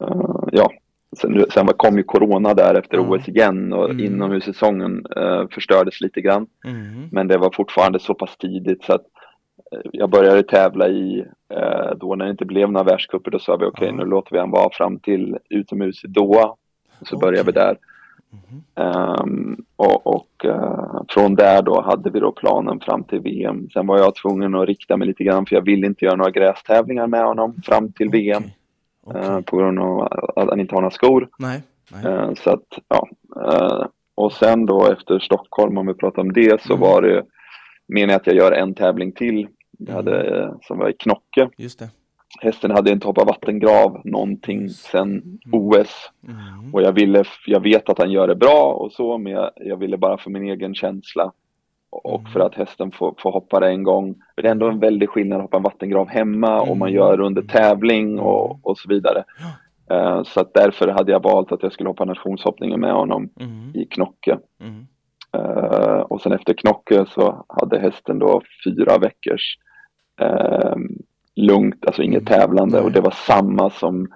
eh, 0.00 0.48
ja, 0.52 0.72
sen, 1.18 1.44
sen 1.54 1.66
kom 1.76 1.96
ju 1.96 2.02
Corona 2.02 2.54
där 2.54 2.74
efter 2.74 2.96
Ja. 2.96 3.02
OS 3.08 3.28
igen 3.28 3.72
och 3.72 3.90
Mm. 3.90 4.04
inomhussäsongen 4.06 5.06
eh, 5.16 5.48
förstördes 5.50 6.00
lite 6.00 6.20
grann. 6.20 6.46
Mhm. 6.64 7.08
Men 7.12 7.28
det 7.28 7.38
var 7.38 7.50
fortfarande 7.56 7.98
så 7.98 8.14
pass 8.14 8.36
tidigt 8.36 8.84
så 8.84 8.92
att 8.92 9.06
eh, 9.72 9.78
jag 9.92 10.10
började 10.10 10.42
tävla 10.42 10.88
i, 10.88 11.24
eh, 11.54 11.90
då 11.96 12.14
när 12.14 12.24
det 12.24 12.30
inte 12.30 12.44
blev 12.44 12.72
några 12.72 12.84
världscuper, 12.84 13.30
då 13.30 13.38
sa 13.38 13.56
vi 13.56 13.64
okej 13.66 13.88
Ja. 13.88 13.94
nu 13.94 14.04
låter 14.04 14.32
vi 14.32 14.38
han 14.38 14.50
vara 14.50 14.70
fram 14.72 14.98
till 14.98 15.36
utomhus 15.50 16.04
i 16.04 16.06
Doha. 16.08 16.54
Så 17.02 17.18
började 17.18 17.46
vi 17.46 17.52
där. 17.52 17.76
Ehm, 18.74 19.56
och 19.76 20.06
och 20.06 20.44
eh, 20.44 21.02
från 21.08 21.34
där 21.34 21.62
då 21.62 21.80
hade 21.80 22.10
vi 22.10 22.20
då 22.20 22.32
planen 22.32 22.80
fram 22.80 23.04
till 23.04 23.20
VM. 23.20 23.68
Sen 23.72 23.86
var 23.86 23.98
jag 23.98 24.14
tvungen 24.14 24.54
att 24.54 24.68
rikta 24.68 24.96
mig 24.96 25.08
lite 25.08 25.24
grann 25.24 25.46
för 25.46 25.56
jag 25.56 25.62
ville 25.62 25.86
inte 25.86 26.04
göra 26.04 26.16
några 26.16 26.30
grästävlingar 26.30 27.06
med 27.06 27.24
honom 27.24 27.54
fram 27.64 27.92
till 27.92 28.08
VM. 28.10 28.42
Eh, 29.14 29.40
på 29.40 29.56
grund 29.56 29.78
av 29.78 30.00
att 30.36 30.48
han 30.48 30.60
inte 30.60 30.74
har 30.74 30.80
några 30.82 30.90
skor. 30.94 31.28
Nej. 31.38 31.62
Nej. 31.92 32.04
Eh, 32.12 32.34
Så 32.34 32.50
att, 32.50 32.78
ja. 32.88 33.08
eh, 33.52 33.86
Och 34.14 34.32
sen 34.32 34.66
då 34.66 34.86
efter 34.92 35.18
Stockholm, 35.18 35.78
om 35.78 35.86
vi 35.86 35.94
pratar 35.94 36.22
om 36.22 36.32
det, 36.32 36.62
så 36.62 36.72
Mm. 36.74 36.80
var 36.80 37.02
det 37.02 37.22
meningen 37.88 38.16
att 38.16 38.26
jag 38.26 38.36
gör 38.36 38.52
en 38.52 38.74
tävling 38.74 39.12
till. 39.12 39.48
Mm. 39.80 39.94
hade, 39.94 40.40
eh, 40.42 40.52
som 40.62 40.78
var 40.78 40.88
i 40.88 40.92
Knocke. 40.92 41.48
Just 41.56 41.78
det. 41.78 41.88
Hästen 42.40 42.70
hade 42.70 42.90
inte 42.90 43.06
hoppat 43.06 43.26
vattengrav 43.28 44.00
någonting 44.04 44.68
sen 44.68 45.38
OS. 45.52 46.10
Mm. 46.28 46.74
Och 46.74 46.82
jag 46.82 46.92
ville, 46.92 47.24
jag 47.46 47.60
vet 47.60 47.88
att 47.88 47.98
han 47.98 48.10
gör 48.10 48.26
det 48.28 48.34
bra 48.36 48.72
och 48.74 48.92
så, 48.92 49.18
men 49.18 49.32
jag, 49.32 49.50
jag 49.56 49.76
ville 49.76 49.96
bara 49.96 50.18
för 50.18 50.30
min 50.30 50.44
egen 50.44 50.74
känsla. 50.74 51.32
Och 51.90 52.20
Mm. 52.20 52.32
för 52.32 52.40
att 52.40 52.54
hästen 52.54 52.90
får, 52.90 53.14
får 53.18 53.32
hoppa 53.32 53.60
det 53.60 53.68
en 53.68 53.82
gång. 53.82 54.14
Det 54.36 54.46
är 54.46 54.50
ändå 54.50 54.68
en 54.68 54.78
väldig 54.78 55.08
skillnad 55.08 55.36
att 55.36 55.42
hoppa 55.42 55.56
en 55.56 55.62
vattengrav 55.62 56.08
hemma 56.08 56.60
och 56.60 56.76
man 56.76 56.88
Mm. 56.88 56.96
gör 56.96 57.20
under 57.20 57.42
tävling 57.42 58.18
och, 58.18 58.58
och 58.66 58.78
så 58.78 58.88
vidare. 58.88 59.24
Eh, 59.90 60.22
Så 60.22 60.40
att 60.40 60.54
därför 60.54 60.88
hade 60.88 61.12
jag 61.12 61.22
valt 61.22 61.52
att 61.52 61.62
jag 61.62 61.72
skulle 61.72 61.88
hoppa 61.88 62.04
nationshoppningen 62.04 62.80
med 62.80 62.92
honom 62.92 63.28
Mm. 63.40 63.70
i 63.74 63.84
Knocke. 63.84 64.38
Mm. 64.60 64.86
Eh, 65.32 66.00
och 66.00 66.20
sen 66.20 66.32
efter 66.32 66.52
Knocke 66.54 67.04
så 67.08 67.44
hade 67.48 67.78
hästen 67.78 68.18
då 68.18 68.42
fyra 68.64 68.98
veckors 68.98 69.58
eh, 70.20 70.74
lugnt, 71.34 71.86
alltså 71.86 72.02
inget 72.02 72.30
Mm. 72.30 72.40
tävlande 72.40 72.80
och 72.80 72.92
det 72.92 73.00
var 73.00 73.10
samma 73.26 73.70
som 73.70 74.08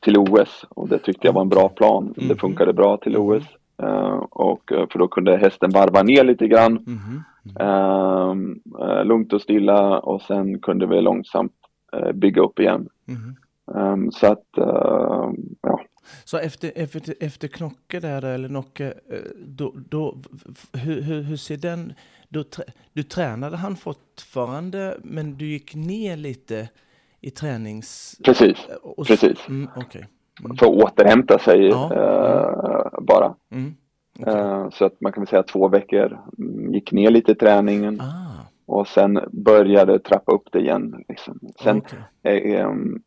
till 0.00 0.18
OS 0.18 0.64
och 0.68 0.88
det 0.88 0.98
tyckte 0.98 1.26
jag 1.26 1.32
var 1.32 1.42
en 1.42 1.48
bra 1.48 1.68
plan. 1.68 2.14
Det 2.16 2.34
funkade 2.40 2.72
bra 2.72 2.96
till. 2.96 3.16
OS. 3.16 3.44
Eh, 3.82 4.22
och 4.30 4.72
eh, 4.72 4.86
för 4.92 4.98
då 4.98 5.08
kunde 5.08 5.36
hästen 5.36 5.70
varva 5.70 6.02
ner 6.02 6.24
lite 6.24 6.48
grann, 6.48 6.76
ehm, 7.60 8.60
eh, 8.80 9.04
lugnt 9.04 9.32
och 9.32 9.42
stilla 9.42 9.98
och 9.98 10.22
sen 10.22 10.58
kunde 10.58 10.86
vi 10.86 11.00
långsamt 11.00 11.52
bygga 12.14 12.42
upp 12.42 12.58
igen. 12.58 12.88
Mhm. 13.04 13.36
Ehm, 13.74 14.10
så 14.12 14.26
att, 14.26 14.44
ja, 15.62 15.80
Så 16.24 16.38
efter, 16.38 16.72
efter, 16.74 17.14
efter 17.20 17.48
Knocke 17.48 18.00
där, 18.00 18.24
eller 18.24 18.48
Nocke, 18.48 18.94
då, 19.46 19.74
då, 19.88 20.18
hur, 20.72 21.02
hur, 21.02 21.22
hur 21.22 21.36
ser 21.36 21.56
den... 21.56 21.92
Då, 22.28 22.44
du 22.92 23.02
tränade 23.02 23.56
han 23.56 23.76
fortfarande, 23.76 24.96
men 25.02 25.38
du 25.38 25.46
gick 25.46 25.74
ner 25.74 26.16
lite 26.16 26.68
i 27.20 27.30
tränings... 27.30 28.18
precis. 28.24 28.56
och 28.82 29.06
precis. 29.06 29.48
Mm, 29.48 29.68
Okej. 29.76 30.06
Mm, 30.44 30.56
För 30.56 30.66
att 30.66 30.72
återhämta 30.84 31.38
sig 31.38 31.66
Ja. 31.68 31.92
eh, 31.94 33.00
bara. 33.02 33.34
mm, 33.50 33.74
okej. 34.20 34.34
Eh, 34.34 34.68
Så 34.70 34.84
att 34.84 35.00
man 35.00 35.12
kan 35.12 35.20
väl 35.22 35.28
säga 35.28 35.42
två 35.42 35.68
veckor 35.68 36.18
mm, 36.38 36.74
gick 36.74 36.92
ner 36.92 37.10
lite 37.10 37.32
i 37.32 37.34
träningen 37.34 38.00
Ah, 38.00 38.46
och 38.66 38.88
sen 38.88 39.20
började 39.32 39.98
trappa 39.98 40.32
upp 40.32 40.48
det 40.52 40.58
igen. 40.60 41.04
Liksom. 41.08 41.40
Sen 41.62 41.78
okej. 41.78 41.98
är, 42.22 42.60
ehm, 42.60 43.00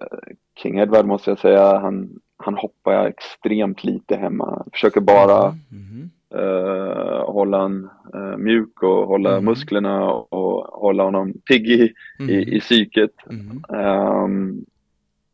eh, 0.00 0.18
King 0.62 0.78
Edward 0.78 1.06
måste 1.06 1.30
jag 1.30 1.38
säga, 1.38 1.78
han, 1.78 2.08
han 2.36 2.54
hoppar 2.54 3.06
extremt 3.06 3.84
lite 3.84 4.16
hemma. 4.16 4.64
Försöker 4.72 5.00
bara 5.00 5.48
Mhm. 5.70 6.10
eh, 6.34 7.24
hålla 7.32 7.58
han 7.58 7.90
eh, 8.14 8.36
mjuk 8.36 8.82
och 8.82 9.06
hålla 9.06 9.30
Mm. 9.32 9.44
musklerna 9.44 10.10
och 10.12 10.80
hålla 10.80 11.02
honom 11.04 11.32
pigg 11.32 11.66
i, 11.70 11.92
Mhm. 12.18 12.30
i, 12.30 12.56
i 12.56 12.60
psyket. 12.60 13.10
Mhm. 13.30 13.64
Ehm, 13.80 14.64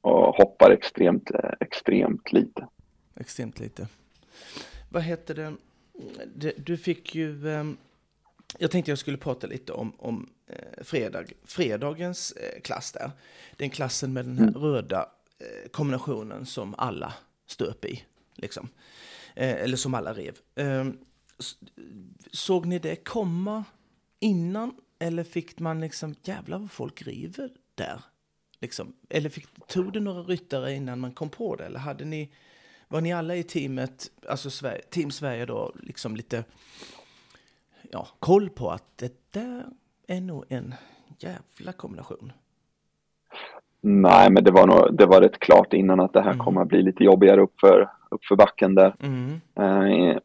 och 0.02 0.34
hoppar 0.34 0.70
extremt, 0.70 1.30
eh, 1.30 1.50
extremt 1.60 2.32
lite. 2.32 2.68
Extremt 3.16 3.60
lite. 3.60 3.88
Vad 4.88 5.02
heter 5.02 5.34
det? 5.34 5.54
du 6.56 6.76
fick 6.76 7.14
ju... 7.14 7.50
ehm, 7.50 7.76
jag 8.58 8.70
tänkte 8.70 8.90
jag 8.90 8.98
skulle 8.98 9.16
prata 9.16 9.46
lite 9.46 9.72
om, 9.72 9.92
om 9.98 10.30
eh, 10.46 10.84
fredag, 10.84 11.24
fredagens 11.44 12.32
eh, 12.32 12.60
klass 12.60 12.92
där. 12.92 13.10
Den 13.56 13.70
klassen 13.70 14.12
med 14.12 14.24
den 14.24 14.38
här 14.38 14.50
röda 14.50 15.08
eh, 15.38 15.70
kombinationen 15.70 16.46
som 16.46 16.74
alla 16.78 17.14
stöp 17.46 17.84
i. 17.84 18.04
Liksom. 18.34 18.68
Eller 19.34 19.76
som 19.76 19.94
alla 19.94 20.14
rev. 20.14 20.38
Ehm, 20.54 20.98
såg 22.30 22.66
ni 22.66 22.78
det 22.78 22.96
komma 22.96 23.64
innan? 24.20 24.74
Eller 24.98 25.24
fick 25.24 25.58
man 25.58 25.80
liksom, 25.80 26.14
jävlar 26.22 26.58
vad 26.58 26.70
folk 26.70 27.02
river 27.02 27.50
där? 27.74 28.00
Liksom. 28.62 28.92
Eller 29.08 29.30
fick, 29.30 29.46
tog 29.66 29.92
det 29.92 30.00
några 30.00 30.20
ryttare 30.22 30.72
innan 30.72 31.00
man 31.00 31.12
kom 31.12 31.28
på 31.28 31.56
det? 31.56 31.64
Eller 31.64 31.78
hade 31.78 32.04
ni, 32.04 32.30
var 32.88 33.00
ni 33.00 33.12
alla 33.12 33.36
i 33.36 33.42
teamet, 33.42 34.10
alltså 34.28 34.50
Sverige, 34.50 34.82
Team 34.82 35.10
Sverige 35.10 35.46
då, 35.46 35.72
liksom 35.82 36.16
lite 36.16 36.44
ja, 37.90 38.06
koll 38.18 38.50
på 38.50 38.70
att 38.70 38.84
det 38.98 39.12
där 39.32 39.64
är 40.06 40.20
nog 40.20 40.44
en 40.48 40.74
jävla 41.18 41.72
kombination? 41.72 42.32
Nej, 43.80 44.30
men 44.30 44.44
det 44.44 44.50
var, 44.50 44.66
nog, 44.66 44.96
det 44.96 45.06
var 45.06 45.20
rätt 45.20 45.38
klart 45.38 45.72
innan 45.72 46.00
att 46.00 46.12
det 46.12 46.20
här 46.22 46.32
Mm. 46.32 46.44
kommer 46.44 46.62
att 46.62 46.68
bli 46.68 46.82
lite 46.82 47.04
jobbigare 47.04 47.40
uppför, 47.40 47.90
uppför 48.10 48.36
backen 48.36 48.74
där. 48.74 48.94
Mm. 49.00 49.40
Eh, 49.54 50.16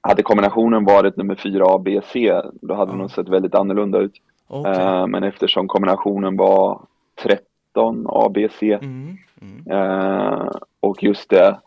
hade 0.00 0.22
kombinationen 0.22 0.84
varit 0.84 1.16
nummer 1.16 1.34
4 1.34 1.64
A, 1.66 1.78
B, 1.78 2.00
C, 2.12 2.40
då 2.62 2.74
hade 2.74 2.92
Ja. 2.92 2.96
nog 2.96 3.10
sett 3.10 3.28
väldigt 3.28 3.54
annorlunda 3.54 3.98
ut. 3.98 4.12
Okej. 4.46 4.72
Eh, 4.72 5.06
men 5.06 5.24
eftersom 5.24 5.68
kombinationen 5.68 6.36
var 6.36 6.86
13 7.76 8.06
A, 8.08 8.30
B, 8.34 8.48
C 8.60 8.78
Mm. 8.82 9.16
Mm. 9.40 9.70
eh, 9.70 10.48
och 10.80 11.02
just 11.02 11.30
det, 11.30 11.58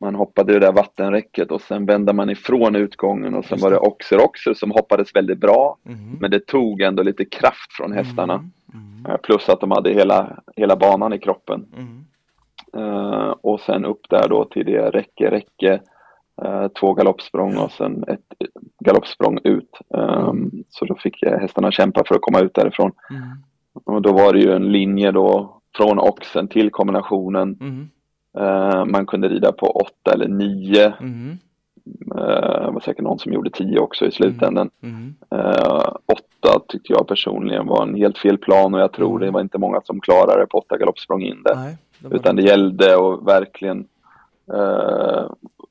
man 0.00 0.14
hoppade 0.14 0.52
det 0.52 0.58
där 0.58 0.72
vattenräcket 0.72 1.50
och 1.50 1.60
sen 1.60 1.86
vände 1.86 2.12
man 2.12 2.30
ifrån 2.30 2.76
utgången 2.76 3.34
och 3.34 3.44
sen 3.44 3.56
Just 3.56 3.64
var 3.64 3.70
det. 3.70 3.78
Oxer 3.78 4.24
Oxer 4.24 4.54
som 4.54 4.70
hoppades 4.70 5.14
väldigt 5.16 5.38
bra. 5.38 5.76
Mm. 5.86 6.16
Men 6.20 6.30
det 6.30 6.46
tog 6.46 6.80
ändå 6.80 7.02
lite 7.02 7.24
kraft 7.24 7.72
från 7.72 7.92
hästarna. 7.92 8.34
Mm. 8.34 8.50
Mm. 8.74 9.06
Eh, 9.12 9.16
Plus 9.16 9.48
att 9.48 9.60
de 9.60 9.70
hade 9.70 9.90
hela, 9.92 10.38
hela 10.56 10.76
banan 10.76 11.12
i 11.12 11.18
kroppen. 11.18 11.66
Mm. 11.76 12.04
Eh, 12.76 13.34
och 13.42 13.60
sen 13.60 13.84
upp 13.84 14.00
där 14.10 14.28
då 14.28 14.44
till 14.44 14.66
det 14.66 14.90
räcke, 14.90 15.30
räcke. 15.30 15.80
eh, 16.44 16.68
två 16.68 16.94
galoppsprång 16.94 17.56
och 17.56 17.72
sen 17.72 18.04
ett 18.08 18.48
galoppsprång 18.84 19.38
ut. 19.44 19.78
Um, 19.88 20.64
så 20.68 20.84
då 20.84 20.94
fick 20.94 21.24
hästarna 21.26 21.70
kämpa 21.70 22.02
för 22.08 22.14
att 22.14 22.20
komma 22.20 22.40
ut 22.40 22.54
därifrån. 22.54 22.92
Mm. 23.10 23.22
Och 23.84 24.02
då 24.02 24.12
var 24.12 24.32
det 24.32 24.40
ju 24.40 24.52
en 24.52 24.72
linje 24.72 25.10
då 25.12 25.56
från 25.76 25.98
oxen 25.98 26.48
till 26.48 26.70
kombinationen. 26.70 27.58
Mm. 27.60 27.88
Eh, 28.38 28.84
man 28.84 29.06
kunde 29.06 29.28
rida 29.28 29.52
på 29.52 29.66
åtta 29.66 30.12
eller 30.12 30.28
nio. 30.28 30.92
Mm. 31.00 31.38
Eh, 32.16 32.64
det 32.66 32.70
var 32.70 32.80
säkert 32.80 33.04
någon 33.04 33.18
som 33.18 33.32
gjorde 33.32 33.50
tio 33.50 33.78
också 33.78 34.06
i 34.06 34.12
slutändan. 34.12 34.70
Mm. 34.82 35.14
Eh, 35.30 35.92
åtta 36.06 36.60
tyckte 36.68 36.92
jag 36.92 37.08
personligen 37.08 37.66
var 37.66 37.82
en 37.82 37.94
helt 37.94 38.18
fel 38.18 38.38
plan 38.38 38.74
och 38.74 38.80
jag 38.80 38.92
tror 38.92 39.16
Mm. 39.16 39.20
det 39.20 39.30
var 39.30 39.40
inte 39.40 39.58
många 39.58 39.80
som 39.84 40.00
klarade 40.00 40.46
på 40.46 40.58
åtta 40.58 40.76
galoppsprång 40.78 41.22
in 41.22 41.42
där. 41.44 41.54
Nej, 41.54 41.76
det 41.98 42.16
Utan 42.16 42.36
det 42.36 42.42
gällde 42.42 42.94
att 42.94 43.22
verkligen 43.22 43.86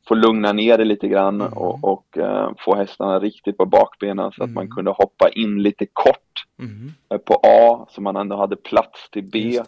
få 0.09 0.15
lugna 0.15 0.53
ner 0.53 0.77
det 0.77 0.85
lite 0.85 1.07
grann 1.07 1.41
Mm. 1.41 1.53
och, 1.53 1.83
och 1.83 2.17
eh, 2.17 2.51
få 2.59 2.75
hästarna 2.75 3.19
riktigt 3.19 3.57
på 3.57 3.65
bakbenen 3.65 4.31
så 4.31 4.43
att 4.43 4.49
Mm. 4.49 4.53
man 4.53 4.69
kunde 4.69 4.91
hoppa 4.91 5.29
in 5.29 5.63
lite 5.63 5.85
kort 5.93 6.45
Mm. 6.59 6.91
eh, 7.09 7.17
på 7.17 7.33
A 7.43 7.87
så 7.91 8.01
man 8.01 8.15
ändå 8.15 8.35
hade 8.35 8.55
plats 8.55 9.09
till 9.11 9.23
B 9.23 9.59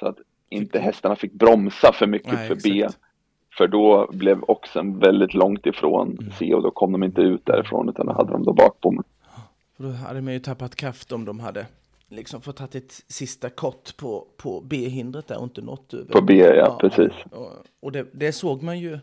så 0.00 0.06
att 0.06 0.16
inte 0.48 0.78
hästarna 0.78 1.16
fick 1.16 1.32
bromsa 1.32 1.92
för 1.92 2.06
mycket 2.06 2.32
Nej, 2.32 2.48
för 2.48 2.54
B. 2.64 2.82
exakt. 2.84 2.98
För 3.58 3.68
då 3.68 4.08
blev 4.12 4.42
oxen 4.48 4.98
väldigt 4.98 5.34
långt 5.34 5.66
ifrån 5.66 6.16
Mm. 6.20 6.32
C 6.38 6.54
och 6.54 6.62
då 6.62 6.70
kom 6.70 6.92
de 6.92 7.02
inte 7.04 7.20
ut 7.20 7.46
därifrån 7.46 7.88
utan 7.88 8.06
då 8.06 8.12
hade 8.12 8.32
de 8.32 8.44
då 8.44 8.52
bakbommen. 8.52 9.04
För 9.76 9.84
då 9.84 9.90
hade 9.90 10.20
man 10.22 10.32
ju 10.32 10.38
tappat 10.40 10.74
kraft 10.76 11.12
om 11.12 11.24
de 11.24 11.40
hade 11.40 11.66
liksom 12.08 12.40
fått 12.40 12.56
tagit 12.56 12.74
ett 12.74 12.92
sista 13.08 13.50
kort 13.50 13.96
på, 13.96 14.26
på 14.36 14.60
B-hindret 14.60 15.28
där 15.28 15.36
och 15.38 15.44
inte 15.44 15.60
nått 15.62 15.94
över. 15.94 16.12
På 16.12 16.20
B, 16.22 16.34
ja, 16.38 16.78
precis. 16.80 17.12
Och, 17.30 17.48
och 17.80 17.92
det, 17.92 18.06
det 18.12 18.32
såg 18.32 18.62
man 18.62 18.78
ju, 18.78 18.98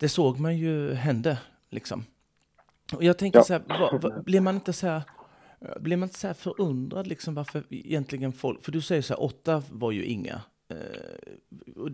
det 0.00 0.08
såg 0.08 0.40
man 0.40 0.56
ju 0.56 0.94
hände 0.94 1.38
liksom. 1.70 2.04
Och 2.92 3.04
jag 3.04 3.18
tänker 3.18 3.38
Ja. 3.38 3.44
så 3.44 3.52
här, 3.52 3.62
vad, 3.66 4.02
vad, 4.02 4.24
blir 4.24 4.40
man 4.40 4.54
inte 4.54 4.72
så 4.72 4.86
här, 4.86 5.02
blir 5.80 5.96
man 5.96 6.06
inte 6.08 6.18
så 6.18 6.34
förundrad 6.34 7.06
liksom 7.06 7.34
varför 7.34 7.64
egentligen 7.70 8.32
folk, 8.32 8.64
för 8.64 8.72
du 8.72 8.80
säger 8.80 9.02
så 9.02 9.14
här, 9.14 9.22
åtta 9.22 9.62
var 9.70 9.92
ju 9.92 10.04
inga. 10.04 10.40
Eh, 10.68 10.76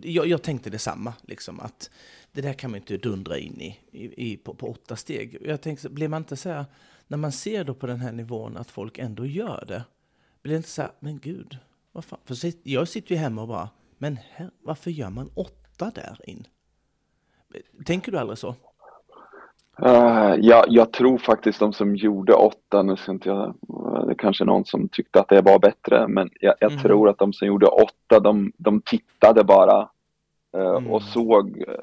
jag, 0.03 0.27
jag 0.27 0.41
tänkte 0.43 0.69
detsamma, 0.69 1.13
liksom 1.21 1.59
att 1.59 1.89
det 2.31 2.41
där 2.41 2.53
kan 2.53 2.71
man 2.71 2.79
inte 2.79 2.97
dundra 2.97 3.37
in 3.37 3.61
i, 3.61 3.79
i, 3.91 4.31
i 4.31 4.37
på, 4.37 4.53
på 4.53 4.67
åtta 4.67 4.95
steg. 4.95 5.37
Jag 5.45 5.61
tänkte, 5.61 5.89
blir 5.89 6.07
man 6.07 6.21
inte 6.21 6.35
så 6.37 6.49
här, 6.49 6.65
när 7.07 7.17
man 7.17 7.31
ser 7.31 7.63
då 7.63 7.73
på 7.73 7.87
den 7.87 7.99
här 7.99 8.11
nivån 8.11 8.57
att 8.57 8.71
folk 8.71 8.97
ändå 8.97 9.25
gör 9.25 9.65
det, 9.67 9.83
blir 10.41 10.53
det 10.53 10.57
inte 10.57 10.69
så 10.69 10.81
här, 10.81 10.91
men 10.99 11.19
gud, 11.19 11.57
vad 11.91 12.05
fan? 12.05 12.19
För 12.25 12.37
jag 12.63 12.87
sitter 12.87 13.11
ju 13.11 13.17
hemma 13.17 13.41
och 13.41 13.47
bara, 13.47 13.69
men 13.97 14.17
här, 14.31 14.51
varför 14.61 14.91
gör 14.91 15.09
man 15.09 15.29
åtta 15.33 15.91
där 15.95 16.19
in? 16.29 16.47
Tänker 17.85 18.11
du 18.11 18.17
aldrig 18.17 18.37
så? 18.37 18.55
Uh, 19.85 20.35
ja, 20.39 20.65
jag 20.67 20.91
tror 20.93 21.17
faktiskt 21.17 21.59
de 21.59 21.73
som 21.73 21.95
gjorde 21.95 22.33
åtta, 22.33 22.83
nu 22.83 22.95
ska 22.95 23.11
inte 23.11 23.29
jag, 23.29 23.53
det 24.05 24.11
är 24.11 24.15
kanske 24.15 24.45
någon 24.45 24.65
som 24.65 24.89
tyckte 24.89 25.19
att 25.19 25.29
det 25.29 25.41
var 25.41 25.59
bättre, 25.59 26.07
men 26.07 26.29
jag, 26.39 26.53
jag 26.59 26.71
Mm. 26.71 26.83
tror 26.83 27.09
att 27.09 27.17
de 27.17 27.33
som 27.33 27.47
gjorde 27.47 27.65
åtta, 27.67 28.19
de, 28.19 28.51
de 28.57 28.81
tittade 28.81 29.43
bara 29.43 29.89
eh, 30.57 30.59
Mm. 30.77 30.87
och 30.87 31.01
såg 31.01 31.63
eh, 31.67 31.73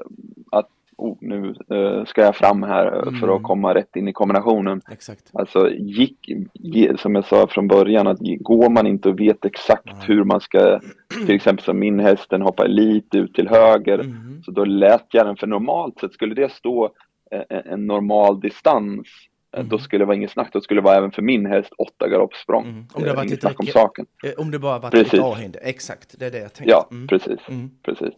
att 0.50 0.68
oh, 1.10 1.16
nu 1.20 1.54
eh, 1.70 2.04
ska 2.04 2.22
jag 2.22 2.36
fram 2.36 2.62
här 2.62 2.86
eh, 2.86 3.02
för 3.02 3.26
Mm. 3.26 3.30
att 3.36 3.42
komma 3.42 3.74
rätt 3.74 3.96
in 3.96 4.08
i 4.08 4.12
kombinationen. 4.12 4.80
Exakt. 4.90 5.30
Alltså 5.32 5.70
gick, 5.70 6.18
som 6.98 7.14
jag 7.14 7.24
sa 7.26 7.46
från 7.46 7.68
början, 7.68 8.06
att 8.06 8.18
går 8.40 8.70
man 8.70 8.86
inte 8.86 9.08
och 9.08 9.20
vet 9.20 9.44
exakt 9.44 9.84
Nej. 9.86 9.94
hur 10.06 10.24
man 10.24 10.40
ska, 10.40 10.80
till 11.26 11.34
exempel 11.34 11.64
som 11.64 11.78
min 11.78 12.00
häst, 12.00 12.30
den 12.30 12.42
hoppar 12.42 12.68
lite 12.68 13.18
ut 13.18 13.34
till 13.34 13.48
höger, 13.48 13.98
Mm. 13.98 14.42
så 14.44 14.50
då 14.50 14.64
lät 14.64 15.06
jag 15.10 15.26
den, 15.26 15.36
för 15.36 15.46
normalt 15.46 15.98
sett 16.00 16.12
skulle 16.12 16.34
det 16.34 16.52
stå 16.52 16.90
eh, 17.30 17.58
en, 17.72 17.86
normal 17.86 18.40
distans, 18.40 19.06
Mm. 19.56 19.68
då 19.68 19.78
skulle 19.78 20.02
det 20.02 20.06
vara 20.06 20.16
inget 20.16 20.30
snack, 20.30 20.48
då 20.52 20.60
skulle 20.60 20.80
det 20.80 20.84
vara 20.84 20.96
även 20.96 21.10
för 21.10 21.22
min 21.22 21.46
häst 21.46 21.72
åtta 21.78 22.08
galoppsprång. 22.08 22.64
Mm. 22.64 22.84
Om 22.94 23.02
det 23.02 23.12
varit 23.12 23.26
inget 23.26 23.40
snack 23.40 23.60
om 23.60 23.66
saken. 23.66 24.06
Om 24.38 24.50
det 24.50 24.58
bara 24.58 24.78
varit 24.78 24.92
Precis. 24.92 25.14
ett 25.14 25.20
A-hinder. 25.24 25.60
Exakt, 25.64 26.18
det 26.18 26.26
är 26.26 26.30
det 26.30 26.38
jag 26.38 26.52
tänkte. 26.52 26.70
Ja, 26.70 26.88
Mm. 26.90 27.06
precis. 27.06 27.38
Mm. 27.48 27.70
precis. 27.82 28.14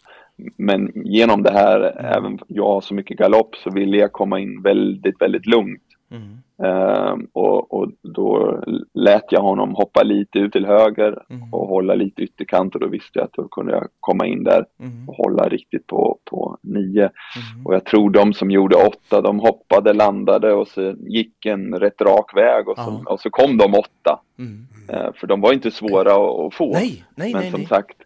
Men 0.57 0.93
genom 0.95 1.43
det 1.43 1.53
här, 1.53 1.81
även 2.17 2.39
jag 2.47 2.67
har 2.67 2.81
så 2.81 2.95
mycket 2.95 3.19
galopp, 3.19 3.57
så 3.57 3.71
ville 3.71 3.97
jag 3.97 4.13
komma 4.13 4.41
in 4.41 4.63
väldigt, 4.63 5.21
väldigt 5.23 5.47
lugnt. 5.47 5.83
Mm. 6.11 6.39
Ehm, 6.63 7.27
och, 7.33 7.75
och 7.75 7.91
då 8.03 8.63
lät 8.95 9.25
jag 9.33 9.41
honom 9.41 9.75
hoppa 9.75 10.03
lite 10.03 10.39
ut 10.39 10.53
till 10.53 10.67
höger 10.67 11.19
Mm. 11.31 11.55
och 11.55 11.69
hålla 11.69 11.95
lite 11.95 12.23
ytterkant 12.23 12.75
och 12.75 12.81
då 12.81 12.87
visste 12.89 13.19
jag 13.19 13.25
att 13.25 13.33
då 13.33 13.49
kunde 13.49 13.73
jag 13.73 13.89
komma 14.01 14.27
in 14.27 14.45
där 14.45 14.65
Mm. 14.81 15.09
och 15.09 15.15
hålla 15.15 15.49
riktigt 15.49 15.87
på, 15.87 16.19
på 16.25 16.59
nio. 16.63 17.01
Mm. 17.03 17.67
Och 17.67 17.75
jag 17.75 17.85
tror 17.85 18.11
de 18.11 18.33
som 18.33 18.51
gjorde 18.51 18.77
åtta, 18.77 19.21
de 19.21 19.39
hoppade, 19.39 19.93
landade 19.93 20.53
och 20.53 20.69
så 20.69 20.95
gick 20.99 21.47
en 21.47 21.75
rätt 21.75 22.01
rak 22.01 22.37
väg 22.37 22.69
och 22.69 22.79
så, 22.79 23.05
och 23.07 23.21
så 23.21 23.31
kom 23.31 23.57
de 23.59 23.75
åtta. 23.75 24.21
Mm. 24.39 24.67
Eh, 24.89 25.13
för 25.15 25.27
de 25.27 25.41
var 25.41 25.53
inte 25.53 25.71
svåra 25.71 26.13
att, 26.13 26.47
att 26.47 26.55
få. 26.55 26.73
Nej, 26.73 27.05
nej, 27.15 27.33
Men 27.33 27.43
nej. 27.43 27.51
som 27.51 27.65
sagt, 27.65 27.97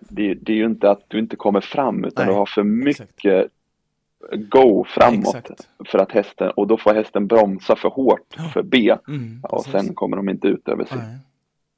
det, 0.00 0.34
det 0.34 0.52
är 0.52 0.56
ju 0.56 0.64
inte 0.66 0.90
att 0.90 1.04
du 1.08 1.18
inte 1.18 1.36
kommer 1.36 1.60
fram 1.60 2.04
utan 2.04 2.26
Nej, 2.26 2.34
du 2.34 2.38
har 2.38 2.46
för 2.46 2.88
exakt. 2.88 3.10
mycket 3.24 3.50
go 4.32 4.84
framåt 4.84 5.34
Exakt. 5.36 5.68
för 5.90 5.98
att 5.98 6.12
hästen, 6.12 6.50
och 6.50 6.66
då 6.66 6.78
får 6.78 6.94
hästen 6.94 7.26
bromsa 7.26 7.76
för 7.76 7.88
hårt 7.88 8.34
Ja. 8.36 8.48
för 8.54 8.62
B 8.62 8.96
Mm, 9.08 9.40
och 9.44 9.64
precis. 9.64 9.72
sen 9.72 9.94
kommer 9.94 10.16
de 10.16 10.28
inte 10.28 10.48
ut 10.48 10.68
över 10.68 10.84
sig. 10.84 10.98
Nej. 10.98 11.16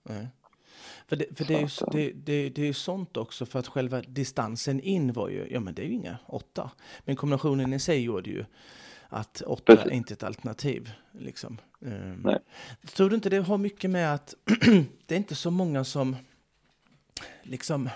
Nej. 0.08 0.28
För, 1.08 1.16
det, 1.16 1.24
för 1.36 1.44
det, 1.44 1.54
är 1.54 1.58
ju, 1.58 1.64
att, 1.64 1.92
det, 1.92 2.12
det, 2.12 2.48
det 2.48 2.62
är 2.62 2.66
ju 2.66 2.72
sånt 2.72 3.16
också, 3.16 3.46
för 3.46 3.58
att 3.58 3.66
själva 3.66 4.00
distansen 4.00 4.80
in 4.80 5.12
var 5.12 5.28
ju, 5.28 5.46
ja 5.50 5.60
men 5.60 5.74
det 5.74 5.82
är 5.82 5.86
ju 5.86 5.92
inga 5.94 6.16
åtta. 6.26 6.70
Men 7.04 7.16
kombinationen 7.16 7.72
i 7.72 7.78
sig 7.78 8.02
gjorde 8.02 8.30
ju 8.30 8.44
att 9.08 9.40
åtta 9.46 9.76
Precis. 9.76 9.90
är 9.92 9.94
inte 9.94 10.14
ett 10.14 10.22
alternativ. 10.22 10.90
Liksom. 11.12 11.58
Nej. 12.24 12.38
Tror 12.94 13.08
du 13.10 13.14
inte 13.16 13.30
det 13.30 13.38
har 13.38 13.58
mycket 13.58 13.90
med 13.90 14.14
att 14.14 14.34
det 15.06 15.14
är 15.14 15.18
inte 15.18 15.34
så 15.34 15.50
många 15.50 15.84
som 15.84 16.16
liksom 17.42 17.88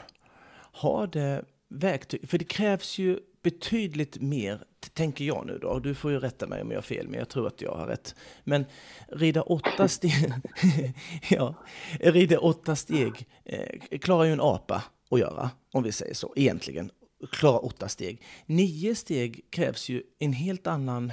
ha 0.73 1.07
det 1.07 1.45
verktyg, 1.69 2.29
för 2.29 2.39
det 2.39 2.45
krävs 2.45 2.99
ju 2.99 3.19
betydligt 3.43 4.21
mer, 4.21 4.65
tänker 4.93 5.25
jag 5.25 5.47
nu 5.47 5.59
då, 5.59 5.79
du 5.79 5.95
får 5.95 6.11
ju 6.11 6.19
rätta 6.19 6.47
mig 6.47 6.63
om 6.63 6.71
jag 6.71 6.77
har 6.77 6.83
fel, 6.83 7.09
men 7.09 7.19
jag 7.19 7.29
tror 7.29 7.47
att 7.47 7.61
jag 7.61 7.75
har 7.75 7.87
rätt. 7.87 8.15
Men 8.45 8.65
rida 9.09 9.43
åtta 9.43 9.89
steg, 9.89 10.33
ja, 11.31 11.55
rida 12.01 12.39
åtta 12.39 12.77
steg 12.77 13.27
eh, 13.45 13.99
klarar 13.99 14.25
ju 14.25 14.33
en 14.33 14.41
apa 14.41 14.85
att 15.11 15.21
göra, 15.21 15.51
om 15.73 15.83
vi 15.83 15.93
säger 15.93 16.15
så, 16.15 16.33
egentligen. 16.37 16.91
Klara 17.33 17.59
åtta 17.59 17.89
steg. 17.89 18.23
Nio 18.47 18.95
steg 18.95 19.41
krävs 19.51 19.89
ju 19.89 20.03
en 20.19 20.33
helt 20.33 20.67
annan 20.67 21.13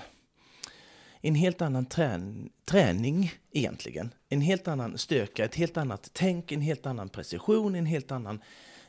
en 1.22 1.36
helt 1.36 1.62
annan 1.62 1.86
trän 1.86 2.50
träning 2.66 3.34
egentligen. 3.52 4.14
En 4.30 4.42
helt 4.42 4.68
annan 4.68 4.98
styrka, 4.98 5.46
ett 5.46 5.56
helt 5.56 5.78
annat 5.78 6.10
tänk, 6.14 6.52
en 6.52 6.62
helt 6.62 6.86
annan 6.86 7.10
precision, 7.10 7.76
en 7.76 7.86
helt 7.86 8.12
annan 8.12 8.42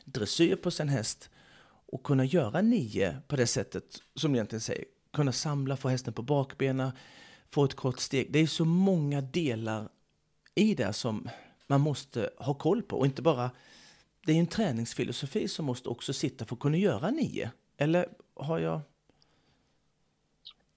dressyr 0.05 0.55
på 0.55 0.71
sin 0.71 0.89
häst. 0.89 1.29
Och 1.85 2.03
kunna 2.03 2.25
göra 2.25 2.61
nio 2.61 3.17
på 3.27 3.35
det 3.35 3.47
sättet 3.47 3.83
som 4.15 4.31
du 4.31 4.37
egentligen 4.37 4.61
säger. 4.61 4.85
Kunna 5.13 5.31
samla, 5.31 5.77
få 5.77 5.89
hästen 5.89 6.13
på 6.13 6.21
bakbenen, 6.21 6.91
få 7.49 7.65
ett 7.65 7.75
kort 7.75 7.99
steg. 7.99 8.31
Det 8.31 8.39
är 8.39 8.47
så 8.47 8.65
många 8.65 9.21
delar 9.21 9.89
i 10.55 10.75
det 10.75 10.93
som 10.93 11.29
man 11.67 11.81
måste 11.81 12.29
ha 12.37 12.53
koll 12.53 12.81
på. 12.81 12.97
Och 12.97 13.05
inte 13.05 13.21
bara, 13.21 13.51
det 14.25 14.31
är 14.31 14.35
ju 14.35 14.39
en 14.39 14.47
träningsfilosofi 14.47 15.47
som 15.47 15.65
måste 15.65 15.89
också 15.89 16.13
sitta 16.13 16.45
för 16.45 16.55
att 16.55 16.59
kunna 16.59 16.77
göra 16.77 17.11
nio. 17.11 17.51
Eller 17.77 18.07
har 18.35 18.59
jag... 18.59 18.81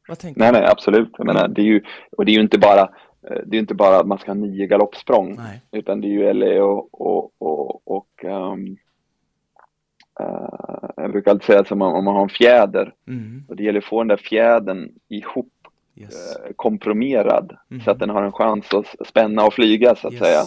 Vad 0.09 0.19
tänker 0.19 0.41
Nej, 0.41 0.53
du? 0.53 0.59
nej, 0.59 0.69
absolut. 0.71 1.11
Jag 1.19 1.27
menar, 1.27 1.49
det 1.49 1.61
är 1.61 1.67
ju, 1.67 1.83
och 2.17 2.25
det 2.25 2.33
är 2.33 2.35
ju 2.35 2.41
inte 2.41 2.59
bara, 2.59 2.81
eh, 3.31 3.41
det 3.47 3.57
är 3.57 3.61
inte 3.61 3.75
bara 3.75 3.97
att 4.01 4.07
man 4.07 4.19
ska 4.19 4.31
ha 4.31 4.35
nio 4.35 4.67
galoppsprång, 4.67 5.35
Nej. 5.37 5.63
utan 5.73 6.01
det 6.01 6.07
är 6.07 6.11
ju 6.11 6.33
LA 6.33 6.65
och, 6.65 6.89
och, 7.01 7.33
och, 7.39 7.83
och 7.97 8.25
ehm, 8.25 8.77
eh, 10.21 10.89
jag 10.97 11.11
brukar 11.13 11.31
alltid 11.31 11.45
säga 11.47 11.61
att 11.61 11.73
om 11.73 11.79
man, 11.79 11.95
om 11.95 12.05
man 12.05 12.15
har 12.15 12.23
en 12.23 12.29
fjäder, 12.29 12.95
Mm. 13.09 13.45
och 13.49 13.57
det 13.57 13.63
gäller 13.63 13.79
att 13.79 13.85
få 13.85 14.01
den 14.01 14.09
där 14.09 14.17
fjädern 14.17 14.89
ihop 15.09 15.49
Yes. 15.99 16.37
eh, 16.37 16.53
komprimerad 16.57 17.57
Mhm. 17.69 17.81
så 17.81 17.91
att 17.91 17.99
den 17.99 18.11
har 18.11 18.23
en 18.23 18.33
chans 18.33 18.75
att 18.75 19.07
spänna 19.09 19.45
och 19.47 19.53
flyga 19.55 19.95
så 19.95 20.07
att 20.09 20.13
Yes. 20.15 20.23
säga. 20.23 20.41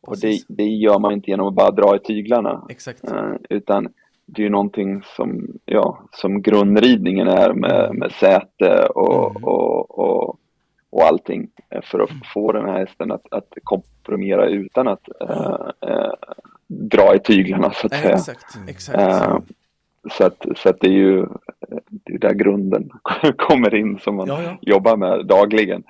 Och 0.00 0.08
Och 0.08 0.18
det, 0.20 0.38
det, 0.48 0.64
gör 0.64 0.98
man 0.98 1.12
inte 1.12 1.30
genom 1.30 1.46
att 1.48 1.54
bara 1.54 1.70
dra 1.70 1.96
i 1.96 1.98
tyglarna. 1.98 2.66
Exakt. 2.68 3.04
Uh, 3.12 3.34
utan 3.50 3.88
det 4.32 4.42
är 4.42 4.44
ju 4.44 4.50
någonting 4.50 5.02
som, 5.16 5.46
ja, 5.64 6.02
som 6.12 6.42
grundridningen 6.42 7.28
är 7.28 7.52
med, 7.52 7.84
mm. 7.84 7.96
med 7.96 8.12
säte 8.12 8.86
och, 8.86 9.30
mm. 9.30 9.44
och, 9.44 9.98
och, 9.98 10.38
och 10.90 11.02
allting 11.02 11.48
för 11.82 12.00
att 12.00 12.10
mm. 12.10 12.22
få 12.34 12.52
den 12.52 12.64
här 12.64 12.78
hästen 12.78 13.12
att, 13.12 13.26
att 13.30 13.52
komprimera 13.62 14.46
utan 14.46 14.88
att 14.88 15.08
uh, 15.22 15.90
uh, 15.90 16.12
dra 16.66 17.14
i 17.14 17.18
tyglarna 17.18 17.70
så 17.70 17.86
att 17.86 17.94
säga. 17.94 18.14
Exakt, 18.14 18.58
exakt. 18.68 19.44
Så 20.10 20.24
att, 20.24 20.46
så 20.56 20.68
att 20.68 20.80
det 20.80 20.86
är 20.86 20.92
ju 20.92 21.26
det 21.88 22.14
är 22.14 22.18
där 22.18 22.34
grunden 22.34 22.90
kommer 23.36 23.74
in 23.74 23.98
som 23.98 24.16
man 24.16 24.28
ja, 24.28 24.42
ja. 24.42 24.58
jobbar 24.60 24.96
med 24.96 25.26
dagligen. 25.26 25.82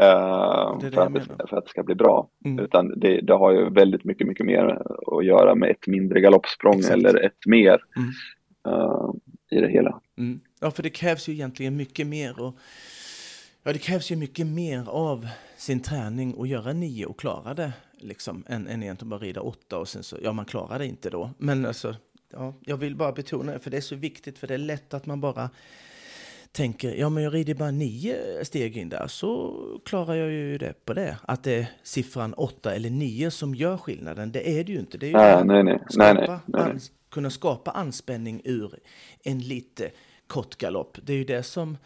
Det 0.00 0.90
för, 0.90 1.06
att 1.06 1.14
det, 1.14 1.20
för, 1.48 1.56
att 1.56 1.64
det, 1.64 1.70
ska 1.70 1.82
bli 1.82 1.94
bra. 1.94 2.28
Mm. 2.44 2.64
Utan 2.64 3.00
det, 3.00 3.20
det, 3.20 3.34
har 3.34 3.52
ju 3.52 3.70
väldigt 3.70 4.04
mycket, 4.04 4.26
mycket 4.26 4.46
mer 4.46 4.82
att 5.16 5.24
göra 5.24 5.54
med 5.54 5.70
ett 5.70 5.86
mindre 5.86 6.20
galoppsprång 6.20 6.78
Exakt. 6.78 6.94
eller 6.94 7.24
ett 7.24 7.46
mer 7.46 7.80
mm. 7.96 8.10
uh, 8.76 9.14
i 9.50 9.60
det 9.60 9.68
hela. 9.68 10.00
Mm. 10.18 10.40
Ja, 10.60 10.70
för 10.70 10.82
det 10.82 10.90
krävs 10.90 11.28
ju 11.28 11.32
egentligen 11.32 11.76
mycket 11.76 12.06
mer. 12.06 12.40
Och, 12.40 12.54
ja, 13.62 13.72
det 13.72 13.78
krävs 13.78 14.10
ju 14.10 14.16
mycket 14.16 14.46
mer 14.46 14.88
av 14.88 15.28
sin 15.56 15.80
träning 15.80 16.34
och 16.34 16.46
göra 16.46 16.72
nio 16.72 17.06
och 17.06 17.18
klara 17.18 17.54
det. 17.54 17.72
Liksom, 17.98 18.44
än, 18.46 18.66
än 18.66 18.82
egentligen 18.82 19.10
bara 19.10 19.20
rida 19.20 19.40
åtta 19.40 19.78
och 19.78 19.88
sen 19.88 20.02
så, 20.02 20.16
ja 20.22 20.32
man 20.32 20.44
klarar 20.44 20.78
det 20.78 20.86
inte 20.86 21.10
då. 21.10 21.30
Men 21.38 21.66
alltså, 21.66 21.94
ja, 22.32 22.54
jag 22.60 22.76
vill 22.76 22.96
bara 22.96 23.12
betona 23.12 23.52
det, 23.52 23.58
för 23.58 23.70
det 23.70 23.76
är 23.76 23.80
så 23.80 23.96
viktigt, 23.96 24.38
för 24.38 24.46
det 24.46 24.54
är 24.54 24.58
lätt 24.58 24.94
att 24.94 25.06
man 25.06 25.20
bara 25.20 25.50
tänker, 26.52 26.94
ja 26.94 27.08
men 27.08 27.22
jag 27.22 27.34
rider 27.34 27.54
bara 27.54 27.70
nio 27.70 28.44
steg 28.44 28.76
in 28.76 28.88
där 28.88 29.06
så 29.06 29.56
klarar 29.84 30.14
jag 30.14 30.30
ju 30.30 30.58
det 30.58 30.84
på 30.84 30.94
det. 30.94 31.18
Att 31.22 31.42
det 31.42 31.52
är 31.52 31.66
siffran 31.82 32.34
åtta 32.34 32.74
eller 32.74 32.90
nio 32.90 33.30
som 33.30 33.54
gör 33.54 33.76
skillnaden, 33.76 34.32
det 34.32 34.58
är 34.58 34.64
det 34.64 34.72
ju 34.72 34.78
inte. 34.78 34.98
Det 34.98 35.06
är 35.06 35.10
ju 35.10 35.16
nej, 35.16 35.44
nej, 35.44 35.62
nej, 35.62 35.78
skapa, 35.88 36.14
nej, 36.20 36.40
nej, 36.46 36.72
nej. 36.72 36.82
kunna 37.10 37.30
skapa 37.30 37.70
anspänning 37.70 38.40
ur 38.44 38.74
en 39.22 39.38
lite 39.38 39.90
kort 40.26 40.56
galopp. 40.56 40.98
Det 41.02 41.12
är 41.12 41.16
ju 41.16 41.24
det 41.24 41.42
som, 41.42 41.78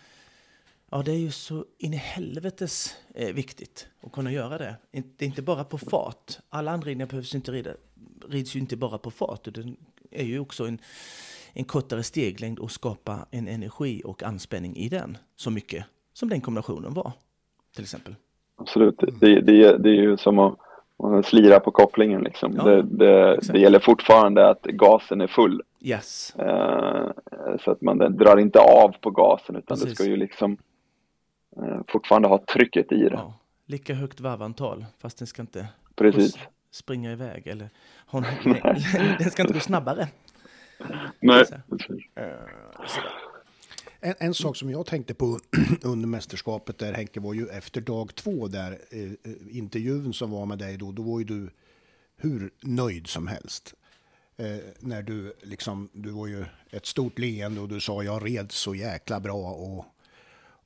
ja 0.90 1.02
det 1.02 1.12
är 1.12 1.18
ju 1.18 1.30
så 1.30 1.64
in 1.78 1.94
i 1.94 1.96
helvetes 1.96 2.96
eh, 3.14 3.34
viktigt 3.34 3.88
att 4.00 4.12
kunna 4.12 4.32
göra 4.32 4.58
det. 4.58 4.76
Det 4.90 5.24
är 5.24 5.26
inte 5.26 5.42
bara 5.42 5.64
på 5.64 5.78
fart. 5.78 6.38
Alla 6.48 6.70
anridningar 6.70 7.06
behövs 7.06 7.34
inte 7.34 7.52
rida, 7.52 7.70
rids 8.28 8.56
ju 8.56 8.60
inte 8.60 8.76
bara 8.76 8.98
på 8.98 9.10
fart. 9.10 9.44
Det 9.44 9.74
är 10.10 10.24
ju 10.24 10.38
också 10.38 10.66
en 10.66 10.78
en 11.54 11.64
kortare 11.64 12.02
steglängd 12.02 12.58
och 12.58 12.70
skapa 12.70 13.26
en 13.30 13.48
energi 13.48 14.02
och 14.04 14.22
anspänning 14.22 14.76
i 14.76 14.88
den 14.88 15.18
så 15.36 15.50
mycket 15.50 15.84
som 16.12 16.28
den 16.28 16.40
kombinationen 16.40 16.94
var, 16.94 17.12
till 17.74 17.82
exempel. 17.82 18.14
Absolut, 18.56 18.98
det, 19.20 19.40
det, 19.40 19.78
det 19.78 19.88
är 19.88 19.94
ju 19.94 20.16
som 20.16 20.38
att 20.38 20.58
slira 21.24 21.60
på 21.60 21.70
kopplingen 21.70 22.22
liksom. 22.22 22.54
Ja, 22.56 22.64
det, 22.64 22.82
det, 22.82 23.40
det, 23.52 23.58
gäller 23.58 23.78
fortfarande 23.78 24.48
att 24.48 24.62
gasen 24.62 25.20
är 25.20 25.26
full. 25.26 25.62
Yes. 25.80 26.34
Uh, 26.38 27.10
så 27.60 27.70
att 27.70 27.80
man 27.80 27.98
drar 27.98 28.36
inte 28.36 28.58
av 28.58 28.94
på 29.00 29.10
gasen 29.10 29.56
utan 29.56 29.76
Precis. 29.76 29.88
det 29.88 29.94
ska 29.94 30.04
ju 30.04 30.16
liksom 30.16 30.56
uh, 31.62 31.80
fortfarande 31.88 32.28
ha 32.28 32.38
trycket 32.38 32.92
i 32.92 33.02
det. 33.02 33.14
Ja, 33.14 33.34
lika 33.66 33.94
högt 33.94 34.20
varvantal 34.20 34.84
fast 34.98 35.18
den 35.18 35.26
ska 35.26 35.42
inte 35.42 35.68
Precis. 35.94 36.38
springa 36.70 37.12
iväg 37.12 37.46
eller 37.46 37.68
den 39.18 39.30
ska 39.30 39.42
inte 39.42 39.54
gå 39.54 39.60
snabbare. 39.60 40.08
Nej. 41.20 41.44
Eh, 42.14 42.24
en, 44.00 44.14
en, 44.18 44.34
sak 44.34 44.56
som 44.56 44.70
jag 44.70 44.86
tänkte 44.86 45.14
på 45.14 45.40
under 45.82 46.08
mästerskapet 46.08 46.78
där 46.78 46.92
Henke 46.92 47.20
var 47.20 47.34
ju 47.34 47.48
efter 47.48 47.80
dag 47.80 48.14
två 48.14 48.48
där 48.48 48.78
eh, 48.90 49.02
eh, 49.02 49.56
intervjun 49.56 50.12
som 50.12 50.30
var 50.30 50.46
med 50.46 50.58
dig 50.58 50.76
då, 50.76 50.92
då 50.92 51.02
var 51.02 51.18
ju 51.18 51.24
du 51.24 51.50
hur 52.16 52.50
nöjd 52.60 53.06
som 53.06 53.26
helst. 53.26 53.74
Eh, 54.36 54.56
när 54.80 55.02
du 55.02 55.34
liksom, 55.42 55.88
du 55.92 56.10
var 56.10 56.26
ju 56.26 56.44
ett 56.70 56.86
stort 56.86 57.18
leende 57.18 57.60
och 57.60 57.68
du 57.68 57.80
sa 57.80 58.02
jag 58.02 58.26
red 58.26 58.52
så 58.52 58.74
jäkla 58.74 59.20
bra 59.20 59.50
och, 59.50 59.84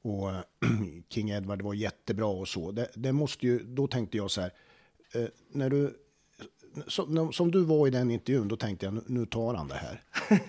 och 0.02 0.30
King 1.08 1.30
Edward 1.30 1.62
var 1.62 1.74
jättebra 1.74 2.26
och 2.26 2.48
så. 2.48 2.70
Det, 2.70 2.88
det 2.94 3.12
måste 3.12 3.46
ju, 3.46 3.58
då 3.58 3.86
tänkte 3.86 4.16
jag 4.16 4.30
så 4.30 4.40
här, 4.40 4.52
eh, 5.14 5.28
när 5.52 5.70
du 5.70 5.96
som, 6.86 7.32
som, 7.32 7.50
du 7.50 7.64
var 7.64 7.86
i 7.86 7.90
den 7.90 8.10
intervjun, 8.10 8.48
då 8.48 8.56
tänkte 8.56 8.86
jag 8.86 9.00
nu 9.06 9.26
tar 9.26 9.54
han 9.54 9.68
det 9.68 9.74
här. 9.74 10.00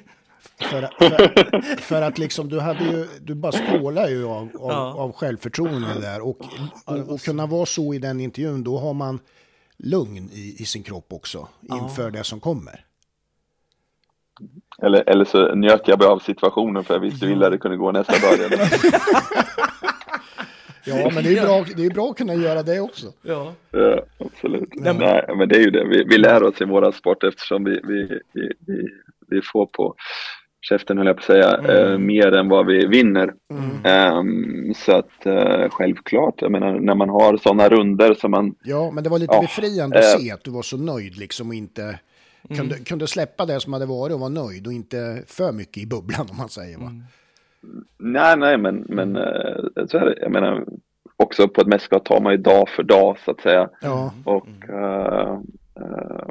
för, 0.59 0.89
för, 0.99 1.77
för, 1.81 2.01
att 2.01 2.17
liksom 2.17 2.49
du 2.49 2.59
hade 2.59 2.83
ju, 2.83 3.07
du 3.21 3.35
bara 3.35 3.51
strålar 3.51 4.07
ju 4.07 4.25
av, 4.25 4.41
av, 4.41 4.71
ja. 4.71 4.93
av 4.93 5.11
självförtroende 5.11 5.99
där. 6.01 6.21
Och, 6.21 6.37
och, 6.85 7.09
och, 7.09 7.21
kunna 7.21 7.45
vara 7.45 7.65
så 7.65 7.93
i 7.93 7.99
den 7.99 8.19
intervjun, 8.19 8.63
då 8.63 8.77
har 8.77 8.93
man 8.93 9.19
lugn 9.77 10.29
i, 10.33 10.55
i 10.59 10.65
sin 10.65 10.83
kropp 10.83 11.13
också 11.13 11.47
inför 11.61 12.03
ja. 12.03 12.09
det 12.09 12.23
som 12.23 12.39
kommer. 12.39 12.85
Eller, 14.81 15.09
eller 15.09 15.25
så 15.25 15.55
njöt 15.55 15.87
jag 15.87 15.99
bara 15.99 16.09
av 16.09 16.19
situationen 16.19 16.83
för 16.83 16.93
jag 16.93 17.01
visste 17.01 17.25
hur 17.25 17.33
illa 17.33 17.49
det 17.49 17.57
kunde 17.57 17.77
gå 17.77 17.91
nästa 17.91 18.13
dag. 18.13 18.39
Ja, 20.89 21.11
men 21.13 21.23
det 21.23 21.37
är 21.37 21.41
bra, 21.41 21.65
det 21.75 21.85
är 21.85 21.89
bra 21.89 22.09
att 22.09 22.17
kunna 22.17 22.33
göra 22.33 22.63
det 22.63 22.79
också. 22.79 23.13
Ja, 23.21 23.53
ja 23.71 24.03
absolut. 24.39 24.69
Ja. 24.75 24.93
Nej, 24.93 25.25
men 25.37 25.49
det 25.49 25.55
är 25.55 25.61
ju 25.61 25.71
det. 25.71 25.85
Vi, 25.85 26.03
vi 26.03 26.17
lär 26.17 26.43
oss 26.43 26.61
i 26.61 26.65
våran 26.65 26.93
sport 26.93 27.23
eftersom 27.23 27.63
vi, 27.63 27.79
vi, 27.83 28.19
vi, 28.33 28.53
vi, 28.67 28.87
vi 29.27 29.41
får 29.41 29.65
på 29.65 29.95
käften 30.61 30.97
höll 30.97 31.07
jag 31.07 31.15
på 31.15 31.19
att 31.19 31.25
säga, 31.25 31.55
mm. 31.55 31.91
eh, 31.91 31.97
mer 31.97 32.31
än 32.31 32.49
vad 32.49 32.65
vi 32.65 32.85
vinner. 32.85 33.33
Mm. 33.51 34.17
Um, 34.17 34.73
så 34.73 34.95
att 34.95 35.25
eh, 35.25 35.69
självklart, 35.69 36.41
jag 36.41 36.51
menar 36.51 36.79
när 36.79 36.95
man 36.95 37.09
har 37.09 37.37
sådana 37.37 37.69
runder 37.69 38.13
som 38.13 38.31
man... 38.31 38.55
Ja, 38.63 38.91
men 38.91 39.03
det 39.03 39.09
var 39.09 39.19
lite 39.19 39.33
ja, 39.35 39.41
befriande 39.41 39.99
att 39.99 40.15
eh, 40.15 40.21
se 40.21 40.31
att 40.31 40.43
du 40.43 40.51
var 40.51 40.61
så 40.61 40.77
nöjd 40.77 41.17
liksom 41.17 41.47
och 41.49 41.55
inte 41.55 41.83
mm. 41.83 42.57
kunde, 42.57 42.75
kunde 42.75 43.07
släppa 43.07 43.45
det 43.45 43.59
som 43.59 43.73
hade 43.73 43.85
varit 43.85 44.13
och 44.13 44.19
vara 44.19 44.29
nöjd 44.29 44.67
och 44.67 44.73
inte 44.73 45.23
för 45.27 45.51
mycket 45.51 45.83
i 45.83 45.87
bubblan 45.87 46.27
om 46.31 46.37
man 46.37 46.49
säger 46.49 46.77
va. 46.77 46.85
Mm. 46.85 47.03
Nej, 47.97 48.37
nej, 48.37 48.57
men, 48.57 48.85
men 48.89 49.15
eh, 49.15 49.85
så 49.87 49.97
är 49.97 50.05
det. 50.05 50.17
Jag 50.21 50.31
menar, 50.31 50.65
också 51.23 51.47
på 51.47 51.61
ett 51.61 51.67
mästerskap 51.67 52.05
tar 52.05 52.21
man 52.21 52.31
ju 52.31 52.37
dag 52.37 52.69
för 52.69 52.83
dag 52.83 53.17
så 53.25 53.31
att 53.31 53.41
säga. 53.41 53.69
Ja. 53.81 54.13
Och 54.23 54.47
uh, 54.69 55.39
uh, 55.81 56.29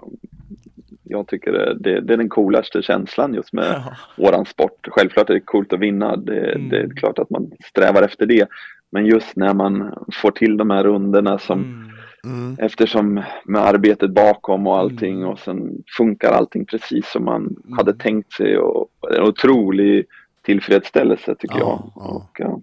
jag 1.05 1.27
tycker 1.27 1.53
det, 1.53 1.75
det, 1.75 2.01
det, 2.01 2.13
är 2.13 2.17
den 2.17 2.29
coolaste 2.29 2.83
känslan 2.83 3.35
just 3.35 3.53
med 3.53 3.65
ja. 3.65 3.97
våran 4.17 4.47
sport. 4.47 4.89
Självklart 4.89 5.31
är 5.31 5.35
det 5.35 5.41
coolt 5.41 5.73
att 5.73 5.81
vinna, 5.81 6.17
det, 6.17 6.53
mm. 6.53 6.69
det, 6.69 6.79
är 6.79 6.89
klart 6.89 7.19
att 7.19 7.31
man 7.31 7.51
strävar 7.65 8.03
efter 8.03 8.27
det. 8.27 8.49
Men 8.91 9.07
just 9.07 9.37
när 9.37 9.55
man 9.55 9.95
får 10.13 10.31
till 10.31 10.57
de 10.57 10.71
här 10.71 10.85
runderna 10.85 11.39
som 11.39 11.59
mm. 11.59 11.89
Mm. 12.25 12.57
Eftersom 12.59 13.23
med 13.45 13.63
arbetet 13.63 14.11
bakom 14.11 14.67
och 14.67 14.79
allting 14.79 15.17
mm. 15.17 15.29
och 15.29 15.39
sen 15.39 15.83
funkar 15.97 16.33
allting 16.33 16.67
precis 16.67 17.11
som 17.11 17.25
man 17.25 17.43
mm. 17.43 17.79
hade 17.79 17.95
tänkt 17.95 18.33
sig 18.33 18.59
och 18.59 18.89
en 19.17 19.23
otrolig 19.23 20.07
tillfredsställelse 20.43 21.35
tycker 21.35 21.59
ja, 21.59 21.93
jag. 21.95 22.05
Ja. 22.05 22.11
Och, 22.11 22.31
ja, 22.39 22.61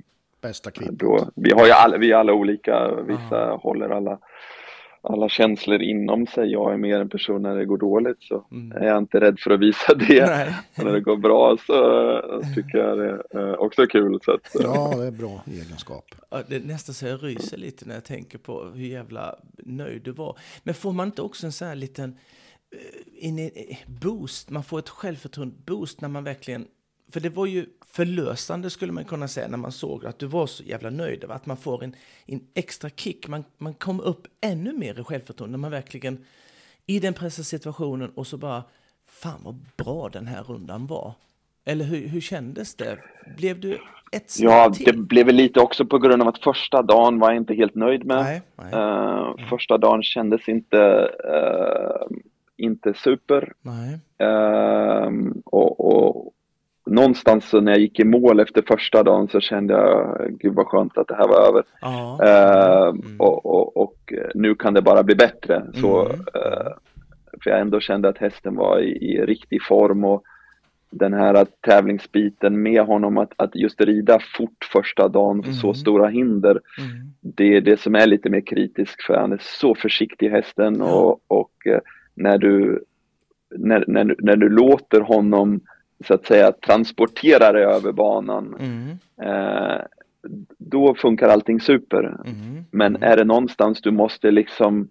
Bästa 0.48 0.72
kvittot. 0.72 1.30
Vi 1.36 1.52
har 1.52 1.66
ju 1.66 1.72
alla, 1.72 1.98
vi 1.98 2.12
är 2.12 2.16
alla 2.16 2.34
olika, 2.34 2.96
vissa 3.02 3.26
ja. 3.32 3.60
håller 3.64 3.90
alla, 3.90 4.20
alla 5.02 5.30
känslor 5.30 5.82
inom 5.82 6.28
sig. 6.28 6.52
Jag 6.52 6.74
är 6.74 6.78
mer 6.78 7.00
en 7.00 7.10
person 7.10 7.42
när 7.42 7.56
det 7.56 7.66
går 7.66 7.78
dåligt 7.78 8.24
så 8.24 8.46
mm. 8.52 8.78
är 8.78 8.88
jag 8.88 8.98
inte 8.98 9.20
rädd 9.20 9.40
för 9.40 9.52
att 9.52 9.60
visa 9.60 9.94
det. 10.08 10.26
Nej. 10.26 10.56
när 10.76 10.92
det 10.92 11.00
går 11.00 11.18
bra 11.18 11.58
så 11.58 11.74
tycker 12.56 12.78
jag 12.78 12.98
det 12.98 13.24
är 13.32 13.50
eh, 13.50 13.54
också 13.54 13.88
kul. 13.88 14.20
Så 14.22 14.32
att, 14.32 14.56
eh. 14.56 14.62
ja, 14.64 14.94
det 14.98 15.08
är 15.08 15.12
bra 15.12 15.44
egenskap. 15.46 16.06
Ja, 16.30 16.42
det 16.48 16.56
är 16.56 16.60
nästan 16.60 16.96
så 16.96 17.08
jag 17.08 17.24
ryser 17.24 17.58
lite 17.58 17.86
när 17.86 17.94
jag 17.94 18.06
tänker 18.06 18.38
på 18.38 18.64
hur 18.74 18.86
jävla 18.86 19.36
nöjd 19.58 20.02
du 20.04 20.12
var. 20.12 20.38
Men 20.64 20.74
får 20.74 20.92
man 20.92 21.08
inte 21.08 21.22
också 21.22 21.46
en 21.46 21.52
sån 21.52 21.68
här 21.68 21.76
liten 21.76 22.18
eh, 23.22 23.78
boost, 23.88 24.50
man 24.50 24.64
får 24.64 24.80
ett 24.80 24.90
självförtroende 24.90 25.56
boost 25.66 26.02
när 26.02 26.10
man 26.10 26.24
verkligen 26.24 26.68
för 27.12 27.20
det 27.20 27.30
var 27.30 27.46
ju 27.46 27.66
förlösande 27.86 28.70
skulle 28.70 28.92
man 28.92 29.06
kunna 29.06 29.28
säga 29.28 29.48
när 29.48 29.58
man 29.58 29.72
såg 29.72 30.06
att 30.06 30.20
du 30.20 30.26
var 30.26 30.48
så 30.48 30.64
jävla 30.64 30.90
nöjd. 30.90 31.24
Att 31.24 31.46
man 31.46 31.58
får 31.58 31.84
en, 31.84 31.96
en 32.26 32.42
extra 32.54 32.90
kick. 32.90 33.28
Man, 33.28 33.44
man 33.58 33.74
kom 33.74 34.00
upp 34.00 34.28
ännu 34.42 34.74
mer 34.74 35.00
i 35.00 35.04
självförtroende 35.04 35.52
när 35.52 35.62
man 35.62 35.72
verkligen 35.72 36.26
i 36.86 37.00
den 37.00 37.14
pressade 37.14 37.46
situationen 37.46 38.10
och 38.10 38.28
så 38.28 38.38
bara 38.38 38.64
fan 39.08 39.40
vad 39.44 39.66
bra 39.78 40.10
den 40.10 40.28
här 40.28 40.44
rundan 40.44 40.88
var. 40.88 41.14
Eller 41.66 41.86
hur, 41.86 42.08
hur 42.08 42.22
kändes 42.22 42.76
det? 42.76 42.98
Blev 43.38 43.60
du 43.60 43.80
ett 44.12 44.36
Ja, 44.40 44.74
till? 44.74 44.86
det 44.86 44.94
blev 44.94 45.28
lite 45.28 45.60
också 45.60 45.86
på 45.86 46.00
grund 46.00 46.22
av 46.22 46.28
att 46.28 46.38
första 46.38 46.82
dagen 46.82 47.20
var 47.20 47.30
jag 47.30 47.38
inte 47.38 47.54
helt 47.54 47.76
nöjd 47.76 48.06
med. 48.06 48.24
Nej, 48.24 48.42
nej. 48.56 48.74
Uh, 48.74 49.50
första 49.50 49.78
dagen 49.78 50.04
kändes 50.04 50.50
inte, 50.50 50.78
uh, 50.78 52.18
inte 52.58 52.94
super. 52.94 53.54
Uh, 54.22 55.10
och, 55.46 55.80
och, 55.80 56.34
någonstans 56.86 57.54
när 57.54 57.72
jag 57.72 57.82
gick 57.82 58.00
i 58.00 58.04
mål 58.04 58.40
efter 58.40 58.62
första 58.62 59.04
dagen 59.04 59.28
så 59.28 59.40
kände 59.40 59.74
jag, 59.74 60.28
gud 60.40 60.54
vad 60.54 60.68
skönt 60.68 60.98
att 60.98 61.08
det 61.08 61.16
här 61.16 61.28
var 61.28 61.48
över. 61.48 61.64
Ja. 61.82 62.20
Uh, 62.24 62.90
mm. 62.90 63.22
och, 63.22 63.46
och, 63.46 63.78
och, 63.78 64.14
nu 64.36 64.56
kan 64.56 64.74
det 64.74 64.82
bara 64.82 65.04
bli 65.04 65.16
bättre. 65.16 65.66
Så, 65.74 66.06
mm. 66.06 66.20
uh, 66.20 66.74
för 67.44 67.50
jag 67.50 67.60
ändå 67.60 67.80
kände 67.80 68.10
att 68.10 68.18
hästen 68.18 68.56
var 68.56 68.80
i, 68.80 68.90
i 68.90 69.26
riktig 69.26 69.64
form 69.64 70.04
och 70.04 70.24
den 70.90 71.14
här 71.14 71.46
tävlingsbiten 71.62 72.62
med 72.62 72.82
honom, 72.82 73.18
att, 73.18 73.34
att 73.36 73.56
just 73.56 73.82
rida 73.82 74.20
fort 74.38 74.70
första 74.74 75.08
dagen 75.08 75.44
för 75.44 75.52
så 75.52 75.68
Mm. 75.68 75.76
stora 75.76 76.08
hinder. 76.08 76.52
Mm. 76.52 77.14
Det 77.22 77.58
är 77.58 77.62
det 77.62 77.80
som 77.80 77.96
är 77.96 78.08
lite 78.08 78.30
mer 78.30 78.42
kritiskt 78.42 79.04
för 79.04 79.14
han 79.14 79.34
är 79.34 79.42
så 79.42 79.76
försiktig 79.76 80.30
hästen 80.30 80.82
och, 80.82 81.20
och 81.28 81.68
eh, 81.68 81.80
när 82.14 82.38
du 82.38 82.84
när, 83.58 83.86
när, 83.88 84.16
när 84.20 84.36
du 84.36 84.50
låter 84.50 85.02
honom 85.02 85.62
så 86.08 86.14
att 86.14 86.26
säga 86.26 86.52
transportera 86.52 87.52
dig 87.52 87.64
över 87.64 87.92
banan 87.92 88.56
Mm. 88.60 88.90
eh, 89.22 89.82
då 90.58 90.96
funkar 90.96 91.30
allting 91.30 91.60
super. 91.60 92.04
Mm. 92.26 92.66
Men 92.72 93.04
är 93.04 93.18
det 93.18 93.24
någonstans 93.24 93.82
du 93.82 93.92
måste 93.92 94.32
liksom 94.32 94.88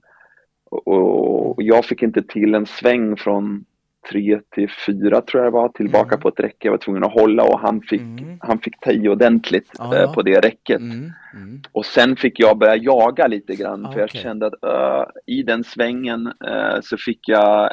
och, 0.70 1.57
och 1.57 1.62
jag 1.62 1.84
fick 1.84 2.02
inte 2.02 2.22
till 2.22 2.55
en 2.55 2.66
sväng 2.66 3.16
från 3.16 3.64
tre 4.11 4.40
till 4.50 4.68
fyra 4.86 5.20
tror 5.20 5.42
jag 5.44 5.52
det 5.52 5.57
var 5.57 5.68
tillbaka 5.68 6.09
Mm. 6.14 6.20
på 6.20 6.28
ett 6.28 6.40
räcke. 6.40 6.57
Jag 6.66 6.70
var 6.70 6.78
tvungen 6.78 7.05
att 7.05 7.12
hålla 7.12 7.42
och 7.44 7.61
han 7.61 7.80
fick, 7.80 8.00
Mm. 8.00 8.38
han 8.40 8.59
fick 8.59 8.80
ta 8.80 8.90
i 8.90 9.09
ordentligt 9.09 9.70
Ja, 9.78 9.96
eh, 9.96 10.12
på 10.14 10.22
det 10.22 10.40
räcket. 10.40 10.80
Mm. 10.80 11.12
Mm. 11.34 11.61
Och 11.72 11.86
sen 11.86 12.16
fick 12.16 12.40
jag 12.40 12.59
börja 12.59 12.76
jaga 12.76 13.26
lite 13.26 13.55
grann 13.55 13.86
Ah, 13.86 13.92
för 13.92 14.00
jag 14.00 14.11
kände 14.11 14.46
att 14.46 14.52
uh, 14.52 15.07
i 15.26 15.42
den 15.42 15.64
svängen 15.64 16.26
eh, 16.26 16.80
så 16.82 16.96
fick 16.96 17.28
jag 17.28 17.70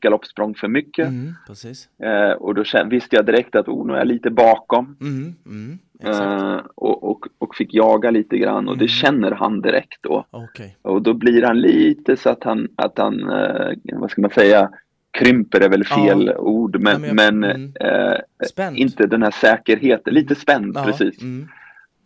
galoppsprång 0.00 0.54
för 0.54 0.68
mycket. 0.68 1.08
Mm. 1.08 1.34
Precis. 1.46 1.88
Eh, 2.02 2.30
och 2.32 2.54
då 2.54 2.64
visste 2.90 3.16
jag 3.16 3.26
direkt 3.26 3.54
att 3.56 3.68
oh, 3.68 3.86
nu 3.86 3.92
är 3.92 3.98
jag 3.98 4.06
lite 4.06 4.30
bakom. 4.30 4.96
Mm. 5.00 5.34
Mm. 5.46 5.78
Eh, 6.04 6.60
och, 6.74 7.04
och, 7.10 7.26
och 7.38 7.54
fick 7.54 7.74
jaga 7.74 8.10
lite 8.10 8.38
grann 8.38 8.68
och 8.68 8.74
det 8.78 8.84
Mm. 8.84 8.88
känner 8.88 9.30
han 9.30 9.60
direkt 9.60 9.98
då. 10.02 10.24
Okej. 10.30 10.76
Och 10.82 11.02
då 11.02 11.14
blir 11.14 11.42
han 11.42 11.60
lite 11.60 12.16
så 12.16 12.30
att 12.30 12.44
han, 12.44 12.68
att 12.76 12.98
han 12.98 13.30
eh, 13.30 13.72
vad 13.92 14.10
ska 14.10 14.20
man 14.22 14.30
säga, 14.30 14.70
krymper 15.10 15.60
är 15.60 15.68
väl 15.68 15.84
fel 15.84 16.26
Ja. 16.34 16.38
ord, 16.38 16.80
men, 16.80 17.04
Ja, 17.04 17.12
men 17.14 17.38
men, 17.38 17.42
jag- 17.50 17.90
mm. 17.90 18.12
eh, 18.12 18.18
Spänd. 18.46 18.76
inte 18.76 19.06
den 19.06 19.22
här 19.22 19.30
säkerheten, 19.30 20.14
lite 20.14 20.34
spänd 20.34 20.72
Ja. 20.76 20.84
precis. 20.84 21.22
Mm. 21.22 21.48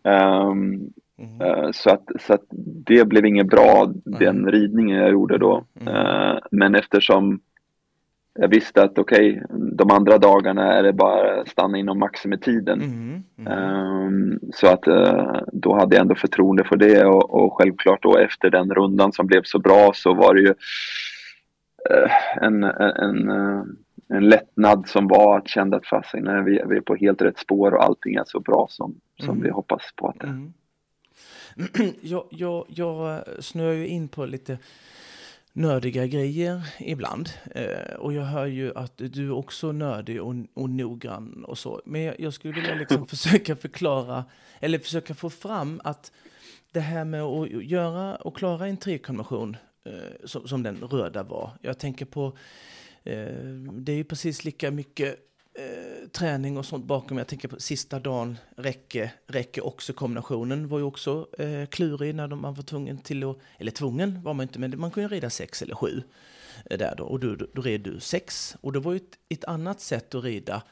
Ehm, 0.05 0.81
Mm. 1.19 1.41
eh, 1.41 1.71
så, 1.73 1.91
att, 1.91 2.09
så 2.21 2.35
att 2.35 2.45
det 2.87 3.05
blev 3.09 3.27
inget 3.27 3.47
bra, 3.47 3.93
den 4.05 4.47
ridningen 4.51 4.99
jag 4.99 5.11
gjorde 5.11 5.39
då. 5.39 5.65
Mm. 5.81 5.95
Eh, 5.97 6.39
men 6.51 6.75
eftersom 6.75 7.41
jag 8.35 8.49
visste 8.49 8.83
att 8.83 8.99
okej, 8.99 9.43
de 9.51 9.91
andra 9.91 10.19
dagarna 10.19 10.73
är 10.73 10.83
det 10.83 10.93
bara 10.93 11.47
stanna 11.47 11.79
inom 11.79 11.99
maximitiden. 11.99 12.83
Mm. 12.83 13.23
Mm. 13.39 13.53
Ehm, 13.53 14.41
så 14.55 14.67
att 14.67 14.87
eh, 14.87 15.41
då 15.53 15.75
hade 15.75 15.97
jag 15.97 16.01
ändå 16.03 16.15
förtroende 16.15 16.65
för 16.65 16.77
det 16.77 17.05
och, 17.05 17.31
och 17.31 17.57
självklart 17.59 18.03
då 18.03 18.17
efter 18.17 18.51
den 18.51 18.75
rundan 18.75 19.13
som 19.13 19.27
blev 19.27 19.43
så 19.45 19.59
bra 19.59 19.93
så 19.95 20.15
var 20.15 20.35
det 20.35 20.41
ju 20.41 20.55
eh, 21.91 22.45
en, 22.45 22.65
en, 22.65 22.91
en, 22.91 23.31
eh, 23.31 23.63
en 24.09 24.29
lättnad 24.29 24.89
som 24.89 25.09
var 25.09 25.39
att 25.39 25.49
känna 25.49 25.77
att 25.77 25.87
fasen, 25.87 26.25
nej, 26.25 26.43
vi, 26.43 26.63
vi 26.69 26.77
är 26.77 26.81
på 26.81 26.95
helt 26.95 27.23
rätt 27.23 27.39
spår 27.39 27.75
och 27.75 27.85
allting 27.85 28.15
är 28.15 28.25
så 28.27 28.41
bra 28.41 28.67
som, 28.71 28.95
som 29.21 29.31
Mm. 29.31 29.43
vi 29.43 29.51
hoppas 29.51 29.83
på 29.97 30.09
att 30.09 30.21
det 30.21 30.27
är. 30.27 30.31
Mm. 30.31 30.53
jag, 32.01 32.25
jag, 32.31 32.65
jag 32.69 33.23
snöar 33.39 33.73
ju 33.73 33.87
in 33.87 34.09
på 34.09 34.27
lite 34.27 34.59
nördiga 35.53 36.07
grejer 36.07 36.75
ibland. 36.81 37.31
Eh, 37.55 37.95
och 37.95 38.13
jag 38.13 38.23
hör 38.23 38.47
ju 38.47 38.73
att 38.75 38.93
du 38.97 39.27
är 39.27 39.33
också 39.33 39.73
nördig 39.73 40.23
och, 40.23 40.35
och 40.55 40.71
noggrann 40.71 41.45
och 41.45 41.59
så. 41.59 41.83
Men 41.85 42.01
jag, 42.01 42.21
jag 42.21 42.35
skulle 42.35 42.55
vilja 42.55 42.75
liksom 42.75 43.07
försöka 43.09 43.57
förklara, 43.57 44.25
eller 44.61 44.79
försöka 44.79 45.15
få 45.15 45.31
fram 45.31 45.81
att 45.85 46.13
det 46.73 46.81
här 46.81 47.05
med 47.05 47.23
att 47.23 47.51
göra 47.51 48.17
och 48.17 48.37
klara 48.37 48.67
en 48.67 48.77
trekonvention 48.77 49.57
eh, 49.85 49.93
som, 50.25 50.49
som 50.49 50.63
den 50.63 50.77
röda 50.77 51.23
var. 51.23 51.51
Jag 51.61 51.79
tänker 51.79 52.05
på, 52.05 52.27
eh, 53.05 53.27
det 53.73 53.93
är 53.93 53.97
ju 53.97 54.05
precis 54.05 54.45
lika 54.45 54.71
mycket 54.71 55.32
eh, 55.55 56.09
träning 56.09 56.57
och 56.57 56.67
sånt 56.67 56.85
bakom. 56.85 57.19
Jag 57.19 57.27
tänker 57.27 57.49
på 57.49 57.61
sista 57.61 57.99
dagen, 57.99 58.39
räcke, 58.57 59.13
räcke 59.27 59.61
också 59.61 59.93
kombinationen 59.93 60.69
var 60.69 60.79
ju 60.79 60.85
också 60.85 61.27
eh, 61.39 61.67
klurig 61.67 62.15
när 62.15 62.29
de, 62.29 62.41
man 62.41 62.55
var 62.55 62.63
tvungen 62.63 62.99
till 62.99 63.25
att, 63.25 63.37
eller 63.59 63.71
tvungen 63.71 64.23
var 64.23 64.35
man 64.35 64.43
inte, 64.45 64.59
men 64.59 64.81
man 64.81 64.91
kunde 64.91 65.09
rida 65.09 65.31
sex 65.31 65.63
eller 65.63 65.75
sju 65.75 66.03
eh, 66.71 66.79
där 66.79 66.95
då. 66.97 67.05
Och 67.05 67.21
då, 67.21 67.35
då, 67.35 67.47
då 67.53 67.63
red 67.63 67.81
du 67.81 68.01
sex. 68.01 68.57
Och 68.61 68.73
det 68.73 68.81
var 68.81 68.93
ju 68.93 68.97
ett, 68.97 69.19
ett 69.29 69.45
annat 69.45 69.81
sätt 69.81 70.15
att 70.15 70.25
rida 70.25 70.63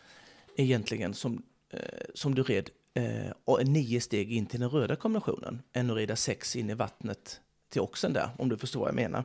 egentligen 0.56 1.14
som, 1.14 1.42
eh, 1.72 1.80
som 2.14 2.34
du 2.34 2.42
red 2.42 2.70
eh, 2.94 3.32
och 3.44 3.66
nio 3.66 4.00
steg 4.00 4.32
in 4.32 4.46
till 4.46 4.60
den 4.60 4.70
röda 4.70 4.96
kombinationen 4.96 5.62
än 5.72 5.90
att 5.90 5.96
rida 5.96 6.16
sex 6.16 6.56
in 6.56 6.70
i 6.70 6.74
vattnet 6.74 7.40
till 7.68 7.80
oxen 7.80 8.12
där, 8.12 8.30
om 8.38 8.48
du 8.48 8.56
förstår 8.56 8.80
vad 8.80 8.88
jag 8.88 8.94
menar. 8.94 9.24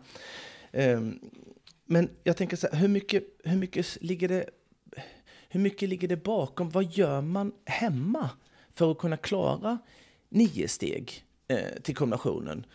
Ehm, 0.71 1.19
men 1.85 2.09
jag 2.23 2.37
tänker 2.37 2.57
så 2.57 2.67
här, 2.71 2.79
hur 2.79 2.87
mycket, 2.87 3.23
hur 3.43 3.57
mycket 3.57 3.97
ligger 4.01 4.27
det 4.27 4.49
hur 5.49 5.59
mycket 5.59 5.89
ligger 5.89 6.07
det 6.07 6.23
bakom? 6.23 6.69
Vad 6.69 6.91
gör 6.91 7.21
man 7.21 7.51
hemma 7.65 8.29
för 8.73 8.91
att 8.91 8.97
kunna 8.97 9.17
klara 9.17 9.79
nio 10.29 10.67
steg 10.67 11.23
eh, 11.47 11.81
till 11.83 11.95
kombinationen, 11.95 12.65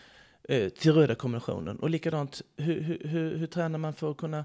eh, 0.48 0.68
till 0.68 0.92
röda 0.92 1.14
kombinationen? 1.14 1.78
Och 1.78 1.90
likadant, 1.90 2.42
hur, 2.56 2.80
hur, 2.80 3.08
hur, 3.08 3.36
hur 3.36 3.46
tränar 3.46 3.78
man 3.78 3.94
för 3.94 4.10
att 4.10 4.16
kunna 4.16 4.44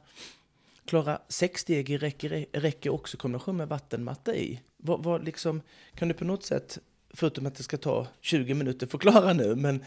klara 0.85 1.19
sex 1.27 1.61
steg 1.61 1.89
i 1.89 1.97
räcke, 1.97 2.45
räcke 2.51 2.89
också 2.89 3.17
kombination 3.17 3.57
med 3.57 3.67
vattenmatta 3.67 4.35
i? 4.35 4.61
Vad, 4.77 5.03
vad 5.03 5.25
liksom, 5.25 5.61
kan 5.95 6.07
du 6.07 6.13
på 6.13 6.25
något 6.25 6.43
sätt, 6.43 6.79
förutom 7.13 7.45
att 7.45 7.55
det 7.55 7.63
ska 7.63 7.77
ta 7.77 8.07
20 8.21 8.53
minuter, 8.53 8.87
förklara 8.87 9.33
nu, 9.33 9.55
men 9.55 9.83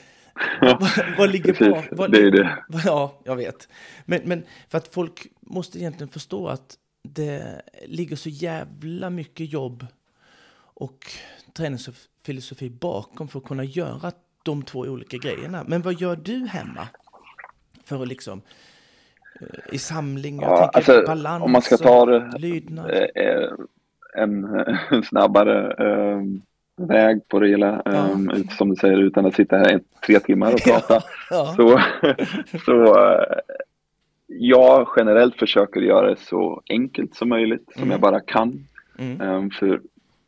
vad, 0.60 0.90
vad 1.18 1.30
ligger 1.30 1.52
på? 1.52 1.84
Vad, 1.96 2.12
det 2.12 2.18
är 2.18 2.30
det. 2.30 2.64
Ja, 2.84 3.20
jag 3.24 3.36
vet. 3.36 3.68
Men, 4.04 4.20
men 4.24 4.42
för 4.68 4.78
att 4.78 4.88
folk 4.88 5.26
måste 5.40 5.78
egentligen 5.78 6.08
förstå 6.08 6.48
att 6.48 6.78
det 7.14 7.62
ligger 7.86 8.16
så 8.16 8.28
jävla 8.28 9.10
mycket 9.10 9.52
jobb 9.52 9.86
och 10.74 10.98
träningsfilosofi 11.56 12.70
bakom 12.70 13.28
för 13.28 13.38
att 13.38 13.44
kunna 13.44 13.64
göra 13.64 14.12
de 14.42 14.62
två 14.62 14.78
olika 14.78 15.16
grejerna. 15.16 15.64
Men 15.66 15.82
vad 15.82 16.00
gör 16.00 16.16
du 16.16 16.46
hemma? 16.46 16.88
För 17.84 18.02
att 18.02 18.08
liksom 18.08 18.42
eh, 19.40 19.74
i 19.74 19.78
samling, 19.78 20.40
jag 20.40 20.50
Ja, 20.50 20.56
tänker 20.72 20.92
alltså, 20.92 21.06
balans 21.12 21.44
om 21.44 21.52
man 21.52 21.62
ska 21.62 21.76
ta 21.76 22.06
det, 22.06 22.38
lydnad. 22.38 22.90
eh, 22.90 23.24
eh, 23.24 23.48
en, 24.16 24.44
en 24.90 25.02
snabbare 25.02 25.72
eh, 25.88 26.22
väg 26.86 27.28
på 27.28 27.40
det 27.40 27.48
hela, 27.48 27.82
Ja. 27.84 27.92
eh, 28.10 28.38
ut- 28.40 28.52
som 28.52 28.68
du 28.70 28.76
säger, 28.76 28.96
utan 28.98 29.26
att 29.26 29.34
sitta 29.34 29.56
här 29.56 29.76
i 29.76 29.80
tre 30.06 30.20
timmar 30.20 30.52
och 30.54 30.60
prata. 30.64 31.02
Ja. 31.30 31.54
Så, 31.56 31.80
så 32.64 32.94
jag 34.30 34.88
generellt 34.96 35.36
försöker 35.38 35.80
göra 35.80 36.10
det 36.10 36.16
så 36.20 36.62
enkelt 36.68 37.14
som 37.14 37.28
möjligt, 37.28 37.68
som 37.72 37.82
Mm. 37.82 37.90
jag 37.92 38.00
bara 38.00 38.20
kan. 38.20 38.66
Mm. 38.98 39.20
Eh, 39.20 39.50
för 39.58 39.80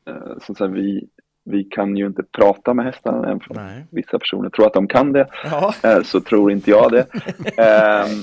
eh, 0.06 0.38
som 0.42 0.54
sagt, 0.54 0.72
vi, 0.74 1.08
vi 1.44 1.64
kan 1.64 1.96
ju 1.96 2.06
inte 2.06 2.22
prata 2.22 2.74
med 2.74 2.84
hästarna, 2.84 3.24
även 3.24 3.40
om 3.48 3.56
vissa 3.90 4.18
personer 4.18 4.50
tror 4.50 4.66
att 4.66 4.74
de 4.74 4.88
kan 4.88 5.12
det, 5.12 5.26
Ja. 5.44 5.74
eh, 5.82 6.02
så 6.02 6.20
tror 6.20 6.52
inte 6.52 6.70
jag 6.70 6.92
det. 6.92 7.06
Ehm, 7.56 8.20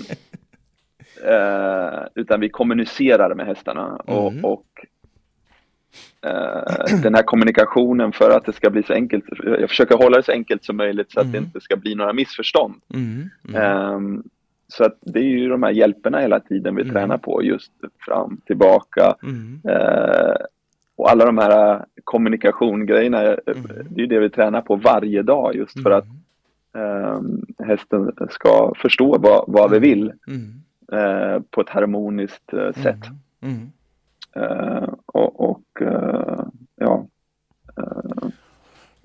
eh, 1.25 1.99
utan 2.15 2.39
vi 2.39 2.49
kommunicerar 2.49 3.35
med 3.35 3.45
hästarna 3.45 3.95
och, 3.95 4.31
Mm. 4.31 4.45
och 4.45 4.65
eh, 6.25 6.99
den 7.03 7.15
här 7.15 7.23
kommunikationen 7.23 8.11
för 8.11 8.37
att 8.37 8.45
det 8.45 8.53
ska 8.53 8.69
bli 8.69 8.83
så 8.83 8.93
enkelt, 8.93 9.25
jag 9.43 9.69
försöker 9.69 9.97
hålla 9.97 10.17
det 10.17 10.23
så 10.23 10.31
enkelt 10.31 10.63
som 10.65 10.77
möjligt 10.77 11.11
så 11.11 11.19
att 11.19 11.31
det 11.31 11.37
Mm. 11.37 11.47
inte 11.47 11.61
ska 11.61 11.75
bli 11.75 11.95
några 11.95 12.13
missförstånd. 12.13 12.75
Mm. 12.93 13.29
Mm. 14.67 14.73
Så 14.73 14.83
att 14.83 14.97
det 15.01 15.19
är 15.19 15.23
ju 15.23 15.49
de 15.49 15.63
här 15.63 15.71
hjälperna 15.71 16.19
hela 16.19 16.39
tiden 16.39 16.75
vi 16.75 16.81
Mm. 16.81 16.93
tränar 16.93 17.17
på, 17.17 17.43
just 17.43 17.71
fram, 18.05 18.41
tillbaka. 18.45 19.15
Mm. 19.23 19.61
Eh, 19.63 20.35
och 20.95 21.09
alla 21.11 21.25
de 21.25 21.37
här 21.37 21.85
kommunikationgrejerna, 22.03 23.23
eh, 23.23 23.37
Mm. 23.47 23.63
det 23.89 23.95
är 23.95 24.01
ju 24.01 24.07
det 24.07 24.19
vi 24.19 24.29
tränar 24.29 24.61
på 24.61 24.75
varje 24.75 25.21
dag 25.21 25.55
just 25.55 25.83
för 25.83 25.91
att 25.91 26.05
ehm, 26.75 27.45
hästen 27.59 28.11
ska 28.29 28.73
förstå 28.81 29.17
vad, 29.17 29.43
vad 29.47 29.71
vi 29.71 29.79
vill 29.79 30.13
Mm. 30.27 30.53
eh, 30.91 31.41
på 31.49 31.61
ett 31.61 31.69
harmoniskt 31.69 32.53
eh, 32.53 32.71
sätt. 32.73 33.03
Mm. 33.41 33.55
Mm. 33.55 33.69
Eh, 34.35 34.89
och 35.05 35.49
och 35.49 35.81
eh, 35.81 36.43
ja, 36.75 37.05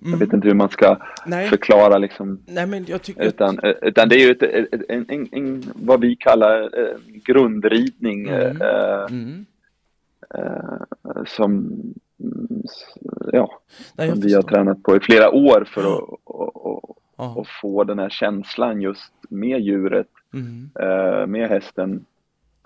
eh, 0.03 0.09
jag 0.11 0.15
Mm. 0.15 0.19
vet 0.19 0.33
inte 0.33 0.49
hur 0.49 0.55
man 0.55 0.69
ska 0.69 0.97
Nej. 1.27 1.49
förklara 1.49 1.99
liksom 1.99 2.39
Nej. 2.47 3.27
Utan, 3.29 3.59
eh, 3.59 3.75
utan 3.83 4.09
det 4.09 4.17
är 4.17 4.21
ju 4.27 4.31
ett, 4.31 4.43
ett, 4.43 4.83
en, 4.89 5.05
en, 5.09 5.29
en, 5.33 5.63
vad 5.75 6.01
vi 6.01 6.17
kallar 6.17 6.63
eh, 6.63 6.97
grundridning 7.25 8.29
Mm. 8.29 8.63
eh, 8.63 9.07
Mm. 9.11 9.47
eh, 10.35 11.25
som, 11.27 11.53
mm, 12.21 12.63
ja, 13.33 13.61
Nej, 13.97 14.11
som 14.11 14.21
vi 14.21 14.35
har 14.35 14.43
tränat 14.43 14.83
på 14.83 14.97
i 14.97 15.01
flera 15.01 15.31
år 15.31 15.65
för 15.75 15.81
att 15.81 16.03
och, 16.25 16.67
och, 16.67 17.37
och 17.37 17.47
få 17.63 17.85
den 17.85 17.99
här 17.99 18.09
känslan 18.11 18.81
just 18.83 19.13
med 19.29 19.61
djuret, 19.61 20.07
Mm. 20.35 20.71
eh, 20.81 21.27
med 21.27 21.49
hästen, 21.49 22.05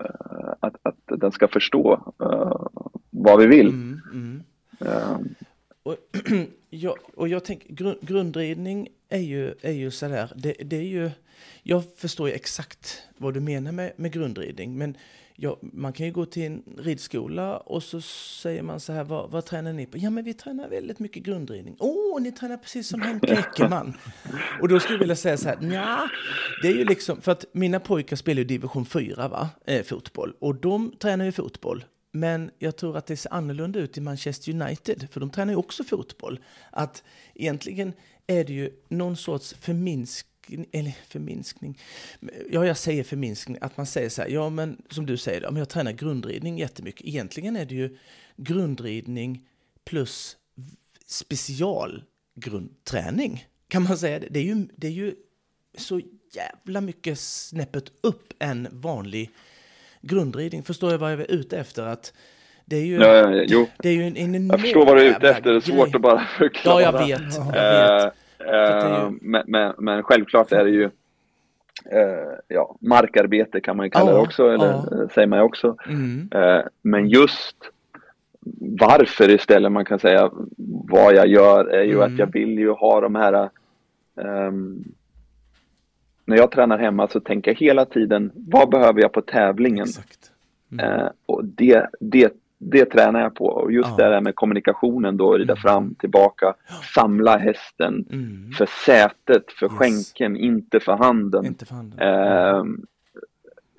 eh, 0.03 0.53
att, 0.59 0.75
att 0.83 0.95
den 1.19 1.31
ska 1.31 1.47
förstå 1.47 2.13
eh, 2.21 2.65
vad 3.09 3.39
vi 3.39 3.47
vill. 3.47 3.97
Och, 5.87 5.97
jag, 6.69 6.97
och 7.13 7.27
jag 7.27 7.45
tänker, 7.45 7.73
grund, 7.73 7.97
grundridning 8.01 8.89
är 9.09 9.19
ju, 9.19 9.53
är 9.61 9.71
ju 9.71 9.91
sådär, 9.91 10.31
det, 10.35 10.53
det 10.53 10.77
är 10.77 10.81
ju, 10.81 11.11
jag 11.63 11.83
förstår 11.97 12.29
ju 12.29 12.35
exakt 12.35 13.03
vad 13.17 13.33
du 13.33 13.39
menar 13.39 13.71
med, 13.71 13.93
med 13.95 14.11
grundridning, 14.11 14.77
men 14.77 14.97
jag, 15.35 15.57
man 15.61 15.93
kan 15.93 16.05
ju 16.05 16.11
gå 16.11 16.25
till 16.25 16.43
en 16.43 16.63
ridskola 16.77 17.57
och 17.57 17.83
så 17.83 18.01
säger 18.01 18.61
man 18.61 18.79
så 18.79 18.93
här, 18.93 19.03
vad, 19.03 19.31
vad 19.31 19.45
tränar 19.45 19.73
ni 19.73 19.85
på? 19.85 19.97
Ja, 19.97 20.09
men 20.09 20.23
vi 20.23 20.33
tränar 20.33 20.69
väldigt 20.69 20.99
mycket 20.99 21.23
grundridning. 21.23 21.75
Åh, 21.79 22.17
oh, 22.17 22.21
ni 22.21 22.31
tränar 22.31 22.57
precis 22.57 22.87
som 22.87 23.01
Henke 23.01 23.33
Eckermann. 23.39 23.93
och 24.61 24.67
då 24.67 24.79
skulle 24.79 24.95
jag 24.95 24.99
vilja 24.99 25.15
säga 25.15 25.37
så 25.37 25.49
här, 25.49 25.73
ja, 25.73 26.09
det 26.61 26.67
är 26.67 26.73
ju 26.73 26.85
liksom, 26.85 27.21
för 27.21 27.31
att 27.31 27.45
mina 27.51 27.79
pojkar 27.79 28.15
spelar 28.15 28.39
ju 28.39 28.45
division 28.45 28.85
4, 28.85 29.27
va, 29.27 29.49
eh, 29.65 29.83
fotboll, 29.83 30.33
och 30.39 30.55
de 30.55 30.91
tränar 30.99 31.25
ju 31.25 31.31
fotboll. 31.31 31.83
Men 32.19 32.51
jag 32.59 32.75
tror 32.75 32.97
att 32.97 33.05
det 33.05 33.17
ser 33.17 33.33
annorlunda 33.33 33.79
ut 33.79 33.97
i 33.97 34.01
Manchester 34.01 34.61
United, 34.61 35.07
för 35.11 35.19
de 35.19 35.29
tränar 35.29 35.53
ju 35.53 35.57
också 35.57 35.83
fotboll. 35.83 36.39
Att 36.71 37.03
egentligen 37.35 37.93
är 38.27 38.43
det 38.43 38.53
ju 38.53 38.71
någon 38.87 39.17
sorts 39.17 39.53
förminskning, 39.53 40.65
eller 40.71 40.97
förminskning, 41.07 41.79
ja 42.51 42.65
jag 42.65 42.77
säger 42.77 43.03
förminskning, 43.03 43.57
att 43.61 43.77
man 43.77 43.85
säger 43.85 44.09
så 44.09 44.21
här, 44.21 44.29
ja 44.29 44.49
men 44.49 44.81
som 44.89 45.05
du 45.05 45.17
säger, 45.17 45.41
ja, 45.41 45.51
men 45.51 45.59
jag 45.59 45.69
tränar 45.69 45.91
grundridning 45.91 46.57
jättemycket. 46.57 47.07
Egentligen 47.07 47.55
är 47.55 47.65
det 47.65 47.75
ju 47.75 47.97
grundridning 48.37 49.47
plus 49.83 50.37
specialgrundträning, 51.05 53.47
kan 53.67 53.83
man 53.83 53.97
säga. 53.97 54.19
Det 54.29 54.39
är 54.39 54.43
ju, 54.43 54.67
det 54.75 54.87
är 54.87 54.91
ju 54.91 55.15
så 55.77 56.01
jävla 56.33 56.81
mycket 56.81 57.19
snäppet 57.19 57.91
upp 58.01 58.33
en 58.39 58.67
vanlig 58.71 59.31
grundridning. 60.07 60.63
Förstår 60.63 60.91
jag 60.91 60.97
vad 60.97 61.11
jag 61.11 61.19
är 61.19 61.31
ute 61.31 61.57
efter? 61.57 61.83
Att 61.83 62.13
det 62.65 62.75
är 62.75 62.85
ju, 62.85 62.95
ja, 62.95 63.15
ja, 63.15 63.43
jo. 63.47 63.67
Det 63.77 63.89
är 63.89 63.93
ju 63.93 64.03
en, 64.03 64.17
en 64.17 64.47
Jag 64.47 64.61
förstår 64.61 64.85
vad 64.85 64.97
du 64.97 65.01
är 65.01 65.09
ute 65.09 65.29
efter, 65.29 65.51
det 65.51 65.55
är 65.55 65.59
svårt 65.59 65.95
att 65.95 66.01
bara 66.01 66.19
förklara. 66.37 66.81
Ja, 66.81 66.91
jag 66.91 67.07
vet. 67.07 67.35
Jag 67.35 67.51
vet. 67.51 68.13
Uh, 68.41 69.05
uh, 69.05 69.11
men, 69.21 69.43
men, 69.47 69.73
men, 69.77 70.03
självklart 70.03 70.51
är 70.51 70.63
det 70.63 70.69
ju 70.69 70.83
uh, 70.83 70.91
ja, 72.47 72.77
markarbete 72.81 73.61
kan 73.61 73.77
man 73.77 73.85
ju 73.85 73.89
kalla 73.89 74.11
det 74.11 74.19
också, 74.19 74.49
eller 74.49 75.07
säger 75.13 75.27
man 75.27 75.39
ju 75.39 75.45
också. 75.45 75.75
Mm. 75.87 76.29
men 76.81 77.09
just 77.09 77.55
varför 78.79 79.29
istället 79.29 79.71
man 79.71 79.85
kan 79.85 79.99
säga 79.99 80.31
vad 80.89 81.15
jag 81.15 81.27
gör 81.27 81.65
är 81.65 81.83
ju 81.83 81.95
mm. 81.95 82.13
att 82.13 82.19
jag 82.19 82.33
vill 82.33 82.59
ju 82.59 82.71
ha 82.71 83.01
de 83.01 83.15
här 83.15 83.49
um, 84.15 84.83
när 86.27 86.37
jag 86.37 86.51
tränar 86.51 86.77
hemma 86.77 87.07
så 87.07 87.19
tänker 87.19 87.51
jag 87.51 87.55
hela 87.55 87.85
tiden, 87.85 88.31
vad 88.35 88.69
behöver 88.69 89.01
jag 89.01 89.11
på 89.11 89.21
tävlingen? 89.21 89.87
Mm. 90.71 90.85
Eh, 90.85 91.09
och 91.25 91.45
det, 91.45 91.87
det, 91.99 92.33
det 92.57 92.85
tränar 92.85 93.21
jag 93.21 93.35
på. 93.35 93.45
Och 93.45 93.71
just 93.71 93.89
ja. 93.89 94.05
det 94.05 94.09
där 94.09 94.21
med 94.21 94.35
kommunikationen 94.35 95.17
då, 95.17 95.33
rida 95.33 95.53
mm. 95.53 95.61
fram, 95.61 95.95
tillbaka, 95.95 96.53
samla 96.93 97.37
hästen 97.37 98.05
mm. 98.11 98.51
för 98.51 98.65
sätet, 98.85 99.51
för 99.51 99.65
yes. 99.65 99.73
skänken, 99.73 100.37
inte 100.37 100.79
för 100.79 100.95
handen. 100.95 101.45
Inte 101.45 101.65
för 101.65 101.75
handen. 101.75 101.99
Eh, 101.99 102.63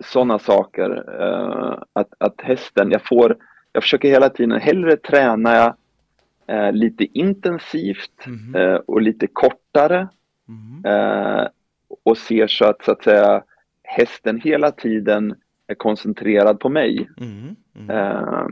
Sådana 0.04 0.38
saker. 0.38 1.04
Eh, 1.20 1.82
att, 1.92 2.14
att 2.18 2.40
hästen, 2.40 2.90
jag 2.90 3.06
får, 3.06 3.36
jag 3.72 3.82
försöker 3.82 4.08
hela 4.08 4.28
tiden, 4.28 4.60
hellre 4.60 4.96
träna 4.96 5.54
jag 5.54 5.74
eh, 6.46 6.72
lite 6.72 7.18
intensivt 7.18 8.26
mm. 8.26 8.54
Eh, 8.54 8.80
och 8.86 9.02
lite 9.02 9.26
kortare 9.26 10.08
Mm. 10.48 10.84
Eh, 10.84 11.46
och 12.08 12.18
ser 12.18 12.46
så 12.46 12.64
att, 12.64 12.84
så 12.84 12.92
att 12.92 13.04
säga, 13.04 13.42
hästen 13.82 14.40
hela 14.40 14.70
tiden 14.70 15.34
är 15.66 15.74
koncentrerad 15.74 16.60
på 16.60 16.68
mig. 16.68 17.08
Mm, 17.20 17.56
mm. 17.78 17.90
Eh, 17.90 18.46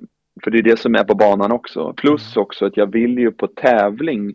för 0.45 0.51
det 0.51 0.59
är 0.59 0.63
det 0.63 0.79
som 0.79 0.95
är 0.95 1.05
på 1.05 1.15
banan 1.15 1.53
också. 1.53 1.93
Plus 1.93 2.37
mm. 2.37 2.43
också 2.43 2.67
att 2.67 2.77
jag 2.77 2.93
vill 2.93 3.19
ju 3.19 3.31
på 3.31 3.47
tävling, 3.47 4.35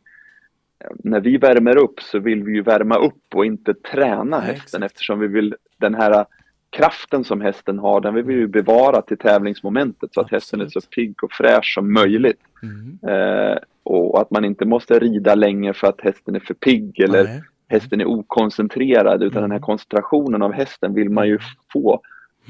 när 1.04 1.20
vi 1.20 1.38
värmer 1.38 1.78
upp 1.78 2.02
så 2.02 2.20
vill 2.20 2.44
vi 2.44 2.54
ju 2.54 2.62
värma 2.62 2.96
upp 2.96 3.36
och 3.36 3.46
inte 3.46 3.74
träna 3.74 4.40
hästen 4.40 4.84
exakt. 4.84 4.92
eftersom 4.92 5.20
vi 5.20 5.28
vill 5.28 5.56
den 5.78 5.96
här 5.96 6.26
kraften 6.70 7.24
som 7.24 7.42
hästen 7.42 7.80
har, 7.80 8.02
den 8.02 8.14
vill 8.14 8.26
vi 8.26 8.34
ju 8.34 8.48
bevara 8.48 9.02
till 9.02 9.18
tävlingsmomentet 9.18 10.14
så 10.14 10.20
att 10.20 10.26
Absolut. 10.26 10.42
hästen 10.42 10.62
är 10.62 10.68
så 10.68 10.82
pigg 10.82 11.24
och 11.24 11.32
fräsch 11.32 11.74
som 11.76 11.94
möjligt. 11.94 12.42
Mm. 12.64 13.00
Eh, 13.08 13.58
och 13.84 14.22
att 14.22 14.32
man 14.32 14.46
inte 14.46 14.66
måste 14.66 15.00
rida 15.00 15.36
länge 15.36 15.74
för 15.74 15.88
att 15.88 16.02
hästen 16.02 16.36
är 16.36 16.40
för 16.40 16.54
pigg 16.54 17.00
eller 17.00 17.24
Nej 17.24 17.42
hästen 17.72 18.02
är 18.02 18.06
okoncentrerad 18.06 19.24
utan 19.24 19.42
den 19.42 19.52
här 19.52 19.58
mm. 19.58 19.66
koncentrationen 19.66 20.42
av 20.42 20.52
hästen 20.52 20.94
vill 20.94 21.10
man 21.10 21.28
ju 21.28 21.34
mm. 21.34 21.46
få 21.74 22.02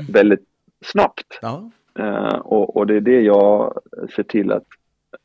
väldigt 0.09 0.45
snabbt. 0.85 1.39
Ja. 1.41 1.71
Uh, 1.99 2.35
och, 2.35 2.77
och, 2.77 2.87
det 2.87 2.95
är 2.95 3.01
det 3.01 3.21
jag 3.21 3.79
ser 4.15 4.23
till 4.23 4.51
att 4.51 4.65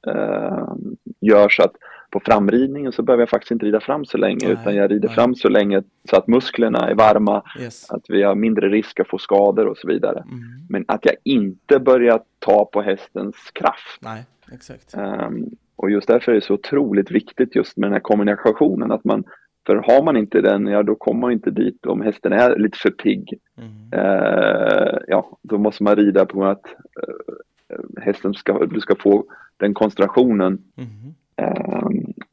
uh, 0.07 0.75
gör 1.21 1.49
så 1.49 1.63
att 1.63 1.75
på 2.11 2.21
framridningen 2.21 2.93
så 2.93 3.03
behöver 3.03 3.23
jag 3.23 3.29
faktiskt 3.29 3.51
inte 3.51 3.67
rida 3.67 3.81
fram 3.81 4.05
så 4.05 4.19
länge 4.19 4.47
nej, 4.47 4.53
utan 4.53 4.75
jag 4.75 4.91
rider 4.91 5.09
nej. 5.09 5.15
fram 5.15 5.35
så 5.35 5.49
länge 5.49 5.83
så 6.11 6.17
att 6.17 6.27
musklerna 6.27 6.91
är 6.91 6.95
varma, 6.95 7.43
yes. 7.61 7.91
att 7.91 8.05
vi 8.09 8.23
har 8.23 8.35
mindre 8.35 8.69
risk 8.69 9.01
att 9.01 9.09
få 9.09 9.19
skador 9.19 9.67
och 9.67 9.79
så 9.79 9.89
vidare. 9.89 10.19
Mm. 10.19 10.41
Men 10.69 10.85
att 10.89 11.05
jag 11.05 11.15
inte 11.25 11.79
börjar 11.79 12.21
ta 12.39 12.65
på 12.65 12.83
hästens 12.83 13.37
kraft. 13.53 13.99
Nej, 14.01 14.25
exakt. 14.53 14.95
Um, 14.97 15.51
och 15.77 15.91
just 15.91 16.09
därför 16.09 16.33
är 16.33 16.37
det 16.37 16.45
så 16.45 16.55
otroligt 16.55 17.11
viktigt 17.11 17.57
just 17.57 17.77
med 17.77 17.87
den 17.87 17.93
här 17.93 18.01
kommunikationen, 18.01 18.93
att 18.93 19.05
man 19.05 19.25
för 19.67 19.77
har 19.77 20.03
man 20.03 20.17
inte 20.17 20.41
den, 20.41 20.67
ja 20.67 20.83
då 20.83 20.95
kommer 20.95 21.21
man 21.21 21.33
inte 21.33 21.51
dit 21.51 21.87
om 21.87 22.01
hästen 22.01 22.33
är 22.33 22.59
lite 22.59 22.79
för 22.79 22.91
pigg. 22.91 23.39
Mm. 23.57 23.93
Eh, 23.93 24.99
ja, 25.09 25.39
då 25.43 25.59
måste 25.59 25.83
man 25.83 25.97
rida 25.97 26.27
på 26.27 26.45
att 26.45 26.67
eh, 26.67 28.03
hästen 28.03 28.35
ska, 28.35 28.67
du 28.67 28.81
ska 28.81 28.95
få 28.97 29.25
den 29.57 29.75
koncentrationen 29.75 30.63
mm. 30.77 31.15
eh, 31.37 31.89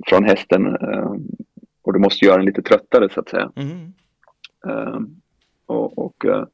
från 0.07 0.23
hästen 0.23 0.75
eh, 0.75 1.15
och 1.81 1.93
du 1.93 1.99
måste 1.99 2.25
göra 2.25 2.37
den 2.37 2.45
lite 2.45 2.61
tröttare 2.61 3.09
så 3.09 3.19
att 3.19 3.29
säga. 3.29 3.51
Mm. 3.55 3.93
och, 5.65 5.97
och 5.97 6.25
eh, 6.25 6.45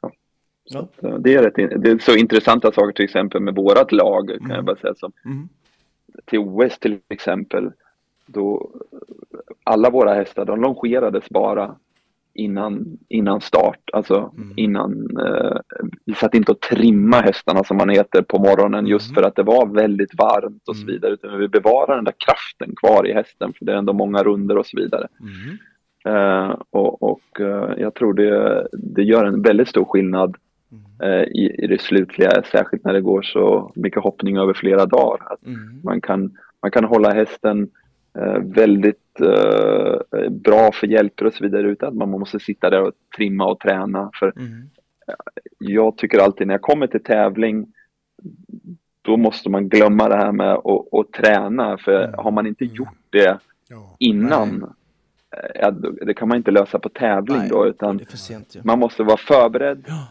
ja. 0.00 0.12
Så 0.66 0.88
det, 1.18 1.34
är 1.34 1.42
rätt, 1.42 1.82
det 1.82 1.90
är 1.90 1.98
så 1.98 2.16
intressanta 2.16 2.72
saker 2.72 2.92
till 2.92 3.04
exempel 3.04 3.40
med 3.40 3.54
vårat 3.54 3.92
lag 3.92 4.28
kan 4.28 4.38
jag 4.40 4.50
mm. 4.50 4.64
bara 4.64 4.76
säga 4.76 4.94
som 4.94 5.12
mm. 5.24 5.48
till 6.24 6.38
OS 6.38 6.78
till 6.78 6.98
exempel 7.08 7.72
då 8.26 8.70
alla 9.64 9.90
våra 9.90 10.14
hästar, 10.14 10.44
de 10.44 10.60
longerades 10.60 11.28
bara 11.30 11.74
innan, 12.34 12.98
innan 13.08 13.40
start, 13.40 13.80
alltså 13.92 14.32
mm. 14.36 14.52
innan, 14.56 15.18
eh, 15.18 15.56
vi 16.04 16.14
satt 16.14 16.34
inte 16.34 16.52
och 16.52 16.60
trimma 16.60 17.16
hästarna 17.16 17.64
som 17.64 17.76
man 17.76 17.88
heter 17.88 18.22
på 18.22 18.38
morgonen 18.38 18.86
just 18.86 19.10
mm. 19.10 19.14
för 19.14 19.22
att 19.22 19.36
det 19.36 19.42
var 19.42 19.66
väldigt 19.66 20.18
varmt 20.18 20.68
och 20.68 20.76
så 20.76 20.82
mm. 20.82 20.94
vidare, 20.94 21.12
utan 21.12 21.38
vi 21.38 21.48
bevarar 21.48 21.96
den 21.96 22.04
där 22.04 22.14
kraften 22.26 22.76
kvar 22.76 23.06
i 23.06 23.12
hästen 23.12 23.52
för 23.58 23.64
det 23.64 23.72
är 23.72 23.76
ändå 23.76 23.92
många 23.92 24.22
runder 24.22 24.58
och 24.58 24.66
så 24.66 24.76
vidare. 24.76 25.08
Mm. 25.20 25.58
Eh, 26.06 26.56
och, 26.70 27.02
och 27.02 27.40
eh, 27.40 27.70
jag 27.78 27.94
tror 27.94 28.14
det, 28.14 28.68
det 28.72 29.02
gör 29.02 29.24
en 29.24 29.42
väldigt 29.42 29.68
stor 29.68 29.84
skillnad 29.84 30.36
mm. 30.72 31.12
eh, 31.12 31.24
i, 31.24 31.56
i 31.58 31.66
det 31.66 31.80
slutliga, 31.80 32.42
särskilt 32.52 32.84
när 32.84 32.92
det 32.92 33.00
går 33.00 33.22
så 33.22 33.72
mycket 33.74 34.02
hoppning 34.02 34.36
över 34.36 34.54
flera 34.54 34.86
dagar. 34.86 35.32
Att 35.32 35.46
mm. 35.46 35.80
man, 35.84 36.00
kan, 36.00 36.36
man 36.62 36.70
kan 36.70 36.84
hålla 36.84 37.10
hästen 37.10 37.70
väldigt 38.42 39.20
eh, 39.20 40.28
bra 40.30 40.72
för 40.72 40.86
hjälper 40.86 41.24
och 41.24 41.34
så 41.34 41.44
vidare 41.44 41.68
utan 41.68 41.88
att 41.88 41.94
man 41.94 42.10
måste 42.10 42.40
sitta 42.40 42.70
där 42.70 42.82
och 42.82 42.92
trimma 43.16 43.46
och 43.46 43.60
träna. 43.60 44.10
För 44.14 44.32
mm. 44.36 44.70
Jag 45.58 45.96
tycker 45.96 46.18
alltid 46.18 46.46
när 46.46 46.54
jag 46.54 46.62
kommer 46.62 46.86
till 46.86 47.02
tävling 47.02 47.66
då 49.02 49.16
måste 49.16 49.50
man 49.50 49.68
glömma 49.68 50.08
det 50.08 50.16
här 50.16 50.32
med 50.32 50.52
att, 50.52 50.94
att 50.94 51.12
träna 51.12 51.78
för 51.78 52.04
mm. 52.04 52.14
har 52.18 52.30
man 52.30 52.46
inte 52.46 52.64
mm. 52.64 52.76
gjort 52.76 52.98
det 53.10 53.38
innan 53.98 54.74
ja, 55.54 55.70
det 56.06 56.14
kan 56.14 56.28
man 56.28 56.36
inte 56.36 56.50
lösa 56.50 56.78
på 56.78 56.88
tävling 56.88 57.38
Nej, 57.38 57.48
då 57.48 57.66
utan 57.66 58.00
sent, 58.08 58.54
ja. 58.54 58.60
man 58.64 58.78
måste 58.78 59.02
vara 59.02 59.16
förberedd. 59.16 59.84
Ja. 59.86 60.08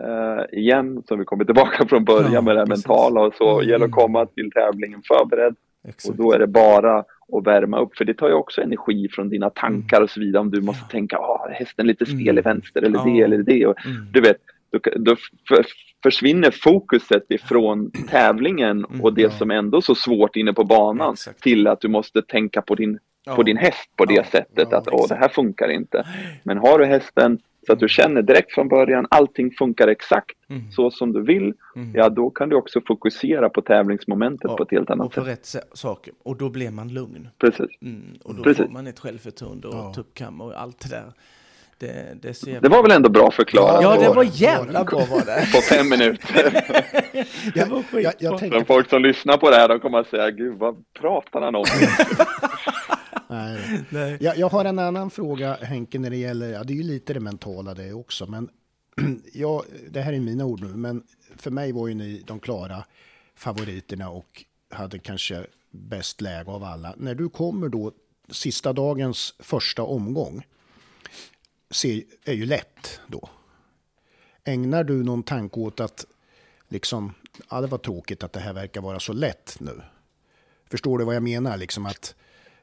Uh, 0.00 0.58
igen, 0.58 1.02
som 1.08 1.18
vi 1.18 1.24
kommer 1.24 1.44
tillbaka 1.44 1.86
från 1.88 2.04
början 2.04 2.32
ja, 2.32 2.40
med 2.40 2.56
det 2.56 2.66
precis. 2.66 2.86
mentala 2.86 3.20
och 3.20 3.34
så, 3.34 3.54
mm. 3.54 3.68
gäller 3.68 3.86
att 3.86 3.92
komma 3.92 4.26
till 4.26 4.50
tävlingen 4.50 5.02
förberedd. 5.02 5.56
Exakt. 5.88 6.10
Och 6.10 6.24
då 6.24 6.32
är 6.32 6.38
det 6.38 6.46
bara 6.46 7.04
och 7.32 7.46
värma 7.46 7.80
upp. 7.80 7.96
För 7.96 8.04
det 8.04 8.14
tar 8.14 8.28
ju 8.28 8.34
också 8.34 8.62
energi 8.62 9.08
från 9.12 9.28
dina 9.28 9.50
tankar 9.50 9.96
mm. 9.96 10.04
och 10.04 10.10
så 10.10 10.20
vidare. 10.20 10.40
Om 10.40 10.50
du 10.50 10.60
måste 10.60 10.84
ja. 10.84 10.90
tänka, 10.90 11.16
ah, 11.16 11.48
hästen 11.50 11.84
är 11.84 11.88
lite 11.88 12.06
stel 12.06 12.20
mm. 12.20 12.38
i 12.38 12.40
vänster 12.40 12.82
eller 12.82 12.98
ja. 12.98 13.04
det 13.04 13.20
eller 13.20 13.38
det. 13.38 13.66
Och, 13.66 13.86
mm. 13.86 14.06
Du 14.12 14.20
vet, 14.20 14.36
då, 14.72 14.78
då 14.96 15.16
försvinner 16.02 16.50
fokuset 16.50 17.24
ifrån 17.28 17.90
tävlingen 18.08 18.84
mm, 18.84 19.00
och 19.00 19.14
det 19.14 19.22
ja. 19.22 19.30
som 19.30 19.50
är 19.50 19.54
ändå 19.54 19.82
så 19.82 19.94
svårt 19.94 20.36
inne 20.36 20.52
på 20.52 20.64
banan 20.64 21.12
Exakt. 21.12 21.42
till 21.42 21.66
att 21.66 21.80
du 21.80 21.88
måste 21.88 22.22
tänka 22.22 22.62
på 22.62 22.74
din, 22.74 22.98
på 23.36 23.42
din 23.42 23.56
häst 23.56 23.90
på 23.96 24.04
det 24.04 24.26
sättet 24.26 24.72
att 24.72 24.88
åh, 24.88 25.08
det 25.08 25.14
här 25.14 25.28
funkar 25.28 25.68
inte. 25.68 26.06
Men 26.42 26.58
har 26.58 26.78
du 26.78 26.84
hästen 26.84 27.38
så 27.70 27.74
att 27.74 27.80
du 27.80 27.88
känner 27.88 28.22
direkt 28.22 28.52
från 28.52 28.68
början, 28.68 29.06
allting 29.10 29.50
funkar 29.50 29.88
exakt 29.88 30.36
mm. 30.48 30.72
så 30.72 30.90
som 30.90 31.12
du 31.12 31.22
vill. 31.22 31.54
Mm. 31.76 31.92
Ja, 31.94 32.08
då 32.08 32.30
kan 32.30 32.48
du 32.48 32.56
också 32.56 32.80
fokusera 32.86 33.48
på 33.48 33.62
tävlingsmomentet 33.62 34.50
ja, 34.50 34.56
på 34.56 34.62
ett 34.62 34.70
helt 34.70 34.90
annat 34.90 35.06
och 35.06 35.14
på 35.14 35.24
sätt. 35.24 35.56
rätt 35.56 35.78
saker. 35.78 36.14
Och 36.22 36.36
då 36.36 36.48
blir 36.48 36.70
man 36.70 36.88
lugn. 36.88 37.28
Precis. 37.38 37.82
Mm, 37.82 38.02
och 38.24 38.34
då 38.34 38.42
Precis. 38.42 38.66
får 38.66 38.72
man 38.72 38.86
ett 38.86 38.98
självförtroende 38.98 39.68
och 39.68 39.74
ja. 39.74 39.92
tuppkam 39.94 40.40
och 40.40 40.60
allt 40.60 40.80
det 40.80 40.96
där. 40.96 41.12
Det, 41.78 42.22
det, 42.22 42.34
ser 42.34 42.52
jag 42.52 42.62
Det 42.62 42.68
var 42.68 42.82
väl 42.82 42.90
ändå 42.92 43.08
bra 43.08 43.30
förklarat 43.30 43.82
Ja, 43.82 43.96
det 43.96 44.06
på, 44.06 44.12
var 44.12 44.26
jävla 44.32 44.84
bra 44.84 44.98
var 44.98 45.24
det. 45.24 45.48
på 45.52 45.60
fem 45.60 45.88
minuter. 45.88 46.64
Det 47.54 47.64
var 47.70 48.00
Jag, 48.00 48.12
jag 48.18 48.38
tänker 48.38 48.56
Men 48.56 48.66
folk 48.66 48.90
som 48.90 49.02
lyssnar 49.02 49.36
på 49.36 49.50
det 49.50 49.56
här, 49.56 49.68
de 49.68 49.80
kommer 49.80 49.98
att 49.98 50.08
säga, 50.08 50.30
gud 50.30 50.58
vad 50.58 50.84
pratar 51.00 51.40
han 51.40 51.54
om? 51.54 51.64
Nej. 53.30 53.84
Nej. 53.90 54.16
Jag, 54.20 54.38
jag 54.38 54.48
har 54.48 54.64
en 54.64 54.78
annan 54.78 55.10
fråga 55.10 55.54
Henke 55.54 55.98
när 55.98 56.10
det 56.10 56.16
gäller, 56.16 56.52
ja 56.52 56.64
det 56.64 56.72
är 56.72 56.76
ju 56.76 56.82
lite 56.82 57.14
det 57.14 57.20
mentala 57.20 57.74
det 57.74 57.92
också, 57.92 58.26
men 58.26 58.50
ja, 59.32 59.64
det 59.90 60.00
här 60.00 60.12
är 60.12 60.20
mina 60.20 60.44
ord 60.44 60.60
nu, 60.60 60.68
men 60.68 61.02
för 61.36 61.50
mig 61.50 61.72
var 61.72 61.88
ju 61.88 61.94
ni 61.94 62.22
de 62.26 62.40
klara 62.40 62.84
favoriterna 63.34 64.10
och 64.10 64.44
hade 64.70 64.98
kanske 64.98 65.46
bäst 65.70 66.20
läge 66.20 66.50
av 66.50 66.64
alla. 66.64 66.94
När 66.96 67.14
du 67.14 67.28
kommer 67.28 67.68
då 67.68 67.92
sista 68.28 68.72
dagens 68.72 69.34
första 69.38 69.82
omgång 69.82 70.46
ser, 71.70 72.02
är 72.24 72.32
ju 72.32 72.46
lätt 72.46 73.00
då. 73.06 73.28
Ägnar 74.44 74.84
du 74.84 75.04
någon 75.04 75.22
tanke 75.22 75.60
åt 75.60 75.80
att 75.80 76.06
liksom, 76.68 77.14
ja 77.50 77.60
det 77.60 77.66
var 77.66 77.78
tråkigt 77.78 78.24
att 78.24 78.32
det 78.32 78.40
här 78.40 78.52
verkar 78.52 78.80
vara 78.80 79.00
så 79.00 79.12
lätt 79.12 79.56
nu. 79.60 79.82
Förstår 80.70 80.98
du 80.98 81.04
vad 81.04 81.14
jag 81.14 81.22
menar? 81.22 81.56
Liksom 81.56 81.86
att 81.86 82.14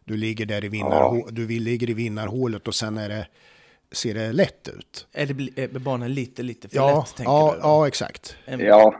du 0.07 0.17
ligger 0.17 0.45
där 0.45 0.65
i, 0.65 0.69
vinnarhå- 0.69 1.27
du 1.31 1.45
vill- 1.45 1.63
ligger 1.63 1.89
i 1.89 1.93
vinnarhålet 1.93 2.67
och 2.67 2.75
sen 2.75 2.97
är 2.97 3.09
det, 3.09 3.27
ser 3.91 4.13
det 4.13 4.31
lätt 4.31 4.67
ut. 4.77 5.07
Är, 5.13 5.25
det, 5.25 5.63
är 5.63 5.79
banan 5.79 6.13
lite, 6.13 6.43
lite 6.43 6.69
för 6.69 6.75
Ja, 6.77 6.97
lätt, 6.99 7.15
tänker 7.15 7.31
ja, 7.31 7.51
du? 7.55 7.59
ja, 7.61 7.87
exakt. 7.87 8.35
Ja, 8.59 8.95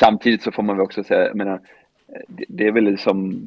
samtidigt 0.00 0.42
så 0.42 0.52
får 0.52 0.62
man 0.62 0.76
väl 0.76 0.84
också 0.84 1.04
säga, 1.04 1.26
jag 1.26 1.36
menar, 1.36 1.60
det, 2.28 2.44
det 2.48 2.66
är 2.66 2.72
väl 2.72 2.98
som, 2.98 3.40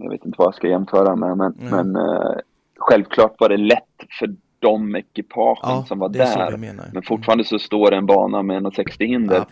jag 0.00 0.10
vet 0.10 0.24
inte 0.26 0.36
vad 0.38 0.46
jag 0.46 0.54
ska 0.54 0.68
jämföra 0.68 1.16
med, 1.16 1.36
men, 1.36 1.54
Mm. 1.60 1.70
men 1.92 1.96
eh, 1.96 2.36
självklart 2.78 3.34
var 3.38 3.48
det 3.48 3.56
lätt 3.56 3.82
för 4.18 4.34
de 4.58 4.96
ekipagen 4.96 5.56
Ja, 5.62 5.84
som 5.88 5.98
var 5.98 6.08
det 6.08 6.18
där. 6.18 6.50
Men 6.92 7.02
fortfarande 7.02 7.44
så 7.44 7.58
står 7.58 7.92
en 7.94 8.06
bana 8.06 8.42
med 8.42 8.62
1,60 8.62 9.06
hinder. 9.06 9.44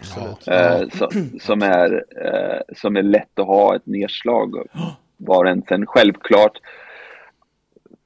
Eh, 0.47 0.89
som, 0.89 1.39
som, 1.41 1.63
är, 1.63 2.05
eh, 2.25 2.61
som 2.77 2.97
är 2.97 3.03
lätt 3.03 3.39
att 3.39 3.47
ha 3.47 3.77
ett 3.77 3.87
nedslag 3.87 4.55
var 5.21 5.45
och 5.45 5.51
en. 5.51 5.63
Sen 5.69 5.87
självklart, 5.87 6.59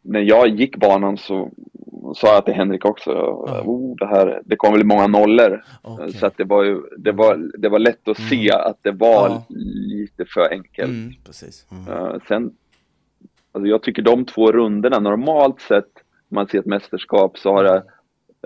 när 0.03 0.21
jag 0.21 0.49
gick 0.49 0.77
banan 0.77 1.17
så 1.17 1.51
sa 2.17 2.35
jag 2.35 2.45
till 2.45 2.55
Henrik 2.55 2.85
också, 2.85 3.11
oh, 3.11 3.97
det, 3.97 4.07
här, 4.07 4.43
det 4.45 4.57
kommer 4.57 4.75
bli 4.77 4.85
många 4.85 5.07
nollor. 5.07 5.65
Okej. 5.83 6.13
Så 6.13 6.27
att 6.27 6.37
det 6.37 6.45
var 6.45 6.63
ju, 6.65 6.81
det 6.99 7.13
var, 7.13 7.51
det 7.59 7.69
var 7.69 7.79
lätt 7.79 8.09
att 8.09 8.19
se 8.19 8.51
att 8.53 8.79
det 8.83 8.91
var 8.91 9.29
Ja. 9.29 9.45
lite 9.89 10.25
för 10.25 10.51
enkelt. 10.51 10.89
Mm, 10.91 11.13
precis. 11.27 11.67
Eh, 11.89 12.15
sen, 12.29 12.53
alltså 13.53 13.69
jag 13.69 13.83
tycker 13.83 14.03
de 14.03 14.25
två 14.25 14.53
rundorna, 14.53 14.99
normalt 14.99 15.61
sett, 15.61 15.91
om 16.31 16.35
man 16.35 16.47
ser 16.47 16.59
ett 16.59 16.67
mästerskap 16.67 17.39
så 17.39 17.53
har 17.53 17.65
det 17.65 17.83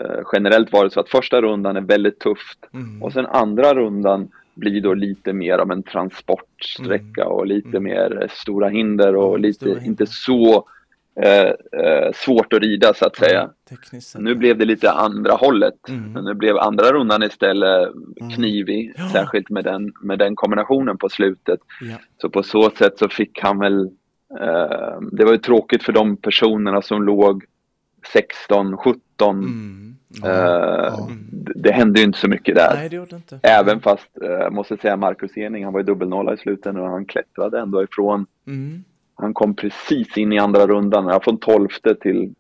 eh, 0.01 0.21
generellt 0.33 0.73
varit 0.73 0.93
så 0.93 1.01
att 1.01 1.09
första 1.09 1.41
rundan 1.43 1.77
är 1.77 1.81
väldigt 1.81 2.19
tufft 2.21 2.59
Mm. 2.75 3.03
och 3.03 3.13
sen 3.13 3.27
andra 3.27 3.75
rundan 3.75 4.31
blir 4.59 4.81
då 4.81 4.95
lite 4.95 5.33
mer 5.33 5.59
av 5.59 5.73
en 5.73 5.83
transportsträcka 5.83 7.27
och 7.27 7.47
lite 7.47 7.81
mer 7.81 8.23
eh, 8.23 8.29
stora 8.31 8.69
hinder 8.69 9.17
och 9.17 9.29
Mm. 9.29 9.43
Lite, 9.43 9.65
hinder. 9.69 9.87
inte 9.87 10.07
så 10.07 10.65
eh, 11.23 11.49
eh, 11.83 12.13
svårt 12.15 12.53
att 12.53 12.61
rida 12.63 12.95
så 12.95 13.07
att 13.07 13.17
säga. 13.17 13.51
Nu 14.19 14.35
blev 14.35 14.59
det 14.59 14.65
lite 14.65 14.91
andra 14.91 15.33
hållet. 15.33 15.89
Mm. 15.89 16.25
Nu 16.25 16.35
blev 16.35 16.59
andra 16.59 16.93
rundan 16.93 17.23
istället 17.23 17.89
knivig, 18.35 18.93
Ja. 18.97 19.09
särskilt 19.13 19.51
med 19.51 19.65
den, 19.65 19.93
med 20.03 20.19
den 20.19 20.37
kombinationen 20.37 20.99
på 20.99 21.09
slutet. 21.09 21.61
Ja. 21.81 21.97
Så 22.23 22.31
på 22.31 22.43
så 22.43 22.71
sätt 22.71 22.99
så 22.99 23.09
fick 23.09 23.41
han 23.43 23.59
väl, 23.59 23.81
eh, 24.41 25.01
det 25.13 25.25
var 25.25 25.33
ju 25.33 25.39
tråkigt 25.39 25.83
för 25.83 25.93
de 25.93 26.17
personerna 26.17 26.83
som 26.83 27.03
låg 27.03 27.45
16, 28.13 28.77
17. 28.77 29.98
Mm. 30.17 30.31
Eh, 30.31 30.37
ja. 30.37 31.09
det, 31.57 31.73
hände 31.73 32.01
ju 32.01 32.07
inte 32.07 32.19
så 32.19 32.29
mycket 32.29 32.55
där. 32.55 32.75
Nej, 32.75 32.89
det 32.89 32.97
gjorde 32.97 33.17
inte. 33.17 33.41
Även 33.43 33.81
fast, 33.81 34.09
eh, 34.23 34.29
jag 34.31 34.53
måste 34.53 34.77
säga 34.77 34.97
Marcus 34.97 35.37
Ening, 35.37 35.65
han 35.65 35.73
var 35.73 35.81
ju 35.81 35.87
dubbelnolla 35.87 36.35
i 36.35 36.37
slutet 36.37 36.77
och 36.77 36.89
han 36.89 37.05
klättrade 37.05 37.61
ändå 37.61 37.83
ifrån. 37.83 38.27
Mm. 38.47 38.85
Han 39.15 39.35
kom 39.35 39.55
precis 39.55 40.17
in 40.17 40.33
i 40.33 40.39
andra 40.39 40.67
rundan, 40.67 41.07
ja, 41.07 41.21
från 41.25 41.39
tolfte 41.39 41.95
till, 41.95 42.35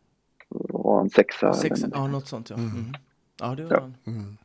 vad 0.49 0.83
var 0.85 0.97
han, 0.99 1.11
sexa? 1.11 1.53
Sex, 1.53 1.83
eller- 1.85 1.97
ja, 1.97 2.07
något 2.07 2.27
sånt 2.29 2.51
ja. 2.51 2.57
Mm. 2.57 2.95
Ja, 3.41 3.55
det 3.55 3.63
gjorde 3.63 3.75
Ja. 3.75 3.81
han. 4.05 4.39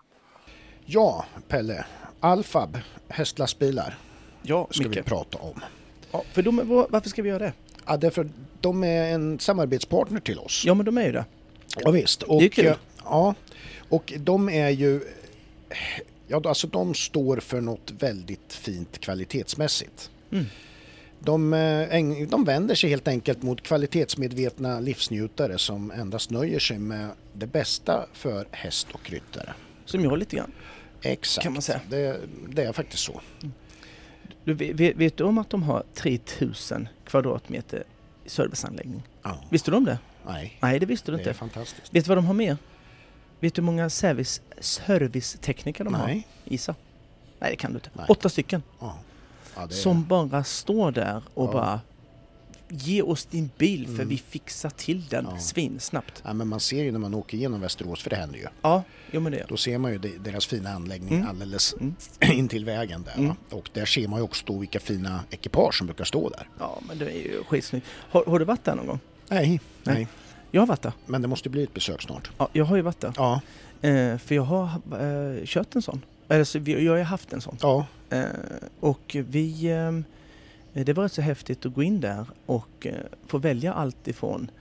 Ja, 0.85 1.25
Pelle. 1.47 1.85
Alfab, 2.19 2.77
hästlastbilar, 3.09 3.97
Ja, 4.41 4.67
ska 4.71 4.83
vi 4.83 4.89
Micke. 4.89 5.05
prata 5.05 5.37
om. 5.37 5.61
Ja, 6.11 6.23
för 6.33 6.41
de, 6.41 6.85
varför 6.89 7.09
ska 7.09 7.21
vi 7.21 7.29
göra 7.29 7.39
det? 7.39 7.53
Ja, 7.87 7.97
därför 7.97 8.27
de 8.61 8.83
är 8.83 9.13
en 9.13 9.39
samarbetspartner 9.39 10.19
till 10.19 10.39
oss. 10.39 10.63
Ja, 10.65 10.73
men 10.73 10.85
de 10.85 10.97
är 10.97 11.05
ju 11.05 11.11
det. 11.11 11.25
Ja, 11.77 11.91
visst. 11.91 12.23
Och, 12.23 12.39
Det 12.39 12.45
är 12.45 12.49
kul. 12.49 12.73
Ja, 13.05 13.35
och 13.89 14.13
de 14.17 14.49
är 14.49 14.69
ju... 14.69 15.01
Ja, 16.27 16.41
alltså 16.45 16.67
de 16.67 16.93
står 16.93 17.37
för 17.37 17.61
något 17.61 17.91
väldigt 17.99 18.53
fint 18.53 18.99
kvalitetsmässigt. 18.99 20.11
Mm. 20.31 20.45
De, 21.19 21.53
eh, 21.53 22.27
de 22.29 22.43
vänder 22.43 22.75
sig 22.75 22.89
helt 22.89 23.07
enkelt 23.07 23.41
mot 23.41 23.61
kvalitetsmedvetna 23.61 24.79
livsnjutare 24.79 25.57
som 25.57 25.91
endast 25.91 26.29
nöjer 26.29 26.59
sig 26.59 26.79
med 26.79 27.09
det 27.33 27.47
bästa 27.47 28.05
för 28.13 28.47
häst 28.51 28.87
och 28.91 29.09
ryttare. 29.09 29.53
Som 29.85 30.03
jag 30.03 30.17
lite 30.17 30.35
grann. 30.35 30.51
Exakt. 31.01 31.43
Kan 31.43 31.53
man 31.53 31.61
säga. 31.61 31.81
Det, 31.89 32.19
det 32.49 32.63
är 32.63 32.73
faktiskt 32.73 33.03
så. 33.03 33.21
Du, 34.43 34.53
vet, 34.53 34.95
vet 34.95 35.17
du 35.17 35.23
om 35.23 35.37
att 35.37 35.49
de 35.49 35.63
har 35.63 35.83
3000 35.93 36.87
kvadratmeter 37.05 37.83
serviceanläggning? 38.25 39.03
Ja. 39.23 39.37
Visste 39.49 39.71
du 39.71 39.77
om 39.77 39.85
det? 39.85 39.97
Nej, 40.25 40.57
Nej, 40.61 40.79
det 40.79 40.85
visste 40.85 41.11
du 41.11 41.17
det 41.17 41.23
är 41.23 41.27
inte. 41.27 41.39
fantastiskt. 41.39 41.95
Vet 41.95 42.05
du 42.05 42.09
vad 42.09 42.17
de 42.17 42.25
har 42.25 42.33
mer? 42.33 42.57
Vet 43.43 43.53
du 43.55 43.61
hur 43.61 43.65
många 43.65 43.89
service, 43.89 44.41
servicetekniker 44.59 45.83
de 45.83 45.93
har? 45.93 46.07
Nej. 46.07 46.27
Gissa. 46.45 46.75
Nej, 47.39 47.51
det 47.51 47.55
kan 47.55 47.71
du 47.71 47.77
inte. 47.77 47.89
Nej. 47.93 48.05
Åtta 48.09 48.29
stycken. 48.29 48.63
Ja. 48.79 48.97
Ja, 49.55 49.65
det 49.65 49.73
Som 49.73 50.05
bara 50.05 50.43
står 50.43 50.91
där 50.91 51.21
och 51.33 51.47
Ja. 51.49 51.51
bara 51.53 51.81
Ge 52.69 53.01
oss 53.01 53.25
din 53.25 53.49
bil 53.57 53.85
för 53.85 53.93
Mm. 53.93 54.07
vi 54.07 54.17
fixar 54.17 54.69
till 54.69 55.05
den 55.09 55.27
Ja. 55.31 55.37
svinsnabbt. 55.39 56.21
Ja, 56.25 56.33
men 56.33 56.47
man 56.47 56.59
ser 56.59 56.83
ju 56.83 56.91
när 56.91 56.99
man 56.99 57.13
åker 57.13 57.37
igenom 57.37 57.61
Västerås, 57.61 58.01
för 58.03 58.09
det 58.09 58.15
händer 58.15 58.39
ju. 58.39 58.45
Ja, 58.61 58.83
jo 59.11 59.19
men 59.21 59.31
det 59.31 59.37
gör 59.37 59.45
Då 59.49 59.57
ser 59.57 59.77
man 59.77 59.91
ju 59.91 59.97
de- 59.97 60.17
deras 60.17 60.45
fina 60.45 60.69
anläggning 60.69 61.13
Mm. 61.13 61.27
alldeles 61.29 61.73
Mm. 61.73 61.95
in 62.33 62.47
till 62.47 62.65
vägen 62.65 63.03
där. 63.03 63.13
Mm. 63.17 63.35
Och 63.49 63.69
där 63.73 63.85
ser 63.85 64.07
man 64.07 64.19
ju 64.19 64.23
också 64.23 64.43
då 64.47 64.57
vilka 64.57 64.79
fina 64.79 65.23
ekipage 65.29 65.75
som 65.77 65.87
brukar 65.87 66.05
stå 66.05 66.29
där. 66.29 66.47
Ja, 66.59 66.79
men 66.87 66.97
det 66.97 67.05
är 67.05 67.17
ju 67.23 67.43
skitsnyggt. 67.43 67.87
Har, 67.91 68.25
har 68.25 68.39
du 68.39 68.45
varit 68.45 68.63
där 68.63 68.75
någon 68.75 68.87
gång? 68.87 68.99
Nej, 69.29 69.47
Nej. 69.47 69.59
nej. 69.95 70.07
Jag 70.55 70.61
har 70.61 70.67
varit 70.67 70.81
där. 70.81 70.93
Men 71.05 71.21
det 71.21 71.27
måste 71.27 71.49
bli 71.49 71.63
ett 71.63 71.73
besök 71.73 72.01
snart. 72.01 72.31
Ja, 72.37 72.49
jag 72.53 72.65
har 72.65 72.75
ju 72.75 72.81
varit 72.81 72.99
där. 72.99 73.13
Ja, 73.17 73.41
Eh, 73.81 74.17
för 74.17 74.35
jag 74.35 74.43
har 74.43 74.63
eh, 75.01 75.45
kört 75.45 75.75
en 75.75 75.81
sån. 75.81 76.01
Eller 76.27 76.43
så, 76.43 76.59
vi- 76.59 76.85
jag 76.85 76.91
har 76.91 76.97
ju 76.97 77.03
haft 77.03 77.33
en 77.33 77.41
sån. 77.41 77.57
ja, 77.61 77.85
Eh, 78.09 78.23
och 78.79 79.15
vi... 79.27 79.71
ehm, 79.71 80.03
det 80.73 80.93
var 80.93 81.03
rätt 81.03 81.11
så 81.13 81.21
häftigt 81.21 81.65
att 81.65 81.73
gå 81.73 81.83
in 81.83 82.01
där 82.01 82.25
och 82.45 82.87
eh, 82.87 82.93
få 83.27 83.37
välja 83.37 83.73
allt 83.73 84.07
ifrån 84.07 84.51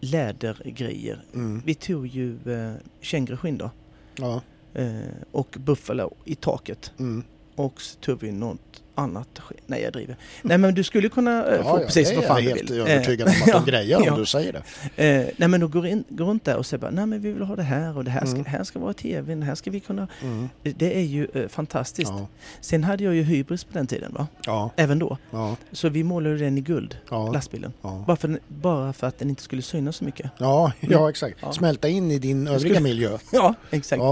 lädergrejer. 0.00 1.24
mm, 1.34 1.62
Vi 1.64 1.74
tog 1.74 2.06
ju 2.06 2.38
eh, 2.46 2.74
känguruskinn 3.00 3.58
då. 3.58 3.70
ja, 4.16 4.40
Eh, 4.74 4.96
och 5.32 5.56
buffalo 5.60 6.14
i 6.24 6.34
taket. 6.34 6.92
mm. 6.98 7.24
Och 7.56 7.80
så 7.80 7.96
tog 7.98 8.20
vi 8.20 8.32
något 8.32 8.82
annat. 8.98 9.28
Nej, 9.66 9.82
jag 9.82 9.92
driver. 9.92 10.16
Nej, 10.42 10.58
men 10.58 10.74
du 10.74 10.82
skulle 10.84 11.08
kunna 11.08 11.46
eh, 11.46 11.56
ja, 11.56 11.62
få 11.62 11.68
ja, 11.80 11.84
precis 11.86 12.08
det 12.08 12.14
vad 12.16 12.24
är 12.24 12.28
fan 12.28 12.44
jag 12.44 12.52
du 12.54 12.58
helt 12.58 12.70
vill. 12.70 12.80
övertygad 12.80 13.28
om 13.28 13.34
Eh, 13.34 13.42
att 13.42 13.48
ja, 13.54 13.58
de 13.64 13.70
grejer 13.70 13.96
om 13.96 14.02
ja. 14.06 14.16
du 14.16 14.26
säger 14.26 14.52
det. 14.52 15.04
Eh, 15.06 15.28
nej 15.36 15.48
men 15.48 15.60
då 15.60 15.68
går, 15.68 15.86
in, 15.86 16.04
går 16.08 16.24
runt 16.26 16.44
där 16.44 16.56
och 16.56 16.66
säger 16.66 16.80
bara, 16.80 16.90
nej 16.90 17.06
men 17.06 17.20
vi 17.20 17.32
vill 17.32 17.42
ha 17.42 17.56
det 17.56 17.62
här 17.62 17.96
och 17.96 18.04
det 18.04 18.10
här 18.10 18.20
ska, 18.26 18.30
Mm. 18.38 18.44
här 18.44 18.64
ska 18.64 18.78
vara 18.78 18.92
tvn, 18.92 19.42
här 19.42 19.54
ska 19.54 19.70
vi 19.70 19.80
kunna... 19.80 20.08
Mm. 20.22 20.48
Det 20.62 20.96
är 20.96 21.00
ju 21.02 21.28
eh, 21.34 21.48
fantastiskt. 21.48 22.10
Ja, 22.16 22.26
Sen 22.60 22.84
hade 22.84 23.04
jag 23.04 23.14
ju 23.14 23.22
hybris 23.22 23.64
på 23.64 23.72
den 23.72 23.86
tiden 23.86 24.12
va? 24.14 24.26
ja, 24.46 24.70
Även 24.76 24.98
då. 24.98 25.18
ja, 25.30 25.56
Så 25.72 25.88
vi 25.88 26.04
målade 26.04 26.36
den 26.36 26.58
i 26.58 26.60
guld, 26.60 26.96
lastbilen. 27.32 27.72
Bara 28.06 28.16
för, 28.16 28.38
bara 28.48 28.92
för 28.92 29.06
att 29.06 29.18
den 29.18 29.28
inte 29.30 29.42
skulle 29.42 29.62
synas 29.62 29.96
så 29.96 30.04
mycket. 30.04 30.30
Ja, 30.38 30.72
ja, 30.80 31.10
exakt. 31.10 31.38
Ja. 31.42 31.52
Smälta 31.52 31.88
in 31.88 32.10
i 32.10 32.18
din 32.18 32.46
övriga 32.46 32.58
skulle- 32.74 32.80
miljö. 32.80 33.18
Ja, 33.32 33.54
exakt. 33.70 34.02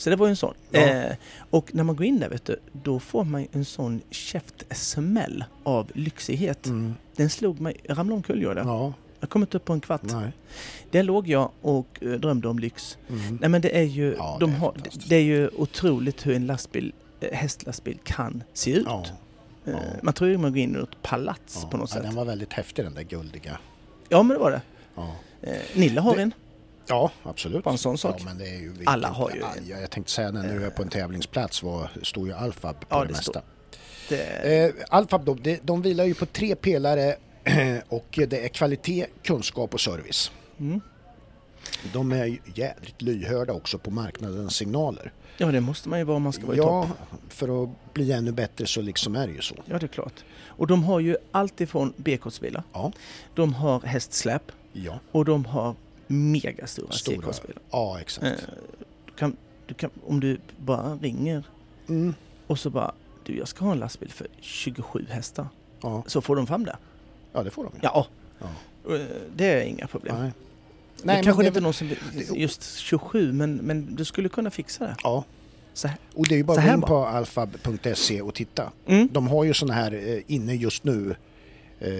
Så 0.00 0.10
det 0.10 0.16
var 0.16 0.26
ju 0.26 0.30
en 0.30 0.36
sån. 0.36 0.54
Ja. 0.70 0.80
Eh, 0.80 1.12
och 1.50 1.74
när 1.74 1.84
man 1.84 1.96
går 1.96 2.06
in 2.06 2.18
där 2.20 2.28
vet 2.28 2.44
du, 2.44 2.56
då 2.72 2.98
får 3.00 3.24
man 3.24 3.46
en 3.52 3.64
sån 3.64 4.00
käftsmäll 4.10 5.44
av 5.62 5.90
lyxighet. 5.94 6.66
mm. 6.66 6.94
Den 7.16 7.30
slog 7.30 7.60
mig, 7.60 7.76
jag 7.82 7.98
ramlade 7.98 8.16
omkull 8.16 8.42
gjorde 8.42 8.60
jag. 8.60 8.66
ja, 8.68 8.92
Jag 9.20 9.30
kom 9.30 9.42
inte 9.42 9.56
upp 9.56 9.64
på 9.64 9.72
en 9.72 9.80
kvart. 9.80 10.02
nej. 10.02 10.32
Där 10.90 11.02
låg 11.02 11.28
jag 11.28 11.50
och 11.62 11.98
eh, 12.02 12.10
drömde 12.12 12.48
om 12.48 12.58
lyx. 12.58 12.98
Mm. 13.08 13.38
Nej 13.40 13.50
men 13.50 13.60
det 13.62 13.78
är 13.78 13.82
ju, 13.82 14.14
Ja, 14.18 14.36
de 14.40 14.50
det 14.50 14.56
är 14.56 14.60
har, 14.60 14.74
det 15.08 15.16
är 15.16 15.22
ju 15.22 15.48
otroligt 15.48 16.26
hur 16.26 16.34
en 16.36 16.46
lastbil, 16.46 16.92
eh, 17.20 17.32
hästlastbil 17.38 17.98
kan 18.04 18.42
se 18.52 18.70
ut. 18.70 18.86
Ja, 18.86 19.04
Eh, 19.66 19.72
ja. 19.72 19.78
Man 20.02 20.14
tror 20.14 20.30
ju 20.30 20.38
man 20.38 20.50
går 20.52 20.58
in 20.58 20.76
i 20.76 20.78
ett 20.82 21.02
palats 21.02 21.66
på 21.70 21.76
något 21.76 21.90
ja, 21.90 21.94
sätt. 21.94 22.02
den 22.02 22.14
var 22.14 22.24
väldigt 22.24 22.52
häftig 22.52 22.84
den 22.84 22.94
där 22.94 23.02
guldiga. 23.02 23.58
Ja 24.08 24.22
men 24.22 24.36
det 24.36 24.42
var 24.42 24.50
det. 24.50 24.60
Nilla 25.74 26.00
har 26.00 26.16
Det- 26.16 26.22
en. 26.22 26.32
Ja, 26.90 27.10
absolut. 27.22 27.64
Bara 27.64 27.70
en 27.72 27.78
sån 27.78 27.98
sak. 27.98 28.22
Ja, 28.26 28.30
det 28.34 28.84
Alla 28.86 29.08
har 29.08 29.30
ju 29.30 29.40
ja, 29.40 29.46
det. 29.56 29.68
jag, 29.70 29.82
jag 29.82 29.90
tänkte 29.90 30.12
säga 30.12 30.30
när 30.30 30.42
nu 30.42 30.64
är 30.66 30.70
på 30.70 30.82
en 30.82 30.88
tävlingsplats 30.88 31.62
var, 31.62 31.90
står 32.02 32.26
ju 32.26 32.32
Alfab 32.34 32.80
på 32.80 32.86
Ja, 32.90 33.00
det, 33.00 33.06
det 33.06 33.12
mesta. 33.12 33.42
Det, 34.08 34.20
Eh, 34.66 34.74
Alfab 34.88 35.24
då, 35.24 35.34
de, 35.34 35.58
de 35.62 35.82
vilar 35.82 36.04
ju 36.04 36.14
på 36.14 36.26
tre 36.26 36.54
pelare 36.56 37.16
och 37.88 38.06
det 38.28 38.44
är 38.44 38.48
kvalitet, 38.48 39.06
kunskap 39.22 39.74
och 39.74 39.80
service. 39.80 40.30
mm. 40.58 40.80
De 41.92 42.12
är 42.12 42.24
ju 42.24 42.38
jädrigt 42.54 43.02
lyhörda 43.02 43.52
också 43.52 43.78
på 43.78 43.90
marknadens 43.90 44.54
signaler. 44.56 45.12
Ja, 45.36 45.46
det 45.46 45.60
måste 45.60 45.88
man 45.88 45.98
ju 45.98 46.04
vara 46.04 46.16
om 46.16 46.22
man 46.22 46.32
ska 46.32 46.46
vara 46.46 46.56
i 46.56 46.58
Ja, 46.58 46.86
topp. 46.88 47.18
för 47.28 47.62
att 47.64 47.94
bli 47.94 48.12
ännu 48.12 48.32
bättre 48.32 48.66
så 48.66 48.80
liksom 48.82 49.16
är 49.16 49.26
det 49.26 49.32
ju 49.32 49.40
så. 49.40 49.54
Ja, 49.64 49.78
det 49.78 49.86
är 49.86 49.88
klart. 49.88 50.24
Och 50.46 50.66
de 50.66 50.84
har 50.84 51.00
ju 51.00 51.16
allt 51.32 51.60
ifrån 51.60 51.92
B-kortsbilar, 51.96 52.62
Ja, 52.72 52.92
de 53.34 53.54
har 53.54 53.80
hästsläp 53.80 54.42
ja. 54.72 54.98
och 55.12 55.24
de 55.24 55.44
har 55.44 55.74
megastora 56.12 56.92
Stora. 56.92 57.16
C-kortsbilar. 57.16 57.62
Ja, 57.70 57.94
Eh, 57.96 58.00
exakt. 58.02 58.46
du 59.06 59.12
kan, 59.12 59.36
du 59.66 59.74
kan, 59.74 59.90
om 60.06 60.20
du 60.20 60.38
bara 60.56 60.94
ringer 60.94 61.44
Mm. 61.88 62.14
och 62.46 62.58
så 62.58 62.70
bara 62.70 62.92
du, 63.24 63.38
jag 63.38 63.48
ska 63.48 63.64
ha 63.64 63.72
en 63.72 63.78
lastbil 63.78 64.10
för 64.10 64.26
27 64.40 65.06
hästar. 65.10 65.46
Ja. 65.82 66.02
Så 66.06 66.20
får 66.20 66.36
de 66.36 66.46
fram 66.46 66.64
det. 66.64 66.76
ja, 67.32 67.42
det 67.42 67.50
får 67.50 67.64
de 67.64 67.72
ju. 67.74 67.78
Ja, 67.82 68.06
Ja. 68.38 68.94
eh, 68.94 69.00
det 69.36 69.44
är 69.46 69.62
inga 69.62 69.86
problem. 69.86 70.16
Nej. 70.20 70.32
det 70.96 71.04
men 71.06 71.24
kanske 71.24 71.42
det- 71.42 71.46
inte 71.46 71.58
är 71.58 71.62
någon 71.62 71.74
som 71.74 71.90
just 72.34 72.76
27, 72.78 73.32
men, 73.32 73.54
men 73.56 73.94
du 73.94 74.04
skulle 74.04 74.28
kunna 74.28 74.50
fixa 74.50 74.84
det. 74.84 74.96
Ja, 75.02 75.24
Så 75.74 75.88
här. 75.88 75.96
och 76.14 76.26
det 76.28 76.34
är 76.34 76.36
ju 76.36 76.44
bara 76.44 76.58
att 76.60 76.66
gå 76.68 76.74
in 76.74 76.80
på 76.82 76.96
alfab.se 77.06 78.22
och 78.22 78.34
titta. 78.34 78.72
Mm. 78.86 79.08
De 79.12 79.28
har 79.28 79.44
ju 79.44 79.54
sådana 79.54 79.74
här 79.74 79.92
eh, 79.92 80.22
inne 80.26 80.54
just 80.54 80.84
nu 80.84 81.10
eh, 81.10 81.16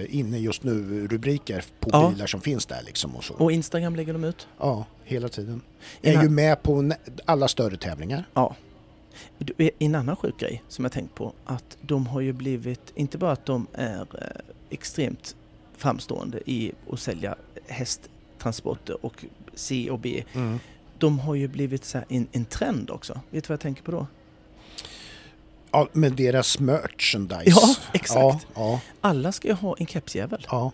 inne 0.09 0.37
just 0.39 0.63
nu 0.63 1.07
rubriker 1.07 1.63
på 1.79 1.89
Ja. 1.93 2.09
bilar 2.09 2.27
som 2.27 2.41
finns 2.41 2.65
där 2.65 2.81
liksom 2.85 3.15
och 3.15 3.23
så. 3.23 3.33
Och 3.33 3.51
Instagram 3.51 3.95
lägger 3.95 4.13
de 4.13 4.23
ut. 4.23 4.47
Ja, 4.59 4.85
hela 5.03 5.29
tiden. 5.29 5.61
En 6.01 6.13
Är 6.15 6.19
a- 6.19 6.23
ju 6.23 6.29
med 6.29 6.63
på 6.63 6.91
alla 7.25 7.47
större 7.47 7.77
tävlingar. 7.77 8.23
Ja. 8.33 8.55
Du, 9.37 9.69
En 9.79 9.95
annan 9.95 10.15
sjuk 10.15 10.37
grej 10.39 10.63
som 10.67 10.85
jag 10.85 10.91
tänkt 10.91 11.15
på, 11.15 11.33
att 11.45 11.77
de 11.81 12.07
har 12.07 12.21
ju 12.21 12.33
blivit, 12.33 12.91
inte 12.95 13.17
bara 13.17 13.31
att 13.31 13.45
de 13.45 13.67
är 13.73 13.99
eh, 14.01 14.41
extremt 14.69 15.35
framstående 15.77 16.39
i 16.49 16.71
att 16.91 16.99
sälja 16.99 17.35
hästtransporter 17.67 19.05
och 19.05 19.25
C 19.53 19.89
och 19.91 19.99
B, 19.99 20.23
de 20.97 21.19
har 21.19 21.35
ju 21.35 21.47
blivit 21.47 21.85
så 21.85 21.97
här 21.97 22.05
en, 22.09 22.27
en 22.31 22.45
trend 22.45 22.89
också. 22.89 23.13
Vet 23.29 23.43
du 23.43 23.47
vad 23.47 23.53
jag 23.53 23.59
tänker 23.59 23.83
på 23.83 23.91
då? 23.91 24.07
Ja, 25.71 25.87
med 25.91 26.13
deras 26.13 26.59
merchandise. 26.59 27.43
Ja, 27.45 27.75
exakt. 27.93 28.19
Ja, 28.19 28.39
ja, 28.55 28.79
Alla 29.01 29.31
ska 29.31 29.47
ju 29.47 29.53
ha 29.53 29.75
en 29.79 29.85
kepsjävel. 29.87 30.45
ja. 30.51 30.71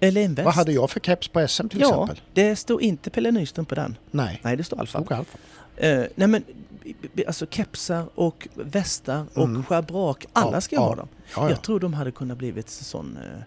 Eller 0.00 0.20
en 0.24 0.34
väst. 0.34 0.44
Vad 0.44 0.54
hade 0.54 0.72
jag 0.72 0.90
för 0.90 1.00
keps 1.00 1.28
på 1.28 1.48
SM 1.48 1.68
till 1.68 1.80
ja, 1.80 1.88
exempel? 2.04 2.20
det 2.34 2.56
står 2.56 2.82
inte 2.82 3.10
Pelle 3.10 3.30
Nyström 3.30 3.64
på 3.66 3.74
den. 3.74 3.96
Nej, 4.10 4.40
Nej, 4.44 4.56
det 4.56 4.64
står 4.64 4.80
Alfa. 4.80 4.98
stod 5.04 5.12
Alfa. 5.12 5.38
Eh, 5.76 6.04
nej 6.14 6.28
men, 6.28 6.44
alltså 7.26 7.46
kepsar 7.50 8.04
och 8.14 8.48
västar 8.54 9.24
och 9.34 9.44
Mm. 9.44 9.64
schabrak, 9.64 10.26
alla 10.32 10.60
ska 10.60 10.76
ja. 10.76 10.82
ha 10.82 10.94
dem. 10.94 11.08
Ja, 11.14 11.26
ja. 11.36 11.50
Jag 11.50 11.62
tror 11.62 11.80
de 11.80 11.94
hade 11.94 12.10
kunnat 12.10 12.38
blivit 12.38 12.68
sån, 12.68 13.16
eh, 13.16 13.42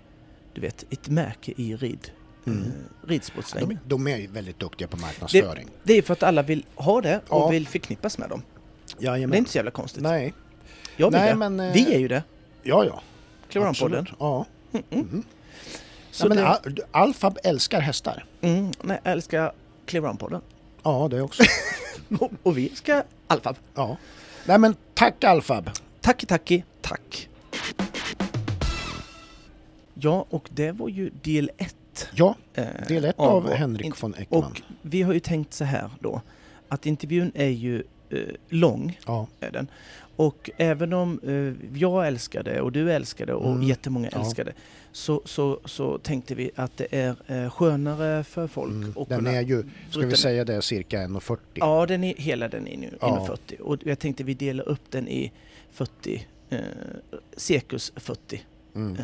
du 0.53 0.61
vet, 0.61 0.85
ett 0.89 1.09
märke 1.09 1.53
i 1.57 1.75
rid, 1.75 2.11
Mm. 2.45 2.63
eh. 3.09 3.19
De, 3.59 3.77
de 3.85 4.07
är 4.07 4.17
ju 4.17 4.27
väldigt 4.27 4.59
duktiga 4.59 4.87
på 4.87 4.97
marknadsföring. 4.97 5.67
Det 5.83 5.93
är 5.97 6.01
för 6.01 6.13
att 6.13 6.23
alla 6.23 6.41
vill 6.41 6.65
ha 6.75 7.01
det 7.01 7.21
och 7.27 7.53
vill 7.53 7.67
förknippas 7.67 8.17
med 8.17 8.29
dem. 8.29 8.41
Jajamän. 8.99 9.29
Det 9.31 9.35
är 9.35 9.39
inte 9.39 9.51
så 9.51 9.57
jävla 9.57 9.71
konstigt. 9.71 10.03
Nej, 10.03 10.33
Jag 11.01 11.11
vill 11.11 11.19
Nej, 11.19 11.29
det. 11.29 11.35
men, 11.35 11.59
eh, 11.59 11.73
Vi 11.73 11.93
är 11.95 11.99
ju 11.99 12.07
det. 12.07 12.23
ja 12.63 12.85
ja. 12.85 13.01
Absolut. 13.67 14.07
Ja. 14.19 14.45
Mm. 14.91 15.23
Så 16.11 16.25
ja, 16.25 16.29
men 16.29 16.37
det, 16.37 16.47
Al- 16.47 16.79
Alfab 16.91 17.37
älskar 17.43 17.79
hästar. 17.81 18.25
mm, 18.41 18.71
nej, 18.83 18.99
jag 19.03 19.11
älskar 19.13 19.51
Clearon-podden. 19.85 20.41
Ja, 20.83 21.07
det 21.11 21.21
också. 21.21 21.43
Och, 22.19 22.31
och 22.43 22.57
vi 22.57 22.69
ska 22.75 23.03
Alfab. 23.27 23.55
ja. 23.75 23.97
Nej 24.45 24.57
men 24.57 24.75
tack 24.93 25.23
Alfab. 25.23 25.69
Tacki 26.01 26.25
tacki, 26.25 26.63
tack. 26.81 27.29
Ja, 29.93 30.25
och 30.29 30.49
det 30.53 30.71
var 30.71 30.89
ju 30.89 31.09
del 31.23 31.51
ett. 31.57 32.07
Ja, 32.13 32.35
eh, 32.53 32.65
del 32.87 33.05
ett 33.05 33.19
av 33.19 33.53
Henrik 33.53 33.85
int- 33.87 34.01
von 34.01 34.15
Eckman. 34.17 34.43
Och 34.43 34.61
vi 34.81 35.01
har 35.01 35.13
ju 35.13 35.19
tänkt 35.19 35.53
så 35.53 35.63
här 35.63 35.89
då, 35.99 36.21
att 36.69 36.85
intervjun 36.85 37.31
är 37.35 37.49
ju 37.49 37.83
eh, 38.09 38.17
lång, 38.49 38.99
Ja, 39.05 39.27
är 39.39 39.51
den. 39.51 39.67
Och 40.15 40.49
även 40.57 40.93
om 40.93 41.19
eh, 41.23 41.77
jag 41.79 42.07
älskar 42.07 42.43
det 42.43 42.61
och 42.61 42.71
du 42.71 42.91
älskar 42.91 43.25
det 43.25 43.33
och 43.33 43.51
Mm. 43.51 43.63
jättemånga 43.63 44.09
Ja. 44.11 44.19
älskar 44.19 44.45
det, 44.45 44.53
så, 44.91 45.21
så, 45.25 45.59
så 45.65 45.97
tänkte 45.97 46.35
vi 46.35 46.51
att 46.55 46.77
det 46.77 46.87
är 46.95 47.15
eh, 47.27 47.49
skönare 47.51 48.23
för 48.23 48.47
folk 48.47 48.71
mm. 48.71 48.93
att 48.97 49.09
den 49.09 49.17
kunna 49.17 49.31
är 49.31 49.41
ju, 49.41 49.63
ska 49.89 49.99
vi 49.99 50.17
säga 50.17 50.45
det, 50.45 50.61
cirka 50.61 50.97
1,40. 51.07 51.37
Ja, 51.53 51.85
den 51.85 52.03
är, 52.03 52.13
hela 52.17 52.47
den 52.47 52.67
är 52.67 52.77
nu 52.77 52.97
Ja. 53.01 53.27
1,40 53.49 53.59
och 53.59 53.77
jag 53.83 53.99
tänkte 53.99 54.23
vi 54.23 54.33
delar 54.33 54.69
upp 54.69 54.81
den 54.89 55.07
i 55.07 55.31
40, 55.71 56.27
eh, 56.49 56.59
cirkus 57.37 57.91
40 57.95 58.41
Mm. 58.75 58.95
eh, 58.95 59.03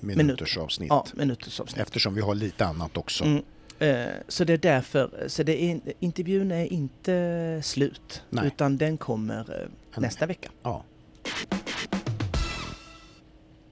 Minuters 0.00 0.58
avsnitt. 0.58 0.88
ja, 0.90 1.06
minuters 1.14 1.60
avsnitt. 1.60 1.82
Eftersom 1.82 2.14
vi 2.14 2.20
har 2.20 2.34
lite 2.34 2.66
annat 2.66 2.96
också. 2.96 3.24
Mm. 3.24 3.42
Eh, 3.80 4.06
så 4.28 4.44
det 4.44 4.52
är 4.52 4.58
därför, 4.58 5.24
så 5.26 5.42
det 5.42 5.62
är, 5.62 5.80
intervjun 6.00 6.50
är 6.50 6.72
inte 6.72 7.60
slut 7.62 8.22
Nej. 8.30 8.46
utan 8.46 8.76
den 8.76 8.96
kommer 8.96 9.62
eh, 9.94 10.00
nästa 10.00 10.26
vecka. 10.26 10.50
Ja. 10.62 10.84